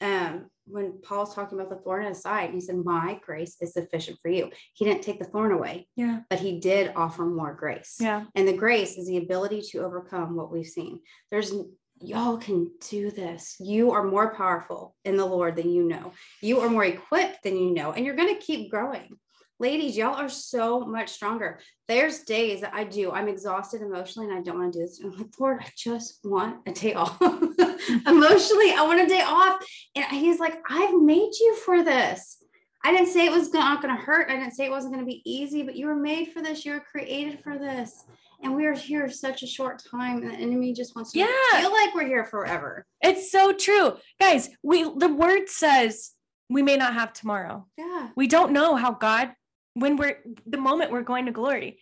um, 0.00 0.46
when 0.66 1.00
Paul's 1.02 1.34
talking 1.34 1.58
about 1.58 1.70
the 1.70 1.82
thorn 1.82 2.02
in 2.02 2.08
his 2.10 2.22
side, 2.22 2.50
he 2.50 2.60
said, 2.60 2.76
My 2.76 3.20
grace 3.24 3.56
is 3.60 3.72
sufficient 3.72 4.18
for 4.22 4.30
you. 4.30 4.50
He 4.74 4.84
didn't 4.84 5.02
take 5.02 5.18
the 5.18 5.24
thorn 5.24 5.52
away, 5.52 5.88
Yeah. 5.96 6.20
but 6.30 6.40
he 6.40 6.60
did 6.60 6.92
offer 6.96 7.24
more 7.24 7.54
grace. 7.54 7.96
Yeah. 8.00 8.24
And 8.34 8.46
the 8.46 8.56
grace 8.56 8.96
is 8.96 9.06
the 9.06 9.18
ability 9.18 9.62
to 9.70 9.78
overcome 9.78 10.36
what 10.36 10.52
we've 10.52 10.66
seen. 10.66 11.00
There's 11.30 11.52
y'all 12.00 12.36
can 12.36 12.70
do 12.90 13.10
this. 13.10 13.56
You 13.60 13.92
are 13.92 14.02
more 14.04 14.34
powerful 14.34 14.94
in 15.04 15.16
the 15.16 15.26
Lord 15.26 15.56
than 15.56 15.70
you 15.70 15.84
know. 15.84 16.12
You 16.40 16.60
are 16.60 16.68
more 16.68 16.84
equipped 16.84 17.42
than 17.44 17.56
you 17.56 17.72
know, 17.72 17.92
and 17.92 18.04
you're 18.04 18.16
going 18.16 18.34
to 18.34 18.40
keep 18.40 18.70
growing. 18.70 19.16
Ladies, 19.60 19.96
y'all 19.96 20.16
are 20.16 20.28
so 20.28 20.80
much 20.80 21.10
stronger. 21.10 21.60
There's 21.86 22.20
days 22.20 22.62
that 22.62 22.74
I 22.74 22.84
do, 22.84 23.12
I'm 23.12 23.28
exhausted 23.28 23.80
emotionally 23.82 24.28
and 24.28 24.38
I 24.38 24.42
don't 24.42 24.58
want 24.58 24.72
to 24.72 24.78
do 24.80 24.84
this. 24.84 24.98
And 25.00 25.12
I'm 25.12 25.18
like, 25.18 25.38
Lord, 25.38 25.60
I 25.62 25.68
just 25.76 26.18
want 26.24 26.56
a 26.66 26.72
day 26.72 26.94
off. 26.94 27.16
emotionally, 28.06 28.72
I 28.72 28.82
want 28.84 29.00
a 29.02 29.06
day 29.06 29.22
off. 29.24 29.64
And 29.94 30.04
he's 30.06 30.40
like, 30.40 30.54
I've 30.68 30.94
made 31.00 31.30
you 31.40 31.56
for 31.64 31.84
this. 31.84 32.38
I 32.84 32.90
didn't 32.90 33.08
say 33.12 33.26
it 33.26 33.32
was 33.32 33.52
not 33.52 33.80
going 33.80 33.94
to 33.94 34.02
hurt. 34.02 34.28
I 34.28 34.34
didn't 34.36 34.54
say 34.54 34.64
it 34.64 34.70
wasn't 34.70 34.94
going 34.94 35.04
to 35.04 35.10
be 35.10 35.22
easy, 35.24 35.62
but 35.62 35.76
you 35.76 35.86
were 35.86 35.94
made 35.94 36.32
for 36.32 36.42
this. 36.42 36.64
You 36.64 36.72
were 36.72 36.80
created 36.80 37.40
for 37.44 37.56
this. 37.56 38.04
And 38.42 38.56
we 38.56 38.66
are 38.66 38.74
here 38.74 39.08
such 39.08 39.44
a 39.44 39.46
short 39.46 39.80
time. 39.88 40.22
And 40.22 40.32
the 40.32 40.34
enemy 40.34 40.72
just 40.72 40.96
wants 40.96 41.12
to 41.12 41.20
Yeah. 41.20 41.60
feel 41.60 41.70
like 41.70 41.94
we're 41.94 42.08
here 42.08 42.24
forever. 42.24 42.84
It's 43.00 43.30
so 43.30 43.52
true. 43.52 43.94
Guys, 44.18 44.50
we 44.64 44.82
the 44.82 45.06
word 45.06 45.48
says 45.48 46.10
we 46.50 46.62
may 46.62 46.76
not 46.76 46.94
have 46.94 47.12
tomorrow. 47.12 47.68
Yeah. 47.78 48.08
We 48.16 48.26
don't 48.26 48.50
know 48.50 48.74
how 48.74 48.90
God 48.90 49.32
when 49.74 49.96
we're 49.96 50.18
the 50.46 50.58
moment 50.58 50.90
we're 50.90 51.02
going 51.02 51.26
to 51.26 51.32
glory. 51.32 51.78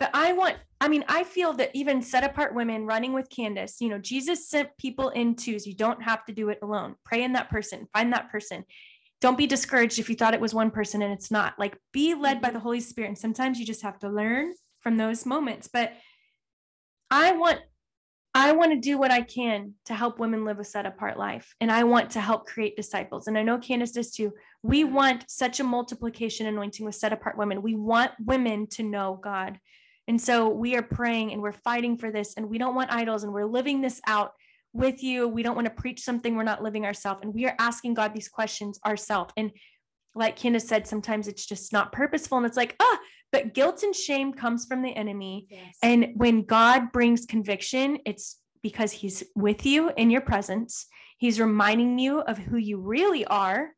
But 0.00 0.10
I 0.12 0.32
want, 0.32 0.56
I 0.80 0.88
mean, 0.88 1.04
I 1.08 1.24
feel 1.24 1.52
that 1.54 1.70
even 1.72 2.02
set 2.02 2.24
apart 2.24 2.54
women 2.54 2.84
running 2.84 3.12
with 3.12 3.30
Candace, 3.30 3.80
you 3.80 3.88
know, 3.88 3.98
Jesus 3.98 4.48
sent 4.48 4.76
people 4.76 5.10
in 5.10 5.36
twos. 5.36 5.66
You 5.66 5.74
don't 5.74 6.02
have 6.02 6.24
to 6.26 6.32
do 6.32 6.48
it 6.48 6.58
alone. 6.62 6.96
Pray 7.04 7.22
in 7.22 7.32
that 7.34 7.48
person, 7.48 7.86
find 7.92 8.12
that 8.12 8.30
person. 8.30 8.64
Don't 9.20 9.38
be 9.38 9.46
discouraged 9.46 9.98
if 9.98 10.10
you 10.10 10.16
thought 10.16 10.34
it 10.34 10.40
was 10.40 10.52
one 10.52 10.70
person 10.70 11.00
and 11.00 11.12
it's 11.12 11.30
not. 11.30 11.54
Like 11.58 11.78
be 11.92 12.14
led 12.14 12.40
by 12.40 12.50
Mhm. 12.50 12.54
the 12.54 12.60
Holy 12.60 12.80
Spirit. 12.80 13.08
And 13.08 13.18
sometimes 13.18 13.58
you 13.58 13.64
just 13.64 13.82
have 13.82 13.98
to 14.00 14.08
learn 14.08 14.52
from 14.80 14.96
those 14.96 15.24
moments. 15.24 15.68
But 15.72 15.94
I 17.10 17.32
want 17.32 17.60
I 18.36 18.50
want 18.50 18.72
to 18.72 18.80
do 18.80 18.98
what 18.98 19.12
I 19.12 19.22
can 19.22 19.74
to 19.84 19.94
help 19.94 20.18
women 20.18 20.44
live 20.44 20.58
a 20.58 20.64
set 20.64 20.86
apart 20.86 21.16
life. 21.16 21.54
And 21.60 21.70
I 21.70 21.84
want 21.84 22.10
to 22.10 22.20
help 22.20 22.46
create 22.46 22.74
disciples. 22.74 23.28
And 23.28 23.38
I 23.38 23.42
know 23.42 23.58
Candace 23.58 23.92
does 23.92 24.10
too. 24.10 24.32
We 24.62 24.82
want 24.82 25.24
such 25.28 25.60
a 25.60 25.64
multiplication 25.64 26.46
anointing 26.46 26.84
with 26.84 26.96
set 26.96 27.12
apart 27.12 27.38
women. 27.38 27.62
We 27.62 27.76
want 27.76 28.10
women 28.18 28.66
to 28.70 28.82
know 28.82 29.20
God. 29.22 29.60
And 30.08 30.20
so 30.20 30.48
we 30.48 30.74
are 30.74 30.82
praying 30.82 31.32
and 31.32 31.40
we're 31.40 31.52
fighting 31.52 31.96
for 31.96 32.10
this. 32.10 32.34
And 32.36 32.50
we 32.50 32.58
don't 32.58 32.74
want 32.74 32.92
idols. 32.92 33.22
And 33.22 33.32
we're 33.32 33.46
living 33.46 33.80
this 33.80 34.00
out 34.08 34.32
with 34.72 35.04
you. 35.04 35.28
We 35.28 35.44
don't 35.44 35.54
want 35.54 35.66
to 35.66 35.82
preach 35.82 36.00
something 36.00 36.34
we're 36.34 36.42
not 36.42 36.62
living 36.62 36.84
ourselves. 36.84 37.20
And 37.22 37.32
we 37.32 37.46
are 37.46 37.54
asking 37.60 37.94
God 37.94 38.12
these 38.12 38.28
questions 38.28 38.80
ourselves. 38.84 39.32
And 39.36 39.52
like 40.16 40.34
Candace 40.34 40.66
said, 40.66 40.88
sometimes 40.88 41.28
it's 41.28 41.46
just 41.46 41.72
not 41.72 41.92
purposeful. 41.92 42.38
And 42.38 42.46
it's 42.46 42.56
like, 42.56 42.74
ah, 42.80 42.98
but 43.34 43.52
guilt 43.52 43.82
and 43.82 43.96
shame 43.96 44.32
comes 44.32 44.64
from 44.64 44.80
the 44.80 44.94
enemy. 44.94 45.48
Yes. 45.50 45.76
And 45.82 46.12
when 46.14 46.44
God 46.44 46.92
brings 46.92 47.26
conviction, 47.26 47.98
it's 48.06 48.38
because 48.62 48.92
he's 48.92 49.24
with 49.34 49.66
you 49.66 49.90
in 49.96 50.08
your 50.08 50.20
presence. 50.20 50.86
He's 51.18 51.40
reminding 51.40 51.98
you 51.98 52.20
of 52.20 52.38
who 52.38 52.58
you 52.58 52.78
really 52.78 53.24
are. 53.24 53.70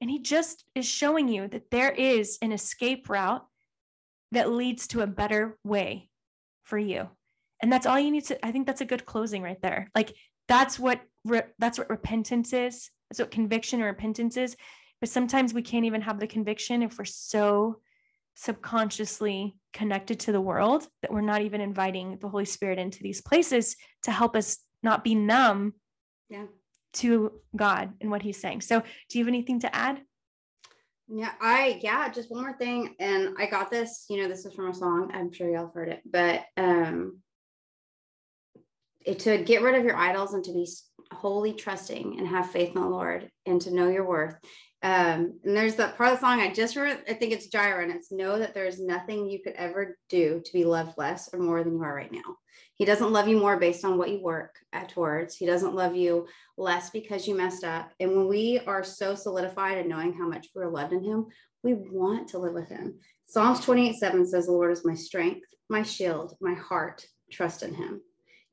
And 0.00 0.08
he 0.08 0.20
just 0.20 0.64
is 0.76 0.86
showing 0.86 1.26
you 1.26 1.48
that 1.48 1.72
there 1.72 1.90
is 1.90 2.38
an 2.40 2.52
escape 2.52 3.10
route 3.10 3.44
that 4.30 4.52
leads 4.52 4.86
to 4.86 5.00
a 5.00 5.08
better 5.08 5.58
way 5.64 6.08
for 6.62 6.78
you. 6.78 7.08
and 7.62 7.72
that's 7.72 7.86
all 7.86 7.98
you 7.98 8.12
need 8.12 8.24
to 8.24 8.46
i 8.46 8.52
think 8.52 8.64
that's 8.66 8.80
a 8.80 8.90
good 8.92 9.04
closing 9.04 9.42
right 9.42 9.60
there 9.60 9.90
like 9.94 10.14
that's 10.46 10.78
what 10.78 11.00
re- 11.24 11.52
that's 11.58 11.78
what 11.78 11.90
repentance 11.90 12.52
is 12.52 12.90
that's 13.08 13.18
what 13.18 13.30
conviction 13.30 13.82
or 13.82 13.86
repentance 13.86 14.36
is 14.36 14.56
but 15.00 15.10
sometimes 15.10 15.52
we 15.52 15.62
can't 15.62 15.84
even 15.84 16.00
have 16.00 16.20
the 16.20 16.26
conviction 16.26 16.82
if 16.82 16.96
we're 16.96 17.04
so 17.04 17.80
subconsciously 18.40 19.54
connected 19.74 20.18
to 20.20 20.32
the 20.32 20.40
world 20.40 20.86
that 21.02 21.12
we're 21.12 21.20
not 21.20 21.42
even 21.42 21.60
inviting 21.60 22.16
the 22.20 22.28
holy 22.28 22.46
spirit 22.46 22.78
into 22.78 23.02
these 23.02 23.20
places 23.20 23.76
to 24.02 24.10
help 24.10 24.34
us 24.34 24.58
not 24.82 25.04
be 25.04 25.14
numb 25.14 25.74
Yeah. 26.30 26.46
to 26.94 27.32
god 27.54 27.92
and 28.00 28.10
what 28.10 28.22
he's 28.22 28.40
saying 28.40 28.62
so 28.62 28.80
do 29.10 29.18
you 29.18 29.24
have 29.24 29.28
anything 29.28 29.60
to 29.60 29.74
add 29.76 30.00
Yeah, 31.12 31.32
I 31.40 31.80
yeah, 31.82 32.08
just 32.08 32.30
one 32.30 32.42
more 32.42 32.56
thing. 32.56 32.94
And 33.00 33.34
I 33.36 33.46
got 33.46 33.68
this, 33.68 34.06
you 34.08 34.16
know, 34.22 34.28
this 34.28 34.46
is 34.46 34.54
from 34.54 34.70
a 34.70 34.74
song. 34.74 35.10
I'm 35.12 35.32
sure 35.32 35.50
y'all 35.50 35.66
have 35.66 35.74
heard 35.74 35.88
it, 35.88 36.00
but 36.04 36.44
um 36.56 37.18
it, 39.04 39.18
to 39.20 39.32
get 39.50 39.62
rid 39.62 39.74
of 39.74 39.84
your 39.84 39.96
idols 39.96 40.34
and 40.34 40.44
to 40.44 40.52
be 40.52 40.66
wholly 41.12 41.52
trusting 41.52 42.16
and 42.18 42.28
have 42.28 42.50
faith 42.50 42.68
in 42.74 42.80
the 42.80 42.88
Lord 42.88 43.28
and 43.44 43.60
to 43.62 43.74
know 43.74 43.88
your 43.88 44.06
worth. 44.06 44.36
Um, 44.82 45.38
and 45.44 45.54
there's 45.54 45.74
that 45.76 45.98
part 45.98 46.12
of 46.12 46.16
the 46.18 46.26
song 46.26 46.40
I 46.40 46.52
just 46.52 46.74
read, 46.74 47.02
I 47.06 47.12
think 47.12 47.32
it's 47.32 47.50
Gyra, 47.50 47.82
and 47.82 47.92
it's 47.92 48.10
know 48.10 48.38
that 48.38 48.54
there's 48.54 48.80
nothing 48.80 49.28
you 49.28 49.42
could 49.42 49.52
ever 49.52 49.98
do 50.08 50.40
to 50.42 50.52
be 50.52 50.64
loved 50.64 50.96
less 50.96 51.28
or 51.34 51.38
more 51.38 51.62
than 51.62 51.74
you 51.74 51.82
are 51.82 51.94
right 51.94 52.10
now. 52.10 52.36
He 52.74 52.86
doesn't 52.86 53.12
love 53.12 53.28
you 53.28 53.38
more 53.38 53.58
based 53.58 53.84
on 53.84 53.98
what 53.98 54.08
you 54.08 54.22
work 54.22 54.54
at 54.72 54.88
towards. 54.88 55.36
He 55.36 55.44
doesn't 55.44 55.74
love 55.74 55.94
you 55.94 56.26
less 56.56 56.88
because 56.88 57.28
you 57.28 57.36
messed 57.36 57.62
up. 57.62 57.90
And 58.00 58.16
when 58.16 58.26
we 58.26 58.58
are 58.66 58.82
so 58.82 59.14
solidified 59.14 59.76
in 59.76 59.88
knowing 59.88 60.14
how 60.14 60.26
much 60.26 60.48
we're 60.54 60.70
loved 60.70 60.94
in 60.94 61.04
him, 61.04 61.26
we 61.62 61.74
want 61.74 62.28
to 62.28 62.38
live 62.38 62.54
with 62.54 62.68
him. 62.68 62.98
Psalms 63.26 63.60
28 63.60 63.96
7 63.96 64.26
says, 64.26 64.46
The 64.46 64.52
Lord 64.52 64.72
is 64.72 64.84
my 64.84 64.94
strength, 64.94 65.46
my 65.68 65.82
shield, 65.82 66.36
my 66.40 66.54
heart, 66.54 67.04
trust 67.30 67.62
in 67.62 67.74
him. 67.74 68.00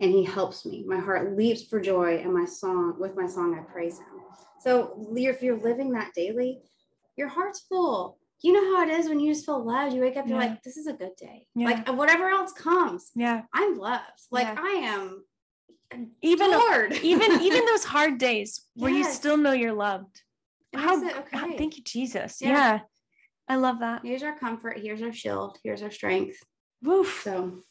And 0.01 0.11
he 0.11 0.25
helps 0.25 0.65
me. 0.65 0.83
My 0.85 0.99
heart 0.99 1.37
leaps 1.37 1.63
for 1.63 1.79
joy, 1.79 2.17
and 2.17 2.33
my 2.33 2.45
song, 2.45 2.97
with 2.99 3.15
my 3.15 3.27
song, 3.27 3.57
I 3.57 3.71
praise 3.71 3.97
him. 3.97 4.16
So 4.59 5.07
if 5.15 5.41
you're 5.41 5.59
living 5.59 5.91
that 5.93 6.13
daily, 6.13 6.59
your 7.15 7.27
heart's 7.27 7.61
full. 7.61 8.17
You 8.41 8.53
know 8.53 8.75
how 8.75 8.83
it 8.83 8.89
is 8.89 9.09
when 9.09 9.19
you 9.19 9.33
just 9.33 9.45
feel 9.45 9.63
loved. 9.63 9.93
You 9.93 10.01
wake 10.01 10.15
up, 10.15 10.23
and 10.25 10.29
you're 10.29 10.41
Yeah. 10.41 10.49
like, 10.49 10.63
this 10.63 10.77
is 10.77 10.85
a 10.87 10.93
good 10.93 11.15
day. 11.19 11.47
Yeah. 11.55 11.65
Like 11.65 11.89
uh, 11.89 11.93
whatever 11.93 12.29
else 12.29 12.53
comes, 12.53 13.11
yeah 13.15 13.43
I'm 13.53 13.77
loved. 13.77 14.03
Like 14.31 14.45
Yeah. 14.47 14.55
I 14.59 14.69
am 14.83 15.23
even 16.21 16.53
adored. 16.53 16.93
even 17.01 17.41
even 17.41 17.65
those 17.71 17.83
hard 17.85 18.17
days 18.19 18.65
where 18.75 18.91
you 18.91 19.03
still 19.03 19.37
know 19.37 19.53
you're 19.53 19.73
loved 19.73 20.21
how, 20.75 21.01
it 21.01 21.15
okay. 21.15 21.57
thank 21.57 21.77
you 21.77 21.83
jesus 21.83 22.39
Yeah. 22.41 22.49
yeah. 22.49 22.79
i 23.47 23.55
love 23.55 23.79
that 23.79 24.01
Here's 24.03 24.21
our 24.21 24.37
comfort. 24.37 24.77
Here's 24.79 25.01
our 25.01 25.13
shield. 25.13 25.57
Here's 25.63 25.81
our 25.81 25.89
strength. 25.91 26.37
Woof. 26.83 27.21
So 27.23 27.63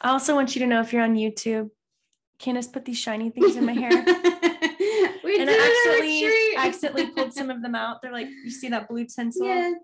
i 0.00 0.10
also 0.10 0.34
want 0.34 0.54
you 0.54 0.60
to 0.60 0.66
know 0.66 0.80
if 0.80 0.92
you're 0.92 1.02
on 1.02 1.14
youtube 1.14 1.70
candace 2.38 2.66
put 2.66 2.84
these 2.84 2.98
shiny 2.98 3.30
things 3.30 3.54
in 3.56 3.64
my 3.64 3.72
hair 3.72 3.92
we 5.36 5.40
and 5.40 5.50
I 5.50 5.54
it 5.54 5.60
accidentally, 5.60 6.56
accidentally 6.56 7.06
pulled 7.14 7.32
some 7.40 7.50
of 7.50 7.62
them 7.62 7.74
out. 7.74 8.02
They're 8.02 8.12
like, 8.12 8.28
you 8.28 8.50
see 8.50 8.68
that 8.68 8.88
blue 8.88 9.06
tinsel? 9.06 9.46
Yes, 9.46 9.74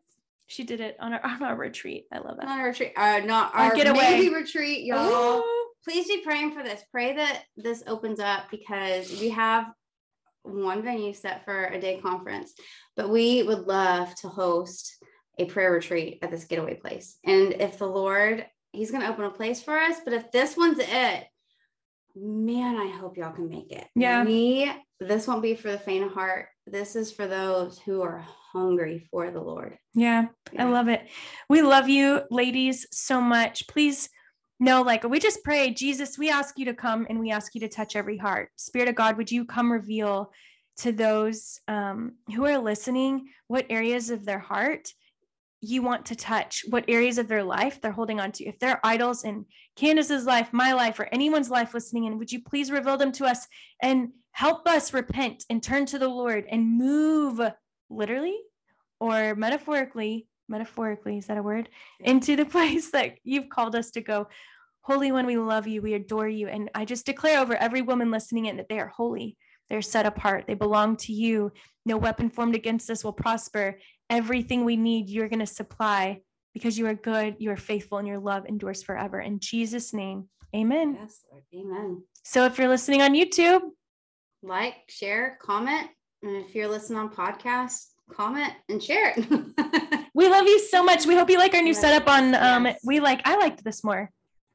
She 0.47 0.65
did 0.65 0.81
it 0.81 0.97
on 1.01 1.13
our, 1.13 1.25
on 1.25 1.43
our 1.43 1.57
retreat. 1.57 2.07
I 2.13 2.19
love 2.19 2.37
that. 2.37 2.47
not 2.47 2.61
our 2.61 2.67
retreat. 2.69 2.93
Uh, 2.97 3.21
not 3.25 3.55
Our 3.55 3.67
our 3.71 3.75
getaway. 3.75 3.99
maybe 4.01 4.35
retreat, 4.35 4.85
y'all. 4.85 5.39
Ooh. 5.41 5.45
Please 5.85 6.07
be 6.09 6.21
praying 6.23 6.53
for 6.53 6.63
this. 6.63 6.83
Pray 6.91 7.15
that 7.17 7.45
this 7.57 7.83
opens 7.87 8.21
up 8.21 8.51
because 8.51 9.11
we 9.21 9.31
have 9.31 9.67
one 10.43 10.83
venue 10.83 11.13
set 11.15 11.45
for 11.45 11.67
a 11.67 11.81
day 11.81 11.99
conference, 11.99 12.53
but 12.97 13.09
we 13.11 13.43
would 13.43 13.67
love 13.67 14.15
to 14.17 14.29
host 14.29 14.97
a 15.39 15.45
prayer 15.47 15.71
retreat 15.73 16.19
at 16.23 16.31
this 16.31 16.45
getaway 16.45 16.75
place. 16.75 17.17
And 17.25 17.53
if 17.55 17.79
the 17.79 17.87
Lord, 17.87 18.45
He's 18.73 18.91
going 18.91 19.03
to 19.03 19.09
open 19.11 19.25
a 19.25 19.31
place 19.31 19.63
for 19.63 19.79
us, 19.79 19.97
but 20.05 20.13
if 20.13 20.31
this 20.31 20.57
one's 20.57 20.79
it, 20.79 21.25
man, 22.21 22.77
I 22.77 22.89
hope 22.89 23.17
y'all 23.17 23.33
can 23.33 23.49
make 23.49 23.71
it. 23.73 23.87
Yeah. 23.95 24.23
Me, 24.25 24.71
this 25.01 25.27
won't 25.27 25.43
be 25.43 25.55
for 25.55 25.71
the 25.71 25.79
faint 25.79 26.05
of 26.05 26.13
heart. 26.13 26.49
This 26.67 26.97
is 26.97 27.13
for 27.13 27.27
those 27.27 27.79
who 27.79 28.03
are 28.03 28.25
hungry 28.53 29.07
for 29.11 29.31
the 29.31 29.41
Lord. 29.41 29.79
Yeah, 29.95 30.27
I 30.59 30.65
love 30.65 30.89
it. 30.89 31.09
We 31.49 31.63
love 31.63 31.89
you, 31.89 32.23
ladies, 32.31 32.87
so 32.93 33.21
much. 33.21 33.67
Please 33.69 34.09
know, 34.61 34.83
like, 34.83 35.09
we 35.09 35.21
just 35.21 35.45
pray, 35.45 35.71
Jesus, 35.71 36.19
we 36.19 36.31
ask 36.31 36.59
you 36.59 36.65
to 36.67 36.75
come 36.75 37.07
and 37.09 37.21
we 37.21 37.31
ask 37.31 37.55
you 37.55 37.61
to 37.63 37.69
touch 37.69 37.95
every 37.95 38.19
heart. 38.19 38.51
Spirit 38.57 38.89
of 38.89 38.97
God, 38.97 39.17
would 39.17 39.31
you 39.31 39.45
come 39.45 39.71
reveal 39.71 40.33
to 40.79 40.93
those 40.93 41.61
um, 41.69 42.15
who 42.35 42.45
are 42.47 42.59
listening 42.59 43.29
what 43.47 43.67
areas 43.71 44.11
of 44.11 44.25
their 44.25 44.39
heart 44.39 44.93
you 45.61 45.83
want 45.83 46.07
to 46.07 46.17
touch, 46.17 46.65
what 46.71 46.85
areas 46.89 47.19
of 47.19 47.29
their 47.29 47.43
life 47.43 47.81
they're 47.81 47.91
holding 47.91 48.21
on 48.21 48.31
to. 48.33 48.45
If 48.45 48.59
they're 48.59 48.81
idols 48.85 49.25
in 49.25 49.45
Candace's 49.79 50.27
life, 50.27 50.49
my 50.53 50.73
life, 50.73 50.99
or 50.99 51.09
anyone's 51.13 51.51
life 51.51 51.73
listening 51.73 52.05
in, 52.05 52.19
would 52.19 52.33
you 52.33 52.43
please 52.43 52.73
reveal 52.73 52.97
them 52.97 53.13
to 53.13 53.25
us 53.25 53.47
and 53.81 54.09
help 54.33 54.67
us 54.67 54.93
repent 54.93 55.45
and 55.49 55.63
turn 55.63 55.87
to 55.87 56.01
the 56.01 56.09
Lord 56.09 56.47
and 56.51 56.77
move 56.77 57.41
literally 57.89 58.37
or 58.99 59.37
metaphorically, 59.37 60.27
metaphorically, 60.49 61.19
is 61.19 61.27
that 61.27 61.39
a 61.39 61.43
word? 61.45 61.69
Into 62.01 62.35
the 62.35 62.45
place 62.57 62.91
that 62.91 63.19
you've 63.23 63.49
called 63.49 63.77
us 63.77 63.93
to 63.93 64.01
go. 64.01 64.27
Holy 64.81 65.13
One, 65.13 65.27
we 65.27 65.37
love 65.37 65.69
you, 65.69 65.81
we 65.81 65.95
adore 65.95 66.29
you. 66.29 66.49
And 66.49 66.71
I 66.75 66.85
just 66.85 67.07
declare 67.07 67.39
over 67.39 67.55
every 67.55 67.83
woman 67.83 68.11
listening 68.11 68.47
in 68.47 68.57
that 68.57 68.69
they 68.69 68.81
are 68.81 68.89
holy, 68.89 69.37
they're 69.71 69.81
set 69.81 70.07
apart, 70.07 70.47
they 70.49 70.55
belong 70.55 70.97
to 70.97 71.13
you. 71.13 71.53
No 71.87 71.99
weapon 71.99 72.31
formed 72.31 72.57
against 72.57 72.91
us 72.91 73.05
will 73.05 73.13
prosper. 73.13 73.79
Everything 74.11 74.65
we 74.65 74.77
need, 74.77 75.09
you're 75.09 75.29
going 75.29 75.39
to 75.39 75.47
supply 75.47 76.23
because 76.59 76.79
you 76.79 76.87
are 76.87 76.95
good, 76.95 77.37
you 77.39 77.51
are 77.51 77.57
faithful, 77.57 77.99
and 77.99 78.07
your 78.07 78.19
love 78.19 78.45
endures 78.47 78.83
forever. 78.83 79.21
In 79.21 79.39
Jesus' 79.41 79.93
name, 79.95 80.29
amen. 80.55 80.97
Yes, 81.01 81.23
Lord. 81.31 81.45
Amen. 81.55 82.03
So 82.25 82.45
if 82.45 82.59
you're 82.59 82.69
listening 82.69 83.01
on 83.03 83.15
YouTube, 83.15 83.61
like, 84.43 84.75
share, 84.89 85.39
comment. 85.41 85.89
And 86.23 86.37
if 86.45 86.55
you're 86.55 86.69
listening 86.69 86.99
on 86.99 87.11
podcast, 87.11 87.87
comment 88.13 88.53
and 88.69 88.83
share 88.83 89.15
it. 89.17 89.27
we 90.15 90.29
love 90.29 90.47
you 90.47 90.59
so 90.61 90.83
much. 90.83 91.07
We 91.07 91.15
hope 91.17 91.31
you 91.31 91.39
like 91.39 91.55
our 91.55 91.63
new 91.63 91.69
Yes, 91.69 91.81
setup 91.81 92.09
on 92.09 92.35
um 92.35 92.67
yes. 92.67 92.81
we 92.85 93.01
like 93.01 93.21
I 93.25 93.37
liked 93.37 93.63
this 93.65 93.83
more. 93.85 94.11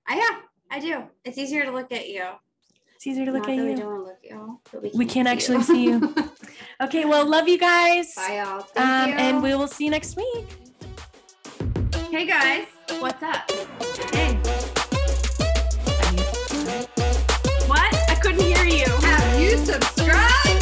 I, 0.08 0.16
yeah, 0.18 0.39
I 0.76 0.80
do. 0.80 1.04
It's 1.24 1.38
easier 1.38 1.64
to 1.66 1.72
look 1.72 1.91
at 1.91 2.10
you. 2.10 2.26
It's 2.95 3.08
easier 3.08 3.26
to 3.26 3.32
look 3.32 3.43
Not 3.47 3.51
at 3.51 3.58
that 3.58 3.64
We 3.64 3.72
you. 3.72 3.78
don't 3.78 3.86
want 3.88 4.22
to 4.22 4.38
look 4.38 4.56
at 4.66 4.72
but 4.72 4.82
we, 4.84 4.91
We 4.93 5.06
can't 5.06 5.28
actually 5.28 5.64
see 5.64 5.84
you. 5.86 6.14
Okay, 6.82 7.06
well, 7.06 7.26
love 7.28 7.47
you 7.47 7.58
guys. 7.58 8.14
Bye, 8.16 8.38
y'all. 8.43 8.62
Thank 8.62 8.88
Um, 8.88 9.10
you. 9.10 9.16
and 9.16 9.43
we 9.43 9.56
will 9.56 9.68
see 9.68 9.86
you 9.86 9.91
next 9.91 10.16
week. 10.18 10.47
Hey 12.14 12.28
guys, 12.28 12.68
what's 12.99 13.24
up? 13.24 13.49
Hey. 14.14 14.36
What? 17.66 17.91
I 18.07 18.16
couldn't 18.22 18.41
hear 18.41 18.66
you. 18.66 18.86
Have 18.86 19.41
you 19.41 19.57
subscribed? 19.57 20.53